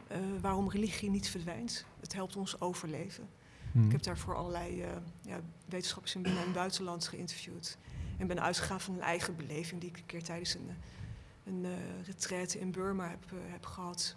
eh, 0.08 0.18
waarom 0.42 0.70
religie 0.70 1.10
niet 1.10 1.30
verdwijnt. 1.30 1.86
Het 2.00 2.14
helpt 2.14 2.36
ons 2.36 2.62
overleven. 2.62 3.30
Mhm. 3.72 3.86
Ik 3.86 3.92
heb 3.92 4.04
daarvoor 4.04 4.36
allerlei 4.36 4.82
eh, 4.82 4.90
ja, 5.22 5.40
wetenschappers 5.66 6.16
in 6.16 6.22
binnen- 6.22 6.44
en 6.44 6.54
buitenland 6.54 7.08
geïnterviewd. 7.08 7.78
En 8.18 8.28
ben 8.28 8.42
uitgegaan 8.42 8.82
van 8.82 8.94
een 8.94 9.02
eigen 9.02 9.36
beleving 9.36 9.82
die 9.82 9.90
ik 9.90 9.98
een 9.98 10.06
keer 10.06 10.24
tijdens 10.24 10.56
een, 10.56 10.70
een 11.44 11.66
eh 11.66 12.06
retraite 12.06 12.60
in 12.60 12.72
Burma 12.72 13.10
heb, 13.10 13.32
heb 13.48 13.66
gehad. 13.66 14.16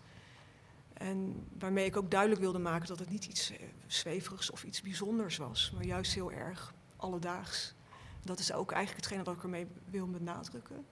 En 0.93 1.47
waarmee 1.59 1.85
ik 1.85 1.97
ook 1.97 2.11
duidelijk 2.11 2.41
wilde 2.41 2.59
maken 2.59 2.89
dat 2.89 2.99
het 2.99 3.11
niet 3.11 3.27
iets 3.27 3.53
zweverigs 3.87 4.51
of 4.51 4.65
iets 4.65 4.81
bijzonders 4.81 5.37
was, 5.37 5.71
maar 5.75 5.85
juist 5.85 6.15
heel 6.15 6.33
erg 6.33 6.75
alledaags. 6.97 7.75
Dat 8.25 8.39
is 8.39 8.53
ook 8.53 8.73
eigenlijk 8.73 9.05
hetgene 9.05 9.25
wat 9.25 9.37
ik 9.37 9.43
ermee 9.43 9.67
wil 9.91 10.11
benadrukken. 10.11 10.87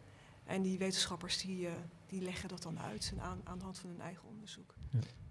En 0.45 0.62
die 0.62 0.79
wetenschappers 0.79 1.38
die, 1.38 1.67
eh, 1.67 1.73
die 2.07 2.23
leggen 2.23 2.49
dat 2.49 2.62
dan 2.62 2.81
uit 2.81 3.12
aan, 3.19 3.41
aan 3.45 3.59
de 3.59 3.64
hand 3.64 3.79
van 3.79 3.91
hun 3.91 4.01
eigen 4.01 4.29
onderzoek. 4.29 4.75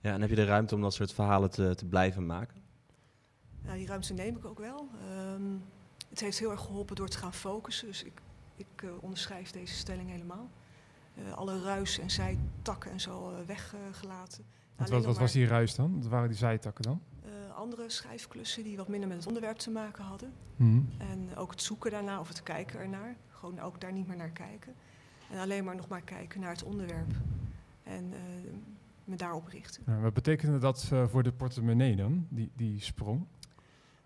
Ja, 0.02 0.14
en 0.14 0.22
heb 0.22 0.30
je 0.30 0.36
de 0.36 0.46
ruimte 0.46 0.76
om 0.76 0.82
dat 0.82 0.94
soort 0.94 1.14
verhalen 1.14 1.50
te, 1.50 1.76
te 1.76 1.86
blijven 1.86 2.26
maken? 2.26 2.62
Nou, 3.64 3.78
die 3.78 3.88
ruimte 3.88 4.14
neem 4.14 4.36
ik 4.38 4.46
ook 4.46 4.60
wel. 4.60 4.90
Ehm, 5.10 5.56
het 6.10 6.20
heeft 6.20 6.40
heel 6.40 6.52
erg 6.52 6.62
geholpen 6.62 6.96
door 6.96 7.08
te 7.08 7.18
gaan 7.18 7.34
focussen. 7.34 7.88
Dus 7.88 8.04
ik, 8.04 8.22
ik 8.56 8.84
eh, 8.84 8.90
onderschrijf 9.02 9.52
deze 9.52 9.74
stelling 9.74 10.10
helemaal. 10.10 10.50
Eh, 11.16 11.34
alle 11.34 11.62
ruis 11.62 12.00
en 12.00 12.10
zijtakken 12.10 12.92
en 12.92 13.00
zo 13.00 13.46
weggelaten. 13.46 14.46
Wat, 14.76 14.90
wat, 15.06 15.18
was 15.18 15.32
die 15.32 15.48
ruis 15.48 15.76
dan? 15.76 15.96
Wat 16.02 16.08
waren 16.08 16.28
die 16.28 16.38
zijtakken 16.38 16.84
dan? 16.84 17.02
Andere 17.58 17.90
schrijfklussen 17.90 18.64
die 18.64 18.78
wat 18.78 18.88
minder 18.88 19.08
met 19.08 19.18
het 19.18 19.28
onderwerp 19.28 19.58
te 19.58 19.70
maken 19.70 20.04
hadden. 20.04 20.34
Mhm. 20.56 20.82
En 20.98 21.36
ook 21.36 21.52
het 21.52 21.62
zoeken 21.62 21.92
daarna 21.92 22.20
of 22.20 22.28
het 22.28 22.44
kijken 22.44 22.80
ernaar. 22.80 23.16
Gewoon 23.30 23.60
ook 23.60 23.82
daar 23.82 23.94
niet 23.94 24.08
meer 24.08 24.18
naar 24.18 24.30
kijken. 24.30 24.74
En 25.32 25.40
alleen 25.40 25.64
maar 25.64 25.76
nog 25.76 25.88
maar 25.88 26.02
kijken 26.02 26.40
naar 26.40 26.52
het 26.52 26.64
onderwerp. 26.64 27.12
En 27.84 28.14
eh, 28.14 28.20
me 29.04 29.16
daarop 29.16 29.48
richten. 29.48 30.02
Wat 30.02 30.14
betekende 30.14 30.58
dat 30.58 30.90
eh, 30.92 31.08
voor 31.08 31.24
de 31.24 31.32
portemonnee 31.32 31.96
dan, 31.96 32.28
die, 32.30 32.52
die 32.56 32.82
sprong? 32.82 33.26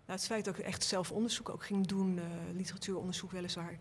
Nou, 0.06 0.18
het 0.18 0.26
feit 0.26 0.44
dat 0.44 0.58
ik 0.58 0.64
echt 0.64 0.84
zelf 0.84 1.12
onderzoek 1.12 1.48
ook 1.48 1.64
ging 1.64 1.86
doen, 1.86 2.18
eh, 2.18 2.24
literatuuronderzoek 2.52 3.30
weliswaar, 3.30 3.78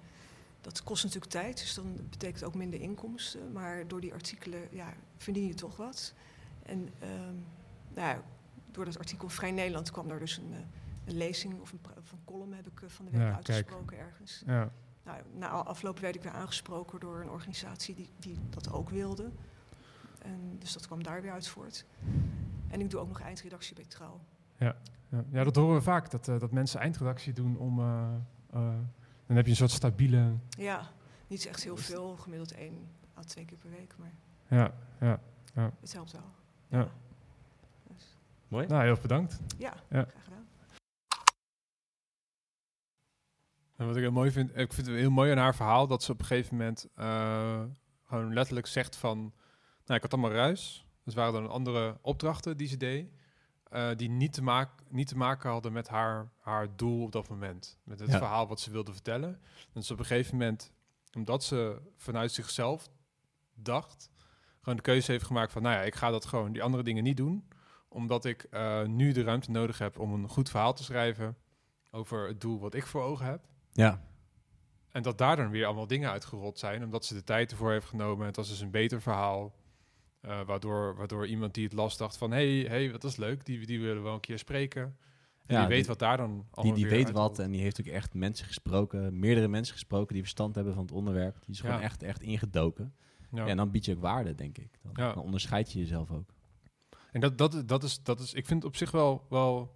dat 0.61 0.83
kost 0.83 1.03
natuurlijk 1.03 1.31
tijd. 1.31 1.57
Dus 1.57 1.73
dan 1.73 1.95
betekent 2.09 2.43
ook 2.43 2.55
minder 2.55 2.81
inkomsten. 2.81 3.51
Maar 3.51 3.87
door 3.87 4.01
die 4.01 4.13
artikelen 4.13 4.61
ja, 4.71 4.93
verdien 5.17 5.47
je 5.47 5.53
toch 5.53 5.77
wat. 5.77 6.13
En 6.63 6.89
ehm, 6.99 7.35
nou 7.93 8.07
ja, 8.07 8.23
door 8.71 8.85
dat 8.85 8.99
artikel 8.99 9.29
Vrij 9.29 9.51
Nederland 9.51 9.91
kwam 9.91 10.07
daar 10.07 10.19
dus 10.19 10.37
een, 10.37 10.53
eh, 10.53 10.59
een 11.05 11.17
lezing 11.17 11.59
of 11.59 11.71
een, 11.71 11.79
pra- 11.81 11.93
of 11.97 12.11
een 12.11 12.23
column 12.25 12.53
heb 12.53 12.67
ik 12.67 12.81
eh, 12.81 12.89
van 12.89 13.05
de 13.05 13.11
week 13.11 13.21
Ja, 13.21 13.25
kijk. 13.33 13.47
uitgesproken 13.49 13.97
ergens. 13.97 14.43
Ja. 14.45 14.71
Nou, 15.03 15.21
na 15.33 15.45
a- 15.47 15.49
afgelopen 15.63 16.01
werd 16.01 16.15
ik 16.15 16.23
weer 16.23 16.31
aangesproken 16.31 16.99
door 16.99 17.21
een 17.21 17.29
organisatie 17.29 17.95
die, 17.95 18.09
die 18.19 18.37
dat 18.49 18.71
ook 18.71 18.89
wilde. 18.89 19.29
En 20.21 20.55
dus 20.59 20.73
dat 20.73 20.85
kwam 20.85 21.03
daar 21.03 21.21
weer 21.21 21.31
uit 21.31 21.47
voort. 21.47 21.85
En 22.67 22.81
ik 22.81 22.89
doe 22.89 22.99
ook 22.99 23.07
nog 23.07 23.19
eindredactie 23.21 23.75
bij 23.75 23.85
Trouw. 23.87 24.19
Ja, 24.57 24.75
ja, 25.31 25.43
dat 25.43 25.55
horen 25.55 25.75
we 25.75 25.81
vaak, 25.81 26.11
dat, 26.11 26.27
eh, 26.27 26.39
dat 26.39 26.51
mensen 26.51 26.79
eindredactie 26.79 27.33
doen 27.33 27.57
om... 27.57 27.77
dan 29.27 29.35
heb 29.35 29.45
je 29.45 29.51
een 29.51 29.57
soort 29.57 29.71
stabiele... 29.71 30.33
Ja, 30.49 30.87
niet 31.27 31.45
echt 31.45 31.63
heel 31.63 31.77
veel, 31.77 32.15
gemiddeld 32.17 32.51
één 32.51 32.87
à 33.17 33.21
twee 33.21 33.45
keer 33.45 33.57
per 33.57 33.69
week, 33.69 33.95
maar 33.97 34.11
Ja, 34.47 34.73
ja, 34.99 35.19
ja. 35.53 35.71
het 35.81 35.93
helpt 35.93 36.11
wel. 36.11 36.29
Ja. 36.67 36.87
Mooi. 38.51 38.67
Nou, 38.67 38.81
heel 38.81 38.91
erg 38.91 39.01
bedankt. 39.01 39.39
ja, 39.57 39.73
Ja. 39.89 40.03
graag 40.03 40.23
gedaan. 40.23 40.45
En 43.77 43.85
wat 43.87 43.95
ik 43.95 44.01
heel 44.01 44.11
mooi 44.11 44.31
vind, 44.31 44.57
ik 44.57 44.73
vind 44.73 44.87
het 44.87 44.95
heel 44.95 45.11
mooi 45.11 45.31
aan 45.31 45.37
haar 45.37 45.55
verhaal 45.55 45.87
dat 45.87 46.03
ze 46.03 46.11
op 46.11 46.19
een 46.19 46.25
gegeven 46.25 46.57
moment 46.57 46.87
eh, 46.95 47.63
gewoon 48.05 48.33
letterlijk 48.33 48.67
zegt 48.67 48.95
van, 48.95 49.17
nou 49.85 49.93
ik 49.95 50.01
had 50.01 50.13
allemaal 50.13 50.31
ruis. 50.31 50.85
Dus 51.03 51.13
waren 51.13 51.33
dan 51.33 51.49
andere 51.49 51.97
opdrachten 52.01 52.57
die 52.57 52.67
ze 52.67 52.77
deed, 52.77 53.11
eh, 53.63 53.89
die 53.95 54.09
niet 54.09 54.33
te, 54.33 54.43
maak, 54.43 54.69
niet 54.89 55.07
te 55.07 55.17
maken 55.17 55.49
hadden 55.49 55.71
met 55.71 55.87
haar, 55.87 56.31
haar 56.39 56.75
doel 56.75 57.03
op 57.03 57.11
dat 57.11 57.29
moment. 57.29 57.79
Met 57.83 57.99
het 57.99 58.11
Ja. 58.11 58.17
verhaal 58.17 58.47
wat 58.47 58.59
ze 58.59 58.71
wilde 58.71 58.91
vertellen. 58.93 59.41
Dus 59.73 59.91
op 59.91 59.99
een 59.99 60.05
gegeven 60.05 60.37
moment, 60.37 60.71
omdat 61.13 61.43
ze 61.43 61.81
vanuit 61.97 62.31
zichzelf 62.31 62.89
dacht, 63.53 64.11
gewoon 64.59 64.75
de 64.75 64.81
keuze 64.83 65.11
heeft 65.11 65.25
gemaakt 65.25 65.51
van, 65.51 65.61
nou 65.61 65.75
ja, 65.75 65.81
ik 65.81 65.95
ga 65.95 66.09
dat 66.09 66.25
gewoon, 66.25 66.51
die 66.51 66.63
andere 66.63 66.83
dingen 66.83 67.03
niet 67.03 67.17
doen. 67.17 67.47
Omdat 67.93 68.25
ik 68.25 68.43
eh, 68.43 68.85
nu 68.85 69.11
de 69.11 69.23
ruimte 69.23 69.51
nodig 69.51 69.77
heb 69.77 69.99
om 69.99 70.13
een 70.13 70.27
goed 70.29 70.49
verhaal 70.49 70.73
te 70.73 70.83
schrijven 70.83 71.35
over 71.91 72.27
het 72.27 72.41
doel 72.41 72.59
wat 72.59 72.73
ik 72.73 72.85
voor 72.85 73.01
ogen 73.03 73.25
heb. 73.25 73.41
Ja, 73.71 74.01
En 74.89 75.01
dat 75.01 75.17
daar 75.17 75.35
dan 75.35 75.49
weer 75.49 75.65
allemaal 75.65 75.87
dingen 75.87 76.09
uitgerold 76.09 76.59
zijn, 76.59 76.83
omdat 76.83 77.05
ze 77.05 77.13
de 77.13 77.23
tijd 77.23 77.51
ervoor 77.51 77.71
heeft 77.71 77.85
genomen. 77.87 78.25
Het 78.25 78.35
was 78.35 78.49
dus 78.49 78.59
een 78.61 78.71
beter 78.71 79.01
verhaal. 79.01 79.53
eh, 80.21 80.41
waardoor, 80.45 80.95
waardoor 80.95 81.27
iemand 81.27 81.53
die 81.53 81.63
het 81.63 81.73
las 81.73 81.97
dacht 81.97 82.17
van... 82.17 82.31
hé, 82.31 82.59
hey, 82.61 82.69
hey, 82.69 82.91
wat 82.91 83.03
is 83.03 83.15
leuk, 83.15 83.45
die, 83.45 83.65
die 83.65 83.79
willen 83.79 83.95
we 83.95 84.01
wel 84.01 84.13
een 84.13 84.19
keer 84.19 84.37
spreken. 84.39 84.81
En 84.81 85.55
Ja, 85.55 85.59
die 85.59 85.67
weet 85.69 85.77
die- 85.77 85.87
wat 85.87 85.99
daar 85.99 86.17
dan 86.17 86.29
allemaal 86.51 86.75
die, 86.75 86.83
die 86.83 86.91
weet 86.93 87.11
wat 87.11 87.39
en 87.39 87.51
die 87.51 87.61
heeft 87.61 87.79
ook 87.79 87.85
echt 87.87 88.13
mensen 88.13 88.45
gesproken, 88.45 89.19
meerdere 89.19 89.47
mensen 89.47 89.73
gesproken 89.73 90.13
die 90.13 90.21
verstand 90.21 90.55
hebben 90.55 90.73
van 90.73 90.83
het 90.83 90.91
onderwerp. 90.91 91.35
Die 91.45 91.53
is 91.55 91.59
gewoon 91.61 91.79
echt, 91.81 92.03
echt 92.03 92.21
ingedoken. 92.21 92.95
Ja. 93.31 93.45
En 93.47 93.57
dan 93.57 93.71
bied 93.71 93.85
je 93.85 93.95
ook 93.95 94.01
waarde, 94.01 94.35
denk 94.35 94.57
ik. 94.57 94.79
Dan, 94.81 94.91
Ja. 95.05 95.13
dan 95.13 95.23
onderscheid 95.23 95.71
je 95.71 95.79
jezelf 95.79 96.11
ook. 96.11 96.33
En 97.11 97.19
dat, 97.19 97.37
dat, 97.37 97.67
dat, 97.67 97.83
is, 97.83 98.03
dat 98.03 98.19
is, 98.19 98.33
ik 98.33 98.45
vind 98.45 98.63
het 98.63 98.71
op 98.71 98.77
zich 98.77 98.91
wel, 98.91 99.25
wel 99.29 99.75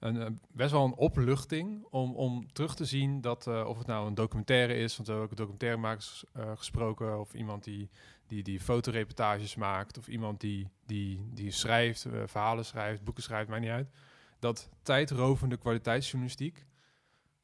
een, 0.00 0.22
eh, 0.22 0.26
best 0.52 0.70
wel 0.70 0.84
een 0.84 0.94
opluchting 0.94 1.84
om, 1.90 2.14
om 2.14 2.52
terug 2.52 2.74
te 2.74 2.84
zien 2.84 3.20
dat, 3.20 3.46
eh, 3.46 3.66
of 3.66 3.78
het 3.78 3.86
nou 3.86 4.06
een 4.06 4.14
documentaire 4.14 4.74
is, 4.74 4.96
want 4.96 5.08
we 5.08 5.14
hebben 5.14 5.30
ook 5.30 5.36
documentairemakers 5.36 6.24
eh 6.32 6.52
gesproken, 6.56 7.20
of 7.20 7.34
iemand 7.34 7.64
die, 7.64 7.90
die, 8.26 8.42
die 8.42 8.60
fotoreportages 8.60 9.54
maakt, 9.54 9.98
of 9.98 10.08
iemand 10.08 10.40
die, 10.40 10.68
die, 10.86 11.28
die 11.32 11.50
schrijft, 11.50 12.06
verhalen 12.24 12.64
schrijft, 12.64 13.04
boeken 13.04 13.22
schrijft, 13.22 13.48
maakt 13.48 13.62
niet 13.62 13.70
uit. 13.70 13.90
Dat 14.38 14.68
tijdrovende 14.82 15.56
kwaliteitsjournalistiek, 15.56 16.66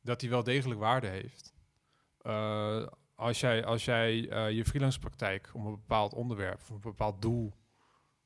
dat 0.02 0.20
die 0.20 0.30
wel 0.30 0.42
degelijk 0.42 0.80
waarde 0.80 1.06
heeft. 1.06 1.54
Als 3.14 3.40
jij, 3.40 3.64
als 3.64 3.84
jij 3.84 4.16
je 4.54 4.64
freelance 4.64 4.98
praktijk 4.98 5.50
om 5.52 5.66
een 5.66 5.72
bepaald 5.72 6.14
onderwerp, 6.14 6.60
of 6.60 6.68
een 6.68 6.80
bepaald 6.80 7.22
doel 7.22 7.52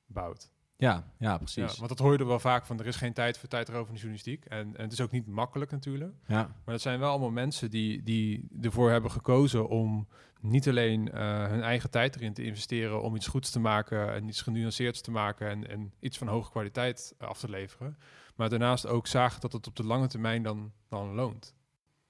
bouwt, 0.06 0.52
Ja, 0.80 1.04
ja 1.18 1.36
precies. 1.36 1.72
ja, 1.72 1.78
want 1.78 1.88
dat 1.88 1.98
hoor 1.98 2.12
je 2.12 2.18
er 2.18 2.26
wel 2.26 2.38
vaak 2.38 2.66
van. 2.66 2.78
Er 2.78 2.86
is 2.86 2.96
geen 2.96 3.12
tijd 3.12 3.38
voor 3.38 3.48
tijdrovende 3.48 3.94
journalistiek. 3.94 4.44
En, 4.44 4.76
en 4.76 4.82
het 4.82 4.92
is 4.92 5.00
ook 5.00 5.10
niet 5.10 5.26
makkelijk 5.26 5.70
natuurlijk. 5.70 6.12
ja. 6.26 6.54
Maar 6.64 6.74
het 6.74 6.82
zijn 6.82 6.98
wel 6.98 7.10
allemaal 7.10 7.30
mensen 7.30 7.70
die, 7.70 8.02
die 8.02 8.48
ervoor 8.60 8.90
hebben 8.90 9.10
gekozen 9.10 9.68
om 9.68 10.08
niet 10.40 10.68
alleen 10.68 11.12
eh, 11.12 11.46
hun 11.46 11.62
eigen 11.62 11.90
tijd 11.90 12.16
erin 12.16 12.32
te 12.34 12.44
investeren 12.44 13.02
om 13.02 13.16
iets 13.16 13.26
goeds 13.26 13.50
te 13.50 13.60
maken 13.60 14.12
en 14.12 14.28
iets 14.28 14.42
genuanceerds 14.42 15.00
te 15.00 15.10
maken 15.10 15.48
en, 15.48 15.68
en 15.68 15.92
iets 15.98 16.18
van 16.18 16.28
hoge 16.28 16.50
kwaliteit 16.50 17.14
eh, 17.18 17.28
af 17.28 17.38
te 17.38 17.50
leveren. 17.50 17.96
Maar 18.36 18.48
daarnaast 18.48 18.86
ook 18.86 19.06
zagen 19.06 19.40
dat 19.40 19.52
het 19.52 19.66
op 19.66 19.76
de 19.76 19.84
lange 19.84 20.06
termijn 20.06 20.42
dan, 20.42 20.72
dan 20.88 21.14
loont. 21.14 21.54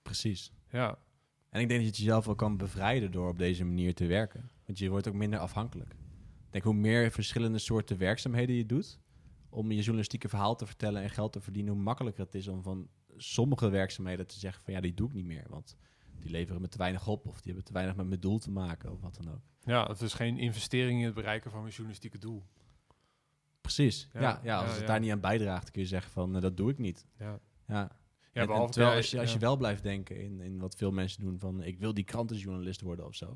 precies. 0.02 0.52
Ja, 0.68 0.98
En 1.50 1.60
ik 1.60 1.68
denk 1.68 1.84
dat 1.84 1.96
je 1.96 2.02
jezelf 2.02 2.24
wel 2.24 2.34
kan 2.34 2.56
bevrijden 2.56 3.10
door 3.10 3.28
op 3.28 3.38
deze 3.38 3.64
manier 3.64 3.94
te 3.94 4.06
werken. 4.06 4.50
Want 4.66 4.78
je 4.78 4.90
wordt 4.90 5.08
ook 5.08 5.14
minder 5.14 5.38
afhankelijk. 5.38 5.94
Denk 6.50 6.64
hoe 6.64 6.74
meer 6.74 7.10
verschillende 7.10 7.58
soorten 7.58 7.98
werkzaamheden 7.98 8.54
je 8.56 8.66
doet 8.66 8.98
om 9.48 9.70
je 9.70 9.76
journalistieke 9.78 10.28
verhaal 10.28 10.56
te 10.56 10.66
vertellen 10.66 11.02
en 11.02 11.10
geld 11.10 11.32
te 11.32 11.40
verdienen, 11.40 11.72
hoe 11.72 11.82
makkelijker 11.82 12.24
het 12.24 12.34
is 12.34 12.48
om 12.48 12.62
van 12.62 12.88
sommige 13.16 13.68
werkzaamheden 13.68 14.26
te 14.26 14.38
zeggen 14.38 14.62
van 14.64 14.72
ja, 14.72 14.80
die 14.80 14.94
doe 14.94 15.08
ik 15.08 15.14
niet 15.14 15.24
meer. 15.24 15.46
Want 15.48 15.76
die 16.18 16.30
leveren 16.30 16.60
me 16.60 16.68
te 16.68 16.78
weinig 16.78 17.06
op 17.06 17.26
of 17.26 17.34
die 17.40 17.44
hebben 17.52 17.64
te 17.64 17.72
weinig 17.72 17.96
met 17.96 18.06
mijn 18.08 18.20
doel 18.20 18.38
te 18.38 18.50
maken 18.50 18.92
of 18.92 19.00
wat 19.00 19.14
dan 19.14 19.32
ook. 19.32 19.40
ja, 19.60 19.86
het 19.86 20.00
is 20.00 20.14
geen 20.14 20.38
investering 20.38 20.98
in 20.98 21.04
het 21.04 21.14
bereiken 21.14 21.50
van 21.50 21.60
mijn 21.60 21.72
journalistieke 21.72 22.18
doel. 22.18 22.44
Precies. 23.60 24.08
Ja, 24.12 24.20
Ja, 24.20 24.40
ja, 24.42 24.58
als 24.60 24.70
ja, 24.70 24.76
het 24.76 24.86
daar 24.86 25.00
niet 25.00 25.10
aan 25.10 25.20
bijdraagt, 25.20 25.70
kun 25.70 25.82
je 25.82 25.88
zeggen 25.88 26.12
van 26.12 26.34
eh, 26.36 26.42
dat 26.42 26.56
doe 26.56 26.70
ik 26.70 26.78
niet. 26.78 27.06
Ja, 27.18 27.40
Ja. 27.68 27.90
En- 28.32 28.46
terwijl 28.70 28.96
als, 28.96 29.10
je, 29.10 29.20
als 29.20 29.32
je 29.32 29.38
wel 29.38 29.56
blijft 29.56 29.82
denken 29.82 30.20
in, 30.20 30.40
in 30.40 30.58
wat 30.58 30.74
veel 30.76 30.90
mensen 30.90 31.20
doen 31.24 31.38
van 31.38 31.62
ik 31.62 31.78
wil 31.78 31.94
die 31.94 32.04
krantenjournalist 32.04 32.80
worden 32.80 33.06
of 33.06 33.14
zo, 33.14 33.26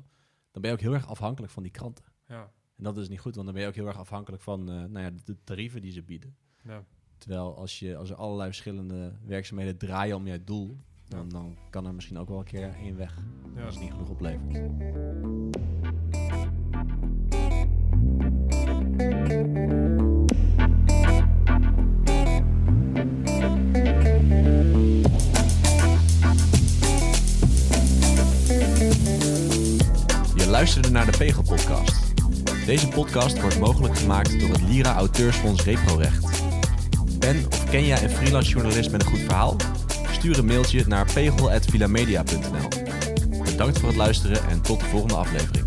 dan 0.51 0.61
ben 0.61 0.71
je 0.71 0.71
ook 0.71 0.81
heel 0.83 0.93
erg 0.93 1.07
afhankelijk 1.07 1.51
van 1.53 1.63
die 1.63 1.71
kranten. 1.71 2.05
Ja, 2.27 2.51
En 2.77 2.83
dat 2.83 2.97
is 2.97 3.09
niet 3.09 3.19
goed, 3.19 3.33
want 3.35 3.45
dan 3.45 3.55
ben 3.55 3.63
je 3.63 3.69
ook 3.69 3.75
heel 3.75 3.87
erg 3.87 3.97
afhankelijk 3.97 4.43
van 4.43 4.69
eh, 4.69 4.75
nou 4.75 4.99
ja, 4.99 5.11
de 5.23 5.37
tarieven 5.43 5.81
die 5.81 5.91
ze 5.91 6.03
bieden. 6.03 6.35
ja. 6.63 6.85
Terwijl 7.17 7.55
als, 7.55 7.79
je, 7.79 7.95
als 7.95 8.09
er 8.09 8.15
allerlei 8.15 8.47
verschillende 8.47 9.13
werkzaamheden 9.25 9.77
draaien 9.77 10.15
om 10.15 10.27
je 10.27 10.43
doel, 10.43 10.77
dan, 11.07 11.29
dan 11.29 11.57
kan 11.69 11.85
er 11.85 11.93
misschien 11.93 12.17
ook 12.17 12.29
wel 12.29 12.37
een 12.37 12.43
keer 12.43 12.73
één 12.73 12.97
weg. 12.97 13.23
Ja. 13.55 13.65
Als 13.65 13.73
het 13.73 13.83
niet 13.83 13.91
genoeg 13.91 14.09
oplevert. 14.09 14.53
Je 30.35 30.47
luisterde 30.47 30.89
naar 30.89 31.11
de 31.11 31.17
Pegel 31.17 31.43
Podcast. 31.43 32.04
Deze 32.65 32.87
podcast 32.87 33.41
wordt 33.41 33.59
mogelijk 33.59 33.97
gemaakt 33.97 34.39
door 34.39 34.49
het 34.49 34.61
Lira 34.61 34.93
Auteursfonds 34.93 35.63
Reprorecht. 35.63 36.25
Ben 37.19 37.45
of 37.49 37.69
ken 37.69 37.85
jij 37.85 38.03
een 38.03 38.09
freelance 38.09 38.51
journalist 38.51 38.91
met 38.91 39.01
een 39.01 39.07
goed 39.07 39.19
verhaal? 39.19 39.55
Stuur 40.11 40.37
een 40.37 40.45
mailtje 40.45 40.83
naar 40.87 41.05
pegel.vilamedia.nl 41.13 42.67
Bedankt 43.43 43.79
voor 43.79 43.87
het 43.87 43.97
luisteren 43.97 44.49
en 44.49 44.61
tot 44.61 44.79
de 44.79 44.85
volgende 44.85 45.15
aflevering. 45.15 45.64